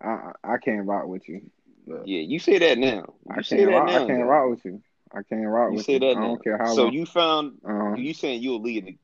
I 0.00 0.32
I 0.42 0.56
can't 0.58 0.86
rock 0.86 1.06
with 1.06 1.28
you. 1.28 1.42
Look, 1.86 2.02
yeah, 2.06 2.20
you 2.20 2.38
say 2.38 2.58
that 2.58 2.78
now. 2.78 3.14
You 3.28 3.34
I 3.38 3.42
say 3.42 3.56
can't 3.58 3.70
rock. 3.70 3.86
now. 3.88 4.04
I 4.04 4.06
can't 4.06 4.24
rock 4.24 4.50
with 4.50 4.64
you. 4.64 4.82
I 5.12 5.22
can't 5.22 5.46
rock 5.46 5.70
You 5.70 5.76
with 5.76 5.86
say 5.86 5.92
you. 5.94 5.98
that 6.00 6.16
I 6.16 6.20
don't 6.20 6.42
care 6.42 6.58
how 6.58 6.74
So 6.74 6.84
long. 6.84 6.92
you 6.92 7.06
found 7.06 7.58
uh, 7.68 7.94
you 7.94 8.14
saying 8.14 8.42
you'll 8.42 8.60
leave 8.62 8.84
the 8.86 8.96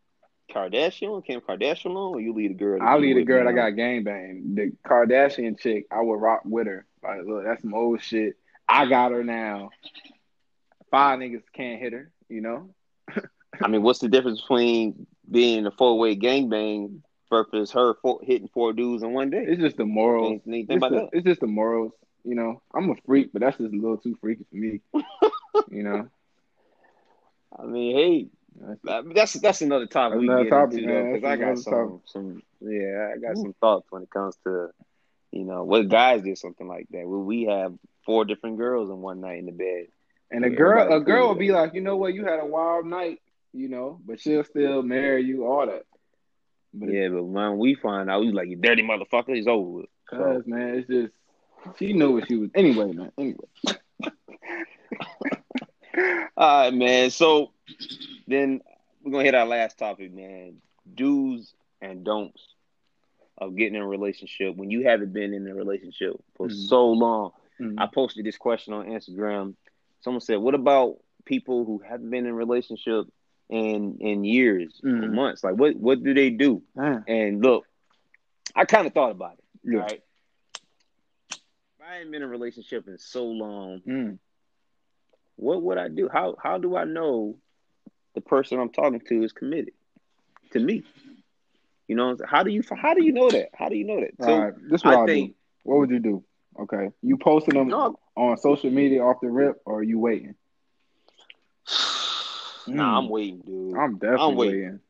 Kardashian, 0.53 1.25
Kim 1.25 1.41
Kardashian 1.41 1.87
alone, 1.87 2.15
or 2.15 2.21
you 2.21 2.33
leave 2.33 2.51
the 2.51 2.55
girl? 2.55 2.81
I 2.83 2.97
leave 2.97 3.17
the 3.17 3.23
girl 3.25 3.45
that 3.45 3.53
got 3.53 3.71
gang 3.77 4.03
bang. 4.03 4.55
The 4.55 4.73
Kardashian 4.85 5.59
chick, 5.61 5.87
I 5.91 6.01
would 6.01 6.21
rock 6.21 6.41
with 6.45 6.67
her. 6.67 6.87
Like, 7.03 7.21
look, 7.25 7.45
that's 7.45 7.63
some 7.63 7.75
old 7.75 8.03
shit. 8.03 8.35
I 8.69 8.87
got 8.87 9.13
her 9.13 9.23
now. 9.23 9.71
Five 10.91 11.19
niggas 11.21 11.43
can't 11.53 11.81
hit 11.81 11.93
her, 11.93 12.11
you 12.29 12.41
know? 12.41 12.71
I 13.63 13.69
mean, 13.69 13.83
what's 13.83 13.99
the 14.01 14.09
difference 14.09 14.41
between 14.41 15.07
being 15.31 15.67
a 15.67 15.71
four 15.71 15.99
way 15.99 16.17
gangbang 16.17 17.01
versus 17.31 17.71
her 17.73 17.95
four, 18.03 18.21
hitting 18.23 18.49
four 18.53 18.73
dudes 18.73 19.03
in 19.03 19.13
one 19.13 19.31
day? 19.31 19.45
It's 19.47 19.61
just 19.61 19.77
the 19.77 19.85
morals. 19.85 20.41
Anything 20.47 20.77
It's, 20.77 20.77
about 20.77 20.91
the- 20.93 20.97
that? 21.03 21.09
it's 21.13 21.27
just 21.27 21.41
the 21.41 21.47
morals, 21.47 21.93
you 22.25 22.35
know? 22.35 22.63
I'm 22.75 22.91
a 22.91 22.95
freak, 23.07 23.33
but 23.33 23.41
that's 23.43 23.59
just 23.59 23.73
a 23.73 23.77
little 23.77 23.99
too 23.99 24.17
freaky 24.21 24.45
for 24.51 24.57
me. 24.57 24.81
you 25.71 25.83
know? 25.83 26.09
I 27.59 27.65
mean, 27.65 27.97
hey, 27.97 28.29
That's- 28.85 29.35
that's 29.35 29.63
another 29.63 29.87
topic 29.87 30.19
we 30.21 30.29
Another 30.29 30.49
topic, 30.51 30.79
into 30.79 30.89
man. 30.89 31.05
though, 31.07 31.13
because 31.15 31.25
I 31.31 31.37
got 31.37 31.59
some 31.59 31.73
topic. 31.73 32.01
some 32.07 32.43
yeah, 32.61 33.13
I 33.15 33.19
got 33.19 33.37
some 33.37 33.55
thoughts 33.61 33.87
when 33.91 34.03
it 34.03 34.11
comes 34.11 34.37
to 34.45 34.71
you 35.33 35.45
know 35.45 35.65
what 35.65 35.89
guys 35.89 36.23
did 36.23 36.37
something 36.39 36.67
like 36.67 36.87
that. 36.91 37.07
Where 37.09 37.19
we 37.21 37.45
have 37.45 37.73
four 38.05 38.25
different 38.25 38.59
girls 38.59 38.91
in 38.91 39.01
one 39.01 39.21
night 39.21 39.39
in 39.39 39.47
the 39.47 39.53
bed. 39.53 39.87
And 40.31 40.45
a 40.45 40.51
Yeah, 40.51 40.55
girl, 40.57 40.93
a 40.93 41.01
girl 41.01 41.29
will 41.29 41.35
be 41.35 41.51
like, 41.51 41.75
you 41.75 41.81
know 41.81 41.97
what? 41.97 42.15
You 42.15 42.25
had 42.25 42.39
a 42.41 42.47
wild 42.47 42.87
night, 42.87 43.21
you 43.53 43.69
know, 43.69 44.01
but 44.07 44.21
she'll 44.21 44.45
still 44.45 44.83
marry 44.83 45.23
you, 45.25 45.45
all 45.47 45.67
that. 45.67 45.85
But 46.73 46.91
Yeah, 46.91 47.09
but 47.09 47.25
when 47.25 47.59
we 47.59 47.75
find 47.75 48.09
out, 48.09 48.21
we 48.21 48.31
like 48.31 48.49
you 48.49 48.57
dirty 48.57 48.83
motherfucker. 48.83 49.37
It's 49.37 49.49
over 49.49 49.69
with. 49.69 49.87
So, 50.11 50.17
Cause 50.19 50.43
man, 50.47 50.77
it's 50.77 50.89
just 50.89 51.13
she 51.79 51.93
knew 51.93 52.13
what 52.15 52.29
she 52.29 52.37
was. 52.37 52.51
Anyway, 52.55 52.93
man. 52.93 53.13
Anyway, 53.19 53.45
all 56.37 56.65
right, 56.65 56.75
man. 56.75 57.11
So 57.11 57.53
then 58.27 58.61
we're 59.03 59.13
gonna 59.13 59.25
hit 59.25 59.35
our 59.35 59.47
last 59.47 59.79
topic, 59.79 60.13
man. 60.13 60.57
Do's 60.95 61.53
and 61.81 62.05
don'ts 62.05 62.47
of 63.39 63.57
getting 63.57 63.75
in 63.75 63.83
a 63.83 63.87
relationship 63.87 64.55
when 64.57 64.71
you 64.71 64.87
haven't 64.87 65.13
been 65.13 65.33
in 65.33 65.47
a 65.49 65.55
relationship 65.55 66.13
for 66.37 66.49
Mhm. 66.49 66.69
so 66.69 66.87
long. 66.91 67.33
Mhm. 67.59 67.75
I 67.79 67.87
posted 67.87 68.25
this 68.25 68.37
question 68.37 68.75
on 68.75 68.87
Instagram. 68.87 69.55
Someone 70.01 70.21
said, 70.21 70.37
"What 70.39 70.55
about 70.55 70.97
people 71.25 71.65
who 71.65 71.79
haven't 71.87 72.11
been 72.11 72.27
in 72.27 72.35
relationship 72.35 73.07
in 73.49 73.99
in 74.01 74.25
years 74.25 74.81
Mhm. 74.85 75.13
months? 75.13 75.43
Like, 75.45 75.55
what 75.57 75.77
what 75.77 76.03
do 76.03 76.15
they 76.15 76.31
do?" 76.31 76.63
And 77.07 77.43
look, 77.43 77.65
I 78.55 78.65
kind 78.65 78.87
of 78.87 78.95
thought 78.95 79.11
about 79.13 79.35
it. 79.39 79.45
yeah. 79.65 79.81
Right? 79.81 80.03
I 81.87 81.99
ain't 81.99 82.11
been 82.11 82.23
in 82.23 82.29
a 82.29 82.31
relationship 82.31 82.87
in 82.87 82.99
so 82.99 83.25
long, 83.27 83.81
Mm. 83.81 84.19
what 85.37 85.63
would 85.63 85.79
I 85.79 85.89
do? 85.89 86.09
How 86.09 86.37
how 86.43 86.59
do 86.59 86.77
I 86.77 86.85
know 86.85 87.37
the 88.15 88.21
person 88.21 88.59
I'm 88.59 88.71
talking 88.71 89.01
to 89.01 89.23
is 89.25 89.33
committed 89.33 89.75
to 90.53 90.61
me? 90.61 90.85
You 91.89 91.97
know, 91.97 92.17
how 92.25 92.43
do 92.45 92.51
you 92.51 92.63
how 92.81 92.95
do 92.95 93.03
you 93.03 93.13
know 93.13 93.31
that? 93.31 93.49
How 93.55 93.69
do 93.69 93.77
you 93.77 93.85
know 93.85 94.01
that? 94.01 94.13
So 94.21 94.33
All 94.33 94.39
right, 94.41 94.55
this 94.69 94.81
is 94.81 94.85
what 94.85 94.95
I 94.99 95.03
I 95.03 95.07
think 95.07 95.31
do. 95.31 95.35
What 95.65 95.79
would 95.81 95.91
you 95.91 95.99
do? 95.99 96.25
Okay, 96.61 96.91
you 97.03 97.17
posting 97.17 97.55
them 97.55 97.69
no, 97.69 97.99
on 98.21 98.37
social 98.39 98.71
media 98.71 99.03
off 99.03 99.21
the 99.21 99.31
rip, 99.31 99.61
or 99.65 99.79
are 99.79 99.83
you 99.83 99.99
waiting? 99.99 100.35
nah, 102.67 102.99
Mm. 102.99 102.99
I'm 102.99 103.09
waiting, 103.09 103.41
dude. 103.41 103.77
I'm 103.77 103.95
definitely 103.99 104.25
I'm 104.25 104.37
waiting. 104.37 104.63
waiting. 104.63 104.81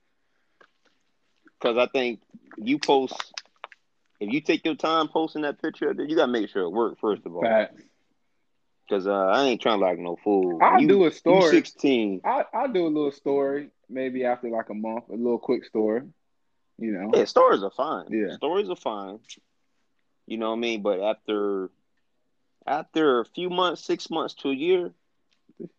Because 1.61 1.77
I 1.77 1.87
think 1.87 2.21
you 2.57 2.79
post, 2.79 3.15
if 4.21 4.33
you 4.33 4.41
take 4.41 4.65
your 4.65 4.75
time 4.75 5.09
posting 5.09 5.43
that 5.43 5.61
picture, 5.63 5.93
then 5.95 6.09
you 6.09 6.17
gotta 6.17 6.33
make 6.33 6.49
sure 6.51 6.63
it 6.63 6.71
works 6.71 6.99
first 7.01 7.27
of 7.27 7.35
all. 7.35 7.43
Facts. 7.43 7.83
Because 8.89 9.07
uh, 9.07 9.13
I 9.13 9.45
ain't 9.45 9.61
trying 9.61 9.79
to 9.79 9.85
like 9.85 9.99
no 9.99 10.17
fool. 10.17 10.59
I'll 10.61 10.81
you, 10.81 10.89
do 10.89 11.05
a 11.07 11.11
story. 11.13 11.51
sixteen. 11.51 12.21
I 12.25 12.45
I'll 12.53 12.73
do 12.73 12.87
a 12.87 12.89
little 12.89 13.13
story, 13.13 13.71
maybe 13.89 14.25
after 14.25 14.49
like 14.51 14.69
a 14.71 14.75
month, 14.75 15.09
a 15.11 15.15
little 15.15 15.39
quick 15.39 15.65
story. 15.65 16.03
You 16.79 16.93
know. 16.93 17.11
Yeah, 17.15 17.25
stories 17.25 17.63
are 17.63 17.71
fine. 17.71 18.07
Yeah. 18.11 18.35
stories 18.37 18.69
are 18.71 18.77
fine. 18.77 19.21
You 20.27 20.39
know 20.39 20.51
what 20.51 20.57
I 20.57 20.61
mean? 20.61 20.83
But 20.83 21.01
after 21.01 21.71
after 22.67 23.21
a 23.21 23.25
few 23.25 23.51
months, 23.51 23.85
six 23.85 24.11
months 24.11 24.35
to 24.35 24.51
a 24.51 24.55
year, 24.55 24.93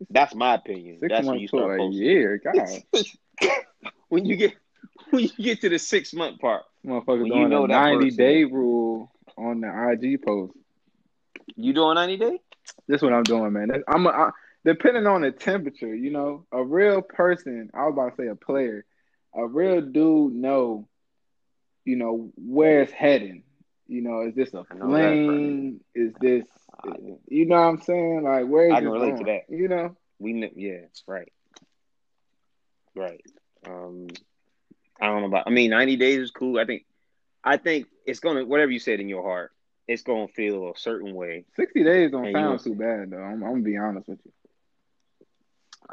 that's 0.10 0.36
my 0.36 0.56
opinion. 0.56 1.00
Six 1.00 1.10
that's 1.10 1.28
when 1.28 1.40
you 1.40 1.48
months 1.54 1.78
to 1.78 1.84
a 1.84 1.90
year. 1.92 2.42
God, 2.44 2.84
when 4.10 4.26
you 4.26 4.36
get 4.36 4.54
when 5.10 5.24
you 5.24 5.30
get 5.44 5.62
to 5.62 5.70
the 5.70 5.80
six 5.80 6.14
month 6.14 6.40
part, 6.40 6.64
motherfuckers 6.86 7.22
When 7.24 7.28
you 7.28 7.34
doing 7.34 7.50
know 7.50 7.66
a 7.66 7.68
that 7.68 7.74
ninety 7.74 8.06
person- 8.06 8.18
day 8.18 8.44
rule 8.44 9.12
on 9.38 9.62
the 9.62 9.68
IG 9.92 10.22
post. 10.22 10.54
you 11.56 11.74
doing 11.74 11.96
ninety 11.96 12.18
day? 12.18 12.40
That's 12.88 13.02
what 13.02 13.14
I'm 13.14 13.24
doing, 13.24 13.54
man. 13.54 13.84
I'm 13.88 14.06
a, 14.06 14.10
I, 14.10 14.30
depending 14.66 15.08
on 15.08 15.22
the 15.22 15.32
temperature. 15.32 15.94
You 15.96 16.12
know, 16.12 16.46
a 16.52 16.64
real 16.64 17.02
person. 17.02 17.70
I 17.74 17.86
was 17.86 17.94
about 17.94 18.16
to 18.18 18.24
say 18.24 18.28
a 18.28 18.36
player. 18.36 18.86
A 19.34 19.48
real 19.48 19.82
dude 19.82 20.34
know, 20.36 20.88
you 21.86 21.96
know, 21.96 22.32
where 22.36 22.82
it's 22.82 22.92
heading. 22.92 23.44
You 23.88 24.02
know, 24.02 24.22
is 24.28 24.36
this 24.36 24.54
a 24.54 24.64
flame? 24.66 25.82
Is 25.96 26.14
this, 26.22 26.46
you 27.28 27.46
know 27.46 27.56
what 27.56 27.62
I'm 27.62 27.82
saying? 27.82 28.24
Like, 28.24 28.46
where 28.48 28.72
I 28.72 28.80
can 28.80 28.90
relate 28.90 29.18
to 29.18 29.24
that. 29.26 29.42
You 29.50 29.68
know, 29.68 29.96
We 30.20 30.52
yeah, 30.56 30.86
right, 31.08 31.32
right. 32.96 33.22
Um, 33.66 34.08
I 35.00 35.08
don't 35.08 35.22
know 35.22 35.28
about. 35.28 35.48
I 35.48 35.50
mean, 35.52 35.70
ninety 35.72 35.96
days 35.96 36.20
is 36.20 36.32
cool. 36.32 36.60
I 36.60 36.66
think, 36.66 36.86
I 37.44 37.58
think 37.58 37.88
it's 38.06 38.20
gonna 38.20 38.46
whatever 38.46 38.72
you 38.72 38.80
said 38.80 39.00
in 39.00 39.10
your 39.10 39.24
heart, 39.24 39.52
it's 39.88 40.04
gonna 40.04 40.28
feel 40.28 40.72
a 40.72 40.78
certain 40.78 41.14
way. 41.14 41.46
60 41.56 41.84
days 41.84 42.12
don't 42.12 42.26
And 42.26 42.34
you 42.34 42.40
sound 42.40 42.60
too 42.62 42.76
bad 42.76 43.12
though. 43.12 43.22
I'm, 43.22 43.44
I'm 43.44 43.52
gonna 43.52 43.64
be 43.64 43.78
honest 43.78 44.08
with 44.08 44.20
you. 44.26 44.32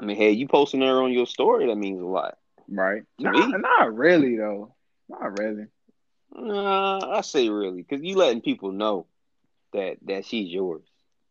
I 0.01 0.05
mean, 0.05 0.17
hey, 0.17 0.31
you 0.31 0.47
posting 0.47 0.81
there 0.81 1.03
on 1.03 1.13
your 1.13 1.27
story, 1.27 1.67
that 1.67 1.77
means 1.77 2.01
a 2.01 2.07
lot. 2.07 2.39
Right? 2.69 3.03
Not, 3.19 3.61
not 3.61 3.95
really 3.95 4.37
though. 4.37 4.75
Not 5.09 5.39
really. 5.39 5.67
Nah, 6.35 7.17
I 7.19 7.21
say 7.23 7.49
really, 7.49 7.83
because 7.83 8.05
you 8.05 8.17
letting 8.17 8.43
people 8.43 8.73
know 8.73 9.07
that 9.73 9.97
that 10.03 10.25
she's 10.25 10.53
yours. 10.53 10.83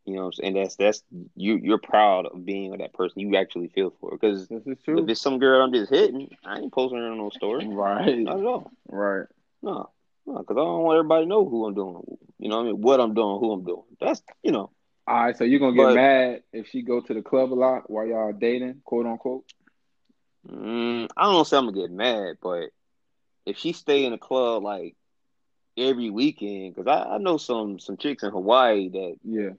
You 0.06 0.15
know 0.15 0.32
and 0.42 0.56
That's 0.56 0.77
that's 0.77 1.04
you. 1.35 1.58
You're 1.62 1.79
proud 1.79 2.27
of 2.27 2.46
being 2.46 2.71
with 2.71 2.79
that 2.79 2.94
person. 2.94 3.19
You 3.19 3.35
actually 3.35 3.67
feel 3.67 3.94
for. 4.00 4.12
Because 4.12 4.48
if 4.50 4.63
it's 5.10 5.21
some 5.21 5.38
girl 5.38 5.62
I'm 5.62 5.73
just 5.73 5.92
hitting, 5.92 6.29
I 6.46 6.60
ain't 6.60 6.71
posting 6.71 7.00
her 7.00 7.10
on 7.10 7.17
no 7.17 7.29
story. 7.29 7.67
Right. 7.67 8.17
Not 8.17 8.40
at 8.40 8.46
all. 8.46 8.71
Right. 8.88 9.27
No, 9.62 9.90
no, 10.25 10.38
because 10.38 10.56
I 10.56 10.62
don't 10.63 10.83
want 10.83 10.98
everybody 10.98 11.25
to 11.25 11.29
know 11.29 11.48
who 11.48 11.65
I'm 11.65 11.73
doing. 11.73 12.17
You 12.40 12.48
know 12.48 12.58
what 12.58 12.63
I 12.63 12.65
mean? 12.67 12.81
What 12.81 13.02
I'm 13.02 13.13
doing, 13.15 13.40
who 13.40 13.52
I'm 13.52 13.65
doing. 13.65 13.83
That's 14.00 14.21
you 14.44 14.52
know. 14.52 14.71
All 15.08 15.23
right, 15.23 15.38
so 15.38 15.44
you're 15.46 15.60
gonna 15.60 15.75
get 15.75 15.83
But- 15.83 15.96
mad 15.96 16.44
if 16.54 16.67
she 16.69 16.81
go 16.81 17.02
to 17.02 17.13
the 17.13 17.21
club 17.21 17.52
a 17.52 17.56
lot 17.56 17.90
while 17.90 18.06
y'all 18.06 18.31
dating, 18.33 18.81
quote 18.85 19.06
unquote. 19.06 19.46
Mm, 20.48 21.10
I 21.17 21.23
don't 21.23 21.46
say 21.46 21.58
I'm 21.58 21.65
gonna 21.65 21.77
get 21.77 21.92
mad, 21.92 22.38
but 22.42 22.69
if 23.46 23.58
she 23.58 23.73
stay 23.73 24.06
in 24.06 24.12
the 24.12 24.17
club 24.17 24.63
like 24.63 24.96
every 25.78 26.10
weekend, 26.10 26.75
because 26.75 26.88
I, 26.88 27.15
I 27.15 27.17
know 27.19 27.38
some 27.38 27.80
some 27.80 27.98
chicks 27.98 28.23
in 28.23 28.32
Hawaii 28.32 28.90
that 28.90 29.15
Yeah. 29.23 29.52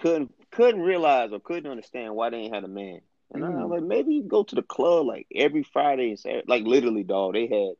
couldn't 0.00 0.32
couldn't 0.50 0.80
realize 0.80 1.32
or 1.32 1.40
couldn't 1.40 1.70
understand 1.70 2.14
why 2.14 2.30
they 2.30 2.38
ain't 2.38 2.54
had 2.54 2.64
a 2.64 2.68
man. 2.68 3.00
And 3.32 3.42
Mm. 3.44 3.68
like, 3.70 3.82
maybe 3.82 4.14
you 4.14 4.22
go 4.22 4.42
to 4.44 4.54
the 4.54 4.62
club 4.62 5.06
like 5.06 5.26
every 5.34 5.62
Friday 5.62 6.08
and 6.10 6.18
Saturday. 6.18 6.44
Like 6.46 6.64
literally, 6.64 7.02
dog, 7.04 7.34
they 7.34 7.46
had 7.46 7.74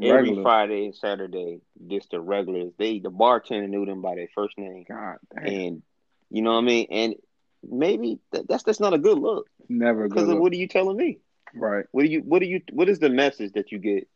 every 0.00 0.28
Regular. 0.30 0.42
Friday 0.42 0.84
and 0.86 0.94
Saturday 0.94 1.60
just 1.88 2.10
the 2.10 2.20
regulars. 2.20 2.72
They 2.78 2.98
the 3.00 3.10
bartender 3.10 3.66
knew 3.68 3.84
them 3.84 4.00
by 4.00 4.14
their 4.14 4.28
first 4.34 4.56
name, 4.56 4.84
God 4.88 5.16
damn. 5.34 5.46
and 5.46 5.82
you 6.30 6.42
know 6.42 6.52
what 6.52 6.58
I 6.58 6.66
mean. 6.66 6.86
And 6.90 7.14
maybe 7.62 8.18
that, 8.32 8.48
that's 8.48 8.62
that's 8.62 8.80
not 8.80 8.94
a 8.94 8.98
good 8.98 9.18
look. 9.18 9.48
Never. 9.68 10.08
Because 10.08 10.28
what 10.28 10.52
are 10.52 10.56
you 10.56 10.68
telling 10.68 10.96
me? 10.96 11.18
Right. 11.54 11.84
What 11.92 12.02
do 12.04 12.08
you 12.08 12.20
what 12.20 12.38
do 12.40 12.46
you 12.46 12.62
what 12.72 12.88
is 12.88 12.98
the 12.98 13.10
message 13.10 13.52
that 13.54 13.72
you 13.72 13.78
get 13.78 14.08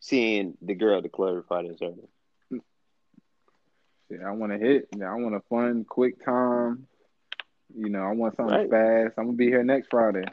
seeing 0.00 0.56
the 0.62 0.74
girl 0.74 1.02
to 1.02 1.08
clarify 1.08 1.62
this 1.62 1.78
early? 1.82 2.08
Yeah, 4.10 4.26
I 4.26 4.32
want 4.32 4.52
to 4.52 4.58
hit. 4.58 4.88
Yeah, 4.96 5.10
I 5.10 5.14
want 5.16 5.34
a 5.34 5.40
fun, 5.50 5.84
quick 5.84 6.24
time. 6.24 6.86
You 7.74 7.90
know, 7.90 8.00
I 8.02 8.12
want 8.12 8.36
something 8.36 8.56
Right. 8.56 8.70
fast. 8.70 9.14
I'm 9.18 9.26
gonna 9.26 9.36
be 9.36 9.46
here 9.48 9.62
next 9.62 9.88
Friday. 9.90 10.24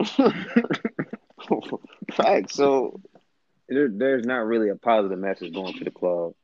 Right. 2.18 2.50
So 2.50 3.00
there, 3.68 3.88
there's 3.88 4.26
not 4.26 4.46
really 4.46 4.68
a 4.68 4.76
positive 4.76 5.18
message 5.18 5.52
going 5.54 5.74
to 5.74 5.84
the 5.84 5.90
club 5.90 6.34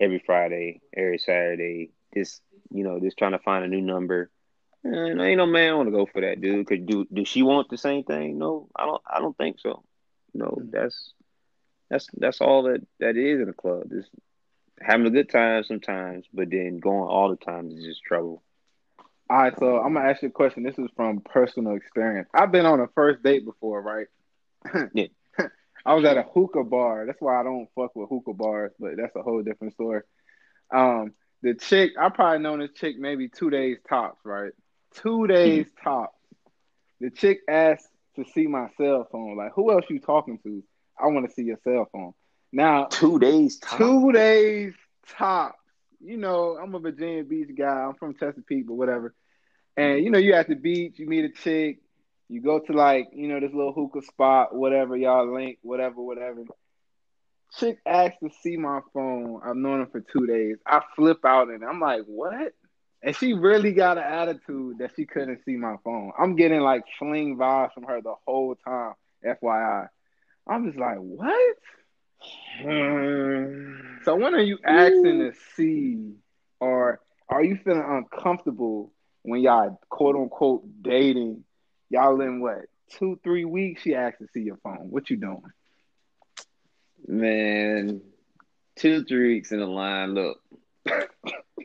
every 0.00 0.22
Friday, 0.24 0.80
every 0.96 1.18
Saturday. 1.18 1.90
Just 2.14 2.42
you 2.70 2.84
know, 2.84 3.00
just 3.00 3.16
trying 3.18 3.32
to 3.32 3.38
find 3.38 3.64
a 3.64 3.68
new 3.68 3.80
number. 3.80 4.30
And 4.84 5.20
ain't 5.20 5.38
no 5.38 5.46
man 5.46 5.76
want 5.76 5.86
to 5.88 5.92
go 5.92 6.06
for 6.06 6.20
that, 6.20 6.40
dude. 6.40 6.66
Cause 6.66 6.78
do 6.84 7.06
does 7.12 7.28
she 7.28 7.42
want 7.42 7.68
the 7.70 7.78
same 7.78 8.04
thing? 8.04 8.38
No, 8.38 8.68
I 8.76 8.84
don't. 8.86 9.02
I 9.08 9.20
don't 9.20 9.36
think 9.36 9.58
so. 9.60 9.82
No, 10.34 10.46
hmm. 10.46 10.70
that's 10.70 11.12
that's 11.90 12.08
that's 12.16 12.40
all 12.40 12.64
that 12.64 12.86
that 13.00 13.16
is 13.16 13.40
in 13.40 13.48
a 13.48 13.52
club. 13.52 13.90
Just 13.90 14.10
having 14.80 15.06
a 15.06 15.10
good 15.10 15.30
time 15.30 15.64
sometimes, 15.64 16.26
but 16.32 16.50
then 16.50 16.78
going 16.78 17.08
all 17.08 17.30
the 17.30 17.36
time 17.36 17.70
is 17.70 17.84
just 17.84 18.02
trouble. 18.02 18.42
All 19.30 19.38
right, 19.38 19.58
so 19.58 19.78
I'm 19.80 19.94
gonna 19.94 20.08
ask 20.08 20.22
you 20.22 20.28
a 20.28 20.32
question. 20.32 20.62
This 20.62 20.78
is 20.78 20.90
from 20.96 21.20
personal 21.20 21.76
experience. 21.76 22.28
I've 22.34 22.52
been 22.52 22.66
on 22.66 22.80
a 22.80 22.88
first 22.94 23.22
date 23.22 23.44
before, 23.44 23.80
right? 23.82 24.06
Yeah. 24.94 25.06
I 25.86 25.94
was 25.94 26.04
at 26.04 26.16
a 26.16 26.22
hookah 26.22 26.64
bar. 26.64 27.04
That's 27.06 27.20
why 27.20 27.38
I 27.38 27.42
don't 27.42 27.68
fuck 27.74 27.94
with 27.94 28.08
hookah 28.08 28.32
bars, 28.32 28.72
but 28.78 28.92
that's 28.96 29.14
a 29.16 29.22
whole 29.22 29.42
different 29.42 29.74
story. 29.74 30.00
Um, 30.72 31.12
the 31.42 31.54
chick, 31.54 31.92
I 32.00 32.08
probably 32.08 32.38
known 32.38 32.60
this 32.60 32.72
chick 32.74 32.96
maybe 32.98 33.28
two 33.28 33.50
days 33.50 33.78
tops, 33.86 34.20
right? 34.24 34.52
Two 34.94 35.26
days 35.26 35.66
tops. 35.82 36.18
The 37.00 37.10
chick 37.10 37.40
asked 37.48 37.88
to 38.16 38.24
see 38.32 38.46
my 38.46 38.68
cell 38.78 39.06
phone. 39.12 39.36
Like, 39.36 39.52
who 39.54 39.70
else 39.70 39.84
you 39.90 40.00
talking 40.00 40.38
to? 40.44 40.62
I 40.98 41.06
want 41.06 41.28
to 41.28 41.34
see 41.34 41.42
your 41.42 41.58
cell 41.64 41.88
phone. 41.92 42.12
Now, 42.52 42.86
Two 42.86 43.18
days 43.18 43.58
time. 43.58 43.78
Two 43.78 44.12
days 44.12 44.74
tops. 45.08 45.58
You 46.00 46.16
know, 46.16 46.58
I'm 46.62 46.74
a 46.74 46.78
Virginia 46.78 47.24
Beach 47.24 47.50
guy. 47.56 47.84
I'm 47.84 47.94
from 47.94 48.14
Chesapeake, 48.14 48.66
but 48.66 48.74
whatever. 48.74 49.14
And 49.76 50.04
you 50.04 50.10
know, 50.10 50.18
you 50.18 50.34
at 50.34 50.48
the 50.48 50.54
beach, 50.54 50.98
you 50.98 51.06
meet 51.08 51.24
a 51.24 51.30
chick, 51.30 51.78
you 52.28 52.40
go 52.40 52.60
to 52.60 52.72
like, 52.72 53.08
you 53.12 53.28
know, 53.28 53.40
this 53.40 53.52
little 53.52 53.72
hookah 53.72 54.02
spot, 54.02 54.54
whatever, 54.54 54.96
y'all 54.96 55.32
link, 55.34 55.58
whatever, 55.62 56.00
whatever. 56.00 56.44
Chick 57.58 57.78
asked 57.86 58.18
to 58.22 58.30
see 58.42 58.56
my 58.56 58.80
phone. 58.92 59.40
I've 59.44 59.56
known 59.56 59.80
her 59.80 59.86
for 59.86 60.00
two 60.00 60.26
days. 60.26 60.56
I 60.66 60.80
flip 60.96 61.24
out 61.24 61.48
and 61.48 61.64
I'm 61.64 61.80
like, 61.80 62.02
what? 62.06 62.52
And 63.02 63.14
she 63.14 63.34
really 63.34 63.72
got 63.72 63.98
an 63.98 64.04
attitude 64.04 64.78
that 64.78 64.92
she 64.96 65.04
couldn't 65.04 65.44
see 65.44 65.56
my 65.56 65.76
phone. 65.84 66.12
I'm 66.18 66.36
getting 66.36 66.60
like 66.60 66.82
fling 66.98 67.36
vibes 67.36 67.72
from 67.74 67.84
her 67.84 68.00
the 68.00 68.14
whole 68.26 68.56
time, 68.56 68.94
FYI. 69.24 69.88
I'm 70.46 70.66
just 70.66 70.78
like, 70.78 70.98
what? 70.98 71.56
So 74.04 74.16
when 74.16 74.34
are 74.34 74.40
you 74.40 74.58
asking 74.64 75.20
to 75.20 75.32
see, 75.56 76.12
or 76.60 77.00
are 77.28 77.42
you 77.42 77.58
feeling 77.64 77.84
uncomfortable 77.86 78.92
when 79.22 79.40
y'all 79.40 79.80
quote 79.88 80.16
unquote 80.16 80.64
dating? 80.82 81.44
Y'all 81.90 82.20
in 82.20 82.40
what 82.40 82.66
two, 82.98 83.18
three 83.22 83.44
weeks? 83.44 83.82
She 83.82 83.94
asked 83.94 84.18
to 84.18 84.28
see 84.32 84.40
your 84.40 84.58
phone. 84.58 84.90
What 84.90 85.10
you 85.10 85.16
doing? 85.16 85.42
Man, 87.06 88.00
two, 88.76 89.04
three 89.04 89.34
weeks 89.34 89.52
in 89.52 89.60
the 89.60 89.66
line. 89.66 90.14
Look, 90.14 90.40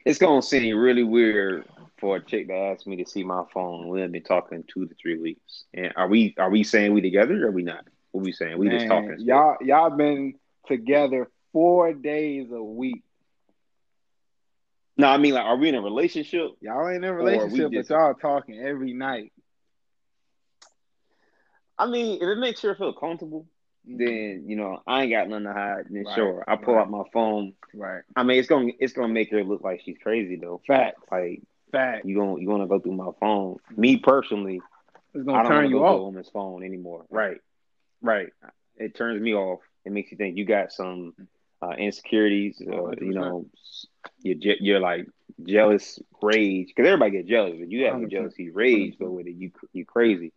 it's 0.05 0.19
gonna 0.19 0.41
seem 0.41 0.77
really 0.77 1.03
weird 1.03 1.65
for 1.99 2.17
a 2.17 2.23
chick 2.23 2.47
to 2.47 2.53
ask 2.53 2.87
me 2.87 3.03
to 3.03 3.09
see 3.09 3.23
my 3.23 3.43
phone. 3.53 3.89
We've 3.89 4.11
been 4.11 4.23
talking 4.23 4.63
two 4.67 4.85
to 4.87 4.95
three 4.95 5.17
weeks, 5.17 5.65
and 5.73 5.93
are 5.95 6.07
we 6.07 6.35
are 6.37 6.49
we 6.49 6.63
saying 6.63 6.93
we 6.93 7.01
together 7.01 7.45
or 7.45 7.49
are 7.49 7.51
we 7.51 7.63
not? 7.63 7.85
What 8.11 8.23
we 8.23 8.31
saying? 8.31 8.57
We 8.57 8.69
just 8.69 8.87
Man, 8.87 8.89
talking. 8.89 9.25
Y'all, 9.25 9.57
y'all 9.61 9.89
been 9.91 10.33
together 10.67 11.29
four 11.53 11.93
days 11.93 12.51
a 12.51 12.61
week. 12.61 13.03
No, 14.97 15.07
I 15.07 15.17
mean 15.17 15.33
like, 15.33 15.45
are 15.45 15.55
we 15.57 15.69
in 15.69 15.75
a 15.75 15.81
relationship? 15.81 16.51
Y'all 16.61 16.87
ain't 16.87 16.97
in 16.97 17.03
a 17.05 17.13
relationship, 17.13 17.71
just- 17.71 17.89
but 17.89 17.95
y'all 17.95 18.13
talking 18.15 18.59
every 18.59 18.93
night. 18.93 19.31
I 21.77 21.85
mean, 21.87 22.17
if 22.21 22.23
it 22.27 22.37
makes 22.39 22.61
her 22.61 22.75
feel 22.75 22.93
comfortable, 22.93 23.47
then 23.85 24.43
you 24.47 24.55
know 24.57 24.81
I 24.85 25.03
ain't 25.03 25.11
got 25.11 25.29
nothing 25.29 25.45
to 25.45 25.53
hide. 25.53 25.85
Then 25.89 26.03
Right, 26.03 26.15
sure, 26.15 26.43
I 26.47 26.57
pull 26.57 26.75
right. 26.75 26.81
out 26.81 26.89
my 26.91 27.03
phone. 27.13 27.53
Right. 27.73 28.01
I 28.15 28.23
mean, 28.23 28.37
it's 28.37 28.47
gonna 28.49 28.71
it's 28.79 28.93
gonna 28.93 29.13
make 29.13 29.31
her 29.31 29.43
look 29.43 29.61
like 29.63 29.81
she's 29.85 29.97
crazy 30.03 30.35
though. 30.35 30.61
Facts. 30.67 31.01
Like 31.11 31.41
Fact. 31.71 32.05
you 32.05 32.17
gonna 32.17 32.39
you 32.41 32.47
gonna 32.47 32.67
go 32.67 32.79
through 32.79 32.95
my 32.95 33.11
phone. 33.19 33.55
Mm-hmm. 33.71 33.81
Me 33.81 33.97
personally, 33.97 34.61
It's 35.13 35.21
I 35.23 35.31
gonna 35.31 35.43
don't 35.43 35.51
turn 35.51 35.69
you 35.69 35.77
go 35.77 35.85
off. 35.85 36.01
woman's 36.01 36.29
phone 36.29 36.63
anymore. 36.63 37.05
Right, 37.09 37.39
right. 38.01 38.29
It 38.77 38.95
turns 38.95 39.21
me 39.21 39.33
off. 39.33 39.59
It 39.85 39.91
makes 39.91 40.11
you 40.11 40.17
think 40.17 40.37
you 40.37 40.45
got 40.45 40.71
some 40.71 41.13
uh, 41.61 41.71
insecurities. 41.77 42.61
Uh, 42.61 42.91
you 43.01 43.13
know, 43.13 43.45
you're 44.21 44.35
je- 44.35 44.57
you're 44.61 44.79
like 44.79 45.05
jealous 45.43 45.99
rage 46.21 46.67
because 46.67 46.87
everybody 46.87 47.11
get 47.11 47.27
jealous, 47.27 47.55
but 47.59 47.69
you 47.71 47.85
have 47.85 47.95
100%. 47.95 48.11
jealousy 48.11 48.49
rage 48.49 48.97
go 48.99 49.09
with 49.11 49.27
it. 49.27 49.35
You 49.35 49.51
you 49.73 49.85
crazy. 49.85 50.31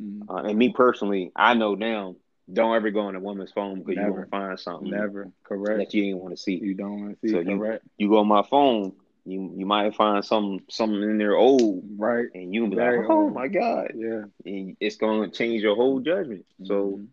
Mm, 0.00 0.22
Uh, 0.28 0.48
and 0.48 0.58
me 0.58 0.70
personally, 0.72 1.30
I 1.34 1.54
know 1.54 1.74
now. 1.74 2.16
Don't 2.50 2.74
ever 2.74 2.90
go 2.90 3.00
on 3.00 3.14
a 3.14 3.20
woman's 3.20 3.52
phone 3.52 3.80
because 3.80 3.96
you're 3.96 4.04
Never. 4.04 4.24
gonna 4.24 4.46
find 4.48 4.58
something 4.58 4.88
Never. 4.90 5.30
Correct. 5.44 5.78
that 5.80 5.92
you 5.92 6.04
ain't 6.04 6.16
want 6.18 6.34
to 6.34 6.42
see. 6.42 6.54
You 6.54 6.72
don't 6.72 6.98
want 7.00 7.20
to 7.20 7.28
see. 7.28 7.32
So 7.34 7.40
you- 7.40 7.58
correct. 7.58 7.84
You 7.98 8.08
go 8.08 8.18
on 8.20 8.26
my 8.28 8.42
phone, 8.42 8.94
you 9.28 9.52
you 9.56 9.66
might 9.66 9.94
find 9.94 10.24
some 10.24 10.60
something 10.68 11.02
in 11.02 11.18
there 11.18 11.36
old, 11.36 11.84
Right. 11.96 12.26
and 12.34 12.52
you 12.54 12.66
be 12.68 12.76
Very 12.76 13.00
like, 13.00 13.10
oh 13.10 13.22
old. 13.24 13.34
my 13.34 13.48
god, 13.48 13.92
Yeah. 13.94 14.24
and 14.44 14.76
it's 14.80 14.96
gonna 14.96 15.28
change 15.30 15.62
your 15.62 15.76
whole 15.76 16.00
judgment. 16.00 16.46
So. 16.64 16.74
Mhm. 16.98 17.06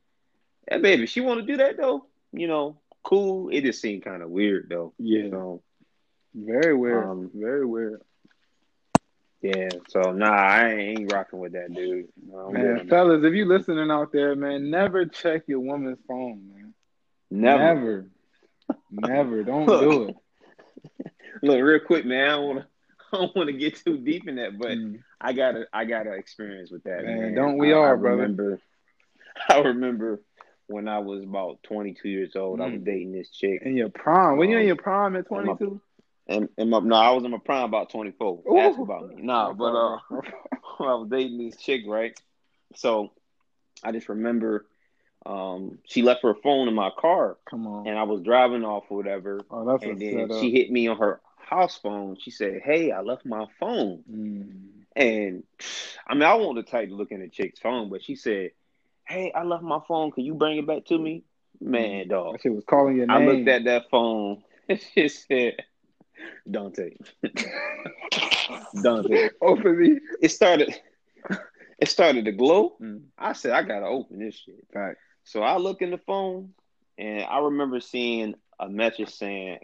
That 0.67 0.81
baby, 0.81 1.05
she 1.05 1.21
want 1.21 1.39
to 1.41 1.45
do 1.45 1.57
that 1.57 1.77
though, 1.77 2.07
you 2.31 2.47
know, 2.47 2.79
cool. 3.03 3.49
It 3.49 3.61
just 3.61 3.79
seemed 3.81 4.03
kind 4.03 4.23
of 4.23 4.31
weird 4.31 4.67
though. 4.67 4.93
yeah. 4.97 5.29
So 5.29 5.61
Very 6.33 6.73
weird. 6.75 7.03
Um, 7.05 7.29
Very 7.35 7.65
weird. 7.67 8.01
yeah, 9.43 9.69
so 9.89 10.11
nah, 10.11 10.31
I 10.33 10.69
ain't 10.73 11.11
rocking 11.13 11.37
with 11.37 11.51
that 11.53 11.71
dude. 11.71 12.07
No, 12.27 12.47
I'm 12.47 12.53
Man, 12.53 12.87
fellas, 12.89 13.23
if 13.23 13.33
you 13.35 13.45
listening 13.45 13.91
out 13.91 14.11
there, 14.11 14.35
man, 14.35 14.71
never 14.71 15.05
check 15.05 15.43
your 15.47 15.59
woman's 15.59 15.99
phone, 16.07 16.49
man. 16.51 16.73
Never. 17.29 18.09
Never. 18.89 19.07
Never. 19.13 19.43
Don't 19.43 19.67
do 19.67 20.03
it. 20.09 21.05
Look, 21.45 21.61
real 21.61 21.79
quick, 21.79 22.05
man. 22.05 22.25
I 22.25 22.31
don't 22.31 22.45
want 22.47 22.59
to. 22.59 22.65
I 23.13 23.17
don't 23.17 23.35
want 23.35 23.47
to 23.47 23.53
get 23.53 23.75
too 23.77 23.97
deep 23.97 24.27
in 24.27 24.35
that, 24.35 24.57
but 24.57 24.71
Mm. 24.71 24.99
I 25.21 25.33
got 25.33 25.55
a 25.55 25.65
I 25.71 25.85
got 25.85 26.07
an 26.07 26.13
experience 26.13 26.71
with 26.71 26.83
that. 26.83 27.03
Man, 27.03 27.19
Man, 27.21 27.35
don't 27.35 27.57
we 27.57 27.71
I, 27.71 27.77
all, 27.77 27.85
I 27.85 27.89
brother? 27.91 28.23
remember, 28.23 28.59
I 29.49 29.59
remember 29.59 30.21
when 30.67 30.87
I 30.87 30.99
was 30.99 31.23
about 31.23 31.61
22 31.63 32.09
years 32.09 32.35
old. 32.35 32.59
I 32.59 32.65
was 32.65 32.81
Mm. 32.81 32.85
dating 32.85 33.11
this 33.13 33.29
chick, 33.29 33.61
In 33.63 33.77
your 33.77 33.89
prime. 33.89 34.37
When 34.37 34.49
you 34.49 34.57
in 34.57 34.63
Um, 34.63 34.67
your 34.67 34.75
prime 34.75 35.15
at 35.15 35.27
22? 35.27 35.79
and, 36.27 36.49
and 36.57 36.69
my, 36.71 36.79
no, 36.79 36.95
I 36.95 37.11
was 37.11 37.23
in 37.23 37.31
my 37.31 37.37
prime 37.37 37.63
about 37.65 37.89
24. 37.91 38.41
Ooh. 38.49 38.57
Ask 38.57 38.79
about 38.79 39.07
me. 39.07 39.15
Nah, 39.21 39.53
but 39.53 39.73
uh, 39.75 39.99
I 40.79 40.95
was 40.95 41.07
dating 41.09 41.37
this 41.37 41.57
chick, 41.57 41.83
right? 41.87 42.19
So 42.75 43.11
I 43.83 43.91
just 43.91 44.09
remember 44.09 44.65
um, 45.25 45.79
she 45.85 46.01
left 46.01 46.23
her 46.23 46.33
phone 46.43 46.67
in 46.67 46.73
my 46.73 46.89
car, 46.97 47.37
Come 47.49 47.67
on. 47.67 47.87
and 47.87 47.97
I 47.97 48.03
was 48.03 48.21
driving 48.21 48.63
off 48.63 48.85
or 48.89 48.97
whatever, 48.97 49.39
Oh, 49.51 49.65
that's 49.65 49.83
and 49.83 49.99
then 50.01 50.29
she 50.39 50.51
hit 50.51 50.71
me 50.71 50.87
on 50.87 50.97
her 50.97 51.19
house 51.45 51.77
phone. 51.77 52.17
She 52.19 52.31
said, 52.31 52.61
"Hey, 52.63 52.91
I 52.91 53.01
left 53.01 53.25
my 53.25 53.45
phone," 53.59 54.03
Mm. 54.09 54.85
and 54.95 55.43
I 56.07 56.13
mean, 56.13 56.23
I 56.23 56.33
want 56.35 56.55
the 56.57 56.63
type 56.63 56.89
to 56.89 56.95
look 56.95 57.11
in 57.11 57.29
chick's 57.31 57.59
phone, 57.59 57.89
but 57.89 58.03
she 58.03 58.15
said, 58.15 58.51
"Hey, 59.07 59.31
I 59.33 59.43
left 59.43 59.63
my 59.63 59.79
phone. 59.87 60.11
Can 60.11 60.25
you 60.25 60.33
bring 60.35 60.57
it 60.57 60.67
back 60.67 60.85
to 60.85 60.97
me?" 60.97 61.23
Man, 61.61 62.07
dog. 62.07 62.41
She 62.41 62.49
was 62.49 62.63
calling 62.65 62.97
your 62.97 63.07
name. 63.07 63.15
I 63.15 63.25
looked 63.25 63.47
at 63.47 63.63
that 63.65 63.89
phone. 63.89 64.43
She 64.95 65.07
said, 65.09 65.63
"Dante, 66.49 66.95
Dante." 68.81 69.29
Openly. 69.41 69.91
It 69.91 70.03
It 70.21 70.29
started. 70.29 70.73
It 71.77 71.87
started 71.89 72.25
to 72.25 72.31
glow. 72.31 72.77
Mm. 72.81 73.03
I 73.17 73.33
said, 73.33 73.51
I 73.51 73.61
gotta 73.61 73.85
open 73.85 74.19
this 74.19 74.35
shit. 74.35 74.65
Fact. 74.73 74.97
So 75.23 75.41
I 75.43 75.57
look 75.57 75.81
in 75.81 75.91
the 75.91 75.97
phone, 75.97 76.53
and 76.97 77.23
I 77.23 77.39
remember 77.39 77.79
seeing 77.79 78.35
a 78.59 78.69
message 78.69 79.09
saying, 79.09 79.59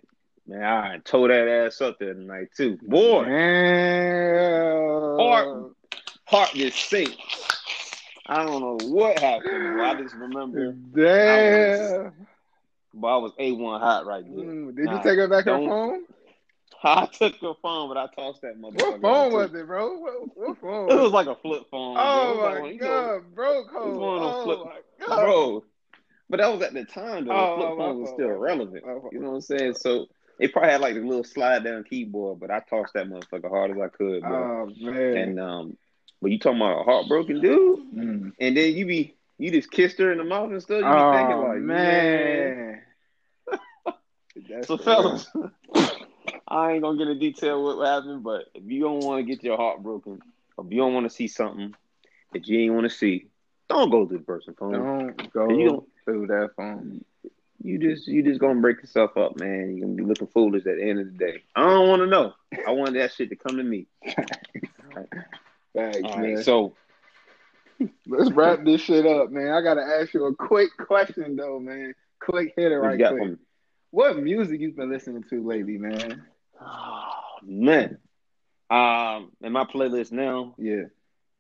"Man, 0.48 0.64
I 0.64 0.98
tore 1.04 1.28
that 1.30 1.48
ass 1.48 1.82
up 1.82 2.00
there 2.00 2.14
tonight 2.14 2.48
too, 2.56 2.78
boy." 2.82 3.24
Heart, 5.18 5.74
heart 6.26 6.50
just 6.54 6.78
sinks. 6.89 7.16
I 8.26 8.46
don't 8.46 8.62
know 8.62 8.78
what 8.89 9.20
happened. 9.20 9.82
I 9.82 9.96
just 10.02 10.16
remember, 10.16 10.72
Damn. 10.72 12.14
but 12.94 13.08
I 13.08 13.18
was 13.18 13.34
a 13.38 13.52
one 13.52 13.82
hot 13.82 14.06
right 14.06 14.24
there. 14.24 14.46
Mm, 14.46 14.76
Did 14.76 14.86
Nah, 14.86 14.98
you 14.98 15.04
take 15.04 15.18
her 15.18 15.28
back 15.28 15.46
her 15.46 15.58
phone? 15.58 16.04
I 16.84 17.06
took 17.06 17.36
her 17.42 17.54
phone, 17.62 17.89
but 17.89 17.98
I 17.98 18.08
tossed 18.16 18.42
that 18.42 18.60
motherfucker. 18.60 18.74
What 18.76 19.02
phone 19.02 19.34
was 19.34 19.54
it, 19.54 19.68
bro? 19.68 19.98
What, 20.00 20.38
what 20.38 20.58
phone? 20.60 20.92
It 20.92 21.02
was 21.02 21.12
like 21.12 21.28
a 21.28 21.36
flip 21.36 21.64
phone. 21.70 21.98
oh 22.00 22.34
bro. 22.36 22.38
My 22.38 22.54
like 22.54 22.62
one- 22.62 22.74
you 22.74 22.80
know, 22.80 22.88
god, 22.88 23.36
bro, 23.36 23.60
it 23.60 23.66
was 23.74 23.98
one 23.98 24.24
of 24.24 24.36
oh 24.36 24.44
flip- 24.44 24.60
my 24.66 25.06
god, 25.08 25.20
bro. 25.20 25.64
But 26.30 26.38
that 26.38 26.52
was 26.54 26.62
at 26.64 26.74
the 26.74 26.86
time 26.86 27.26
though. 27.26 27.32
Oh, 27.34 27.50
the 27.50 27.56
flip 27.66 27.78
phone 27.78 28.02
was 28.02 28.10
still 28.12 28.30
relevant. 28.30 28.84
fault. 28.84 29.10
You 29.12 29.20
know 29.20 29.30
what 29.32 29.36
I'm 29.36 29.42
saying? 29.42 29.74
So 29.76 30.08
It 30.42 30.52
probably 30.54 30.72
had 30.72 30.82
like 30.82 30.96
a 30.96 31.00
little 31.00 31.24
slide 31.24 31.64
down 31.64 31.84
keyboard, 31.84 32.39
but 32.39 32.50
I 32.52 32.60
tossed 32.62 32.94
that 32.96 33.08
motherfucker 33.08 33.50
hard 33.50 33.72
as 33.72 33.78
I 33.78 33.88
could, 33.89 34.22
bro. 34.22 34.68
Oh 34.68 34.74
man. 34.84 35.18
and 35.18 35.39
um, 35.39 35.78
but 36.22 36.32
you 36.32 36.39
talking 36.39 36.58
about 36.60 36.82
a 36.82 36.84
heartbroken 36.84 37.39
dude, 37.42 37.80
Mm. 37.94 38.32
and 38.39 38.58
then 38.58 38.74
you 38.76 38.86
be 38.86 39.16
you 39.38 39.52
just 39.52 39.70
kissed 39.72 39.98
her 40.00 40.12
in 40.12 40.18
the 40.18 40.24
mouth 40.24 40.50
and 40.52 40.62
stuff. 40.62 40.80
You 40.80 40.86
be 40.86 40.89
Oh 40.89 41.12
thinking 41.14 41.38
like, 41.38 41.60
man. 41.60 42.58
man. 42.58 42.82
So 44.66 44.78
fellas, 44.78 45.28
I 46.48 46.72
ain't 46.74 46.82
gonna 46.82 46.98
get 46.98 47.08
into 47.08 47.20
detail 47.20 47.64
what 47.64 47.86
happened, 47.86 48.24
but 48.24 48.46
if 48.56 48.64
you 48.66 48.82
don't 48.82 49.00
want 49.04 49.20
to 49.20 49.24
get 49.32 49.44
your 49.44 49.58
heart 49.58 49.84
broken, 49.84 50.20
or 50.58 50.66
if 50.66 50.72
you 50.72 50.78
don't 50.78 50.94
want 50.94 51.06
to 51.06 51.16
see 51.16 51.28
something 51.28 51.74
that 52.34 52.48
you 52.48 52.60
ain't 52.60 52.74
want 52.74 52.86
to 52.89 52.96
see, 52.96 53.28
don't 53.70 53.89
go 53.92 54.06
to 54.06 54.14
the 54.18 54.24
person 54.24 54.56
phone. 54.58 54.74
Don't 54.74 55.34
go 55.34 55.50
You 55.50 55.70
don't- 55.70 55.88
through 56.06 56.28
that 56.28 56.52
phone. 56.56 57.04
You 57.64 57.78
just 57.78 58.07
you 58.07 58.24
just 58.24 58.39
gonna 58.39 58.59
break 58.59 58.78
yourself 58.82 59.16
up, 59.18 59.39
man. 59.39 59.76
You're 59.76 59.86
gonna 59.86 59.95
be 59.97 60.03
looking 60.03 60.28
foolish 60.28 60.66
at 60.66 60.78
the 60.78 60.84
end 60.84 60.99
of 60.99 61.05
the 61.05 61.18
day. 61.18 61.43
I 61.55 61.64
don't 61.64 61.88
want 61.88 62.01
to 62.01 62.07
know. 62.07 62.34
I 62.68 62.72
want 62.72 62.93
that 62.93 63.14
shit 63.14 63.30
to 63.30 63.36
come 63.36 63.57
to 63.57 63.64
me. 63.64 63.88
Thanks, 65.74 65.99
All 66.03 66.18
man. 66.18 66.36
right, 66.36 66.45
so 66.45 66.76
Let's 68.07 68.32
wrap 68.32 68.64
this 68.64 68.82
shit 68.82 69.05
up, 69.05 69.32
man. 69.32 69.49
I 69.49 69.62
gotta 69.62 69.82
ask 69.82 70.14
you 70.14 70.26
a 70.26 70.36
quick 70.36 70.70
question 70.78 71.36
though, 71.36 71.59
man. 71.59 71.93
Quick 72.20 72.53
hitter, 72.55 72.80
right 72.80 72.99
got 72.99 73.16
quick. 73.18 73.38
What 73.91 74.18
music 74.18 74.62
you've 74.62 74.76
been 74.76 74.91
listening 74.91 75.24
to 75.30 75.45
lately, 75.45 75.78
man? 75.78 76.24
Oh, 76.62 77.12
man. 77.43 77.97
Um, 78.70 79.32
in 79.41 79.51
my 79.51 79.66
playlist 79.66 80.12
now, 80.12 80.55
Yeah. 80.57 80.84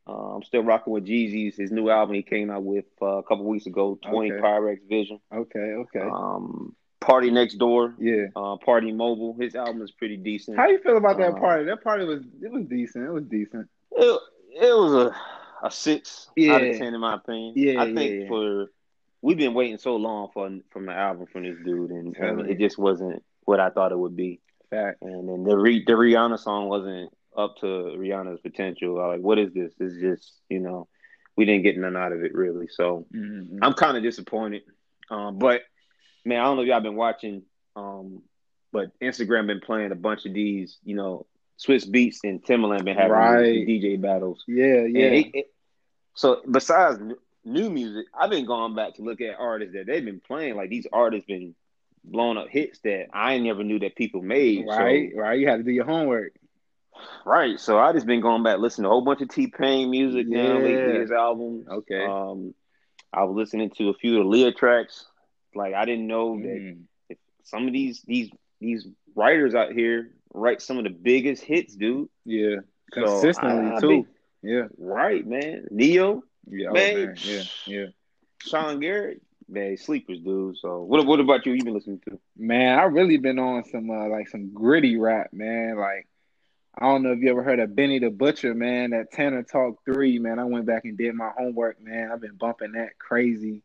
Uh, 0.07 0.35
I'm 0.35 0.43
still 0.43 0.63
rocking 0.63 0.93
with 0.93 1.05
Jeezy's 1.05 1.55
his 1.57 1.71
new 1.71 1.89
album 1.89 2.15
he 2.15 2.23
came 2.23 2.49
out 2.49 2.63
with 2.63 2.85
uh, 3.01 3.17
a 3.17 3.23
couple 3.23 3.45
weeks 3.45 3.67
ago, 3.67 3.99
20 4.09 4.31
Okay. 4.31 4.41
Pyrex 4.41 4.79
Vision. 4.89 5.19
Okay. 5.33 5.59
Okay. 5.59 5.99
Um, 5.99 6.75
PartyNextDoor, 7.01 7.95
yeah. 7.99 8.25
uh, 8.35 8.57
Partymobile. 8.57 9.41
His 9.41 9.55
album 9.55 9.81
is 9.81 9.91
pretty 9.91 10.17
decent. 10.17 10.57
How 10.57 10.67
you 10.67 10.79
feel 10.79 10.97
about 10.97 11.17
that 11.17 11.33
Uh, 11.33 11.39
party? 11.39 11.65
That 11.65 11.83
party 11.83 12.05
was 12.05 12.21
it 12.41 12.51
was 12.51 12.65
decent. 12.65 13.05
It 13.05 13.11
was 13.11 13.23
decent. 13.25 13.67
It, 13.91 14.21
it 14.61 14.75
was 14.75 14.93
a 14.93 15.15
a 15.63 15.69
six 15.71 16.27
out 16.49 16.63
of 16.63 16.77
ten 16.77 16.93
in 16.93 16.99
my 16.99 17.15
opinion. 17.15 17.53
Yeah, 17.55 17.81
I 17.81 17.85
think 17.93 17.97
yeah, 18.11 18.17
yeah. 18.21 18.27
for 18.27 18.71
we've 19.21 19.37
been 19.37 19.53
waiting 19.53 19.77
so 19.77 19.95
long 19.95 20.29
for 20.33 20.49
from 20.71 20.85
the 20.87 20.93
album 20.93 21.27
from 21.27 21.43
this 21.43 21.57
dude, 21.63 21.91
and, 21.91 22.15
and 22.17 22.49
it 22.49 22.57
just 22.59 22.77
wasn't 22.77 23.23
what 23.45 23.59
I 23.59 23.69
thought 23.69 23.91
it 23.91 23.99
would 23.99 24.15
be. 24.15 24.39
Fact. 24.69 25.01
And 25.01 25.27
then 25.27 25.43
the 25.43 25.57
Re- 25.57 25.83
the 25.85 25.93
Rihanna 25.93 26.39
song 26.39 26.67
wasn't 26.69 27.11
up 27.35 27.57
to 27.57 27.65
Rihanna's 27.65 28.41
potential. 28.41 28.95
Like, 28.95 29.21
what 29.21 29.39
is 29.39 29.53
this? 29.53 29.71
It's 29.79 29.95
just 29.99 30.33
you 30.49 30.59
know, 30.59 30.87
we 31.37 31.45
didn't 31.45 31.63
get 31.63 31.77
none 31.77 31.95
out 31.97 32.11
of 32.11 32.23
it 32.23 32.33
really. 32.33 32.67
So 32.67 33.05
Mm-hmm. 33.13 33.59
I'm 33.63 33.73
kind 33.73 33.97
of 33.97 34.03
disappointed. 34.03 34.63
Um, 35.09 35.37
but 35.39 35.61
man, 36.25 36.39
I 36.39 36.43
don't 36.45 36.55
know 36.57 36.63
if 36.63 36.67
y'all 36.69 36.79
been 36.81 36.95
watching, 36.95 37.43
um, 37.75 38.21
but 38.71 38.97
Instagram 38.99 39.47
been 39.47 39.59
playing 39.59 39.91
a 39.91 39.95
bunch 39.95 40.25
of 40.25 40.33
these, 40.33 40.77
you 40.83 40.95
know, 40.95 41.25
Swizz 41.59 41.89
Beatz 41.89 42.19
and 42.23 42.43
Timbaland 42.43 42.85
been 42.85 42.95
having 42.97 43.11
Right. 43.11 43.67
DJ 43.67 43.99
battles. 44.01 44.43
Yeah. 44.47 44.83
Yeah. 44.85 45.05
it- 45.07 45.31
it- 45.35 45.53
so 46.13 46.41
besides 46.49 46.99
new 47.45 47.69
music, 47.69 48.05
I've 48.13 48.29
been 48.29 48.45
going 48.45 48.75
back 48.75 48.95
to 48.95 49.01
look 49.01 49.21
at 49.21 49.39
artists 49.39 49.73
that 49.75 49.85
they've 49.87 50.03
been 50.03 50.19
playing. 50.19 50.55
Like 50.55 50.69
these 50.69 50.87
artists 50.91 51.25
been 51.27 51.55
blowing 52.03 52.37
up 52.37 52.49
hits 52.49 52.79
that 52.79 53.07
I 53.13 53.37
never 53.37 53.63
knew 53.63 53.79
that 53.79 53.95
people 53.95 54.21
made. 54.21 54.65
So- 54.67 54.75
right. 54.75 55.11
Right. 55.15 55.39
You 55.39 55.47
had 55.47 55.57
to 55.57 55.63
do 55.63 55.71
your 55.71 55.85
homework. 55.85 56.33
Right. 57.25 57.59
So 57.59 57.79
I 57.79 57.93
just 57.93 58.05
been 58.05 58.21
going 58.21 58.43
back 58.43 58.59
listening 58.59 58.83
to 58.83 58.89
a 58.89 58.91
whole 58.91 59.01
bunch 59.03 59.21
of 59.21 59.29
T 59.29 59.47
Pain 59.47 59.89
music 59.91 60.27
now, 60.27 60.53
lately, 60.57 60.73
Yeah. 60.73 60.99
his 60.99 61.11
albums. 61.11 61.67
Okay. 61.67 62.03
Um, 62.05 62.53
I 63.13 63.23
was 63.23 63.35
listening 63.35 63.69
to 63.77 63.89
a 63.89 63.93
few 63.93 64.17
of 64.17 64.23
the 64.23 64.29
Leah 64.29 64.51
tracks. 64.53 65.05
Like 65.53 65.73
I 65.73 65.85
didn't 65.85 66.07
know 66.07 66.37
that 66.37 66.47
Mm. 66.47 66.83
some 67.43 67.67
of 67.67 67.73
these 67.73 68.01
these 68.03 68.29
these 68.59 68.87
writers 69.15 69.53
out 69.55 69.71
here 69.73 70.11
write 70.33 70.61
some 70.61 70.77
of 70.77 70.83
the 70.85 70.89
biggest 70.91 71.43
hits, 71.43 71.75
dude. 71.75 72.07
Yeah. 72.25 72.57
So, 72.93 73.03
Consistently 73.03 73.71
I- 73.71 73.75
I 73.75 73.79
too. 73.79 73.87
been- 73.87 74.07
yeah. 74.43 74.67
right, 74.77 75.25
man. 75.25 75.67
Ne-Yo, 75.71 76.23
Yeah. 76.49 76.69
oh, 76.69 76.73
man. 76.73 77.15
Yeah. 77.23 77.41
Yeah. 77.65 77.85
Sean 78.43 78.79
Garrett, 78.79 79.21
man, 79.49 79.75
sleepers, 79.77 80.19
dude. 80.21 80.57
So 80.57 80.81
what 80.83 81.05
what 81.05 81.19
about 81.19 81.45
you? 81.45 81.53
You 81.53 81.63
been 81.63 81.73
listening 81.73 82.01
to? 82.07 82.19
Man, 82.37 82.79
I 82.79 82.83
really 82.83 83.17
been 83.17 83.39
on 83.39 83.63
some 83.65 83.89
uh, 83.89 84.07
like 84.07 84.29
some 84.29 84.53
gritty 84.53 84.97
rap, 84.97 85.33
man. 85.33 85.75
Like 85.77 86.07
I 86.77 86.85
don't 86.85 87.03
know 87.03 87.11
if 87.11 87.19
you 87.19 87.29
ever 87.29 87.43
heard 87.43 87.59
of 87.59 87.75
Benny 87.75 87.99
the 87.99 88.09
Butcher, 88.09 88.53
man. 88.53 88.91
That 88.91 89.11
Tana 89.11 89.43
Talk 89.43 89.83
Three, 89.85 90.19
man. 90.19 90.39
I 90.39 90.45
went 90.45 90.65
back 90.65 90.85
and 90.85 90.97
did 90.97 91.13
my 91.15 91.31
homework, 91.37 91.81
man. 91.81 92.11
I've 92.11 92.21
been 92.21 92.35
bumping 92.37 92.73
that 92.73 92.97
crazy. 92.97 93.61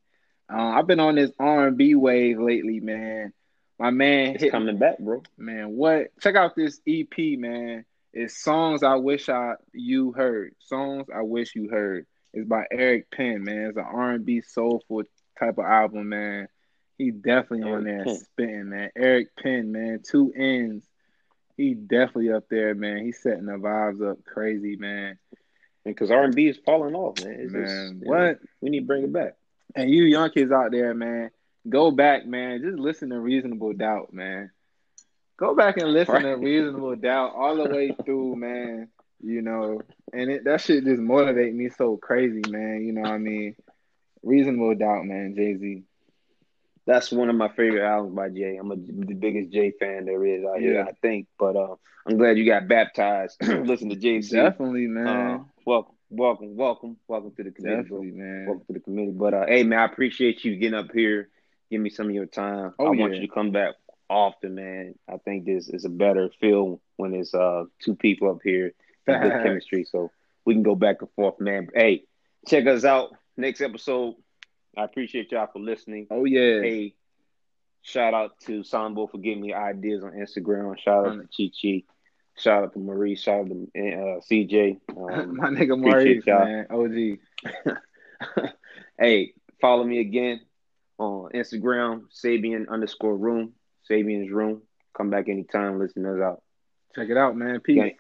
Uh, 0.52 0.56
I've 0.58 0.86
been 0.86 1.00
on 1.00 1.14
this 1.14 1.30
R 1.38 1.68
and 1.68 1.76
B 1.76 1.94
wave 1.94 2.38
lately, 2.40 2.80
man. 2.80 3.32
My 3.78 3.90
man 3.90 4.34
It's 4.34 4.44
hit 4.44 4.52
coming 4.52 4.78
back, 4.78 4.98
bro. 4.98 5.22
man. 5.38 5.70
What? 5.70 6.08
Check 6.20 6.34
out 6.34 6.56
this 6.56 6.80
EP, 6.86 7.16
man. 7.38 7.84
It's 8.12 8.42
songs 8.42 8.82
I 8.82 8.94
wish 8.96 9.28
I 9.28 9.54
you 9.72 10.12
heard. 10.12 10.54
Songs 10.60 11.06
I 11.14 11.22
wish 11.22 11.54
you 11.54 11.68
heard. 11.68 12.06
It's 12.32 12.48
by 12.48 12.64
Eric 12.70 13.10
Penn, 13.10 13.44
man. 13.44 13.66
It's 13.68 13.76
an 13.76 13.84
R 13.84 14.12
and 14.12 14.24
B 14.24 14.40
soulful 14.40 15.04
type 15.38 15.58
of 15.58 15.64
album, 15.64 16.08
man. 16.08 16.48
He 16.98 17.10
definitely 17.10 17.70
on 17.70 17.84
Eric 17.84 17.84
there 17.84 18.04
Penn. 18.04 18.16
spitting, 18.16 18.68
man. 18.70 18.90
Eric 18.96 19.36
Penn, 19.36 19.70
man. 19.72 20.00
Two 20.08 20.32
ends. 20.34 20.86
He 21.56 21.74
definitely 21.74 22.32
up 22.32 22.48
there, 22.50 22.74
man. 22.74 23.04
He's 23.04 23.22
setting 23.22 23.46
the 23.46 23.52
vibes 23.52 24.08
up 24.08 24.24
crazy, 24.24 24.76
man. 24.76 25.18
Because 25.84 26.10
R 26.10 26.24
and 26.24 26.34
B 26.34 26.48
is 26.48 26.58
falling 26.64 26.94
off, 26.94 27.24
man. 27.24 27.36
It's 27.38 27.52
man, 27.52 28.00
just, 28.00 28.06
what? 28.06 28.38
we 28.60 28.70
need 28.70 28.80
to 28.80 28.86
bring 28.86 29.04
it 29.04 29.12
back. 29.12 29.36
And 29.74 29.90
you 29.90 30.04
young 30.04 30.30
kids 30.30 30.50
out 30.52 30.72
there, 30.72 30.94
man, 30.94 31.30
go 31.68 31.90
back, 31.90 32.26
man. 32.26 32.62
Just 32.62 32.78
listen 32.78 33.10
to 33.10 33.20
Reasonable 33.20 33.72
Doubt, 33.72 34.12
man. 34.12 34.50
Go 35.38 35.54
back 35.54 35.76
and 35.76 35.92
listen 35.92 36.22
to 36.22 36.34
Reasonable 36.34 36.96
Doubt 36.96 37.34
all 37.34 37.56
the 37.56 37.70
way 37.70 37.94
through, 38.04 38.36
man. 38.36 38.88
You 39.22 39.42
know, 39.42 39.80
and 40.12 40.30
it, 40.30 40.44
that 40.44 40.60
shit 40.60 40.84
just 40.84 41.00
motivate 41.00 41.54
me 41.54 41.70
so 41.70 41.96
crazy, 41.96 42.42
man. 42.48 42.84
You 42.84 42.92
know 42.92 43.02
what 43.02 43.12
I 43.12 43.18
mean? 43.18 43.56
Reasonable 44.22 44.74
Doubt, 44.74 45.06
man. 45.06 45.34
Jay 45.36 45.56
Z. 45.56 45.84
That's 46.86 47.10
one 47.10 47.28
of 47.28 47.34
my 47.36 47.48
favorite 47.48 47.84
albums 47.84 48.14
by 48.14 48.28
Jay. 48.28 48.56
I'm 48.56 48.70
a, 48.70 48.76
the 48.76 49.14
biggest 49.14 49.52
Jay 49.52 49.72
fan 49.72 50.04
there 50.04 50.24
is 50.24 50.44
out 50.44 50.60
here, 50.60 50.74
Yeah. 50.74 50.84
I 50.84 50.92
think. 51.02 51.26
But 51.38 51.56
uh, 51.56 51.74
I'm 52.06 52.16
glad 52.16 52.38
you 52.38 52.46
got 52.46 52.68
baptized. 52.68 53.36
Listen 53.42 53.88
to 53.88 53.96
Jay 53.96 54.20
Z. 54.20 54.36
Definitely, 54.36 54.86
Uh, 54.86 54.90
man. 54.90 55.44
welcome, 55.64 55.94
welcome, 56.10 56.56
welcome, 56.56 56.96
welcome 57.08 57.32
to 57.32 57.42
the 57.42 57.50
committee. 57.50 57.88
bro. 57.88 58.02
Definitely, 58.02 58.10
man. 58.12 58.46
Welcome 58.46 58.64
to 58.68 58.72
the 58.74 58.80
committee. 58.80 59.10
But 59.10 59.34
uh, 59.34 59.46
hey, 59.46 59.64
man, 59.64 59.80
I 59.80 59.84
appreciate 59.86 60.44
you 60.44 60.54
getting 60.56 60.78
up 60.78 60.92
here, 60.94 61.28
give 61.70 61.80
me 61.80 61.90
some 61.90 62.06
of 62.08 62.14
your 62.14 62.26
time. 62.26 62.72
Oh, 62.78 62.86
I 62.86 62.90
want 62.90 63.14
you 63.14 63.20
to 63.22 63.28
come 63.28 63.50
back 63.50 63.74
often, 64.08 64.54
man. 64.54 64.94
I 65.08 65.16
think 65.16 65.44
this 65.44 65.68
is 65.68 65.84
a 65.84 65.88
better 65.90 66.30
feel 66.40 66.80
when 66.96 67.12
it's 67.14 67.34
uh 67.34 67.64
two 67.82 67.96
people 67.96 68.30
up 68.30 68.38
here 68.44 68.72
good 69.06 69.20
chemistry. 69.42 69.84
So 69.84 70.12
we 70.44 70.54
can 70.54 70.62
go 70.62 70.76
back 70.76 70.98
and 71.00 71.10
forth, 71.16 71.40
man. 71.40 71.68
Hey, 71.74 72.04
check 72.46 72.66
us 72.68 72.84
out 72.84 73.10
next 73.36 73.60
episode. 73.60 74.14
I 74.76 74.84
appreciate 74.84 75.32
y'all 75.32 75.48
for 75.52 75.58
listening. 75.58 76.06
Oh 76.10 76.24
yeah. 76.24 76.60
Hey, 76.60 76.94
shout 77.82 78.14
out 78.14 78.38
to 78.40 78.62
Sambo 78.62 79.06
for 79.06 79.18
giving 79.18 79.40
me 79.40 79.54
ideas 79.54 80.02
on 80.02 80.12
Instagram. 80.12 80.78
Shout 80.78 81.06
out 81.06 81.18
to 81.18 81.48
Chi 81.48 81.52
Chi. 81.60 81.82
Shout 82.38 82.64
out 82.64 82.72
to 82.74 82.78
Marie. 82.78 83.16
Shout 83.16 83.40
out 83.40 83.48
to 83.48 83.54
uh, 83.54 84.20
CJ. 84.30 84.80
Um, 84.90 85.36
My 85.36 85.48
nigga 85.48 85.78
Maurice, 85.78 86.26
man. 86.26 86.66
OG. 86.70 88.48
hey, 88.98 89.32
follow 89.60 89.84
me 89.84 90.00
again 90.00 90.40
on 90.98 91.30
Instagram, 91.32 92.04
Sabian 92.12 92.68
underscore 92.68 93.16
room, 93.16 93.52
Sabian's 93.90 94.30
room. 94.30 94.62
Come 94.96 95.10
back 95.10 95.28
anytime, 95.28 95.78
listen 95.78 96.02
to 96.02 96.14
us 96.14 96.20
out. 96.22 96.42
Check 96.94 97.08
it 97.10 97.16
out, 97.16 97.36
man. 97.36 97.60
Peace. 97.60 97.76
Gang. 97.76 97.96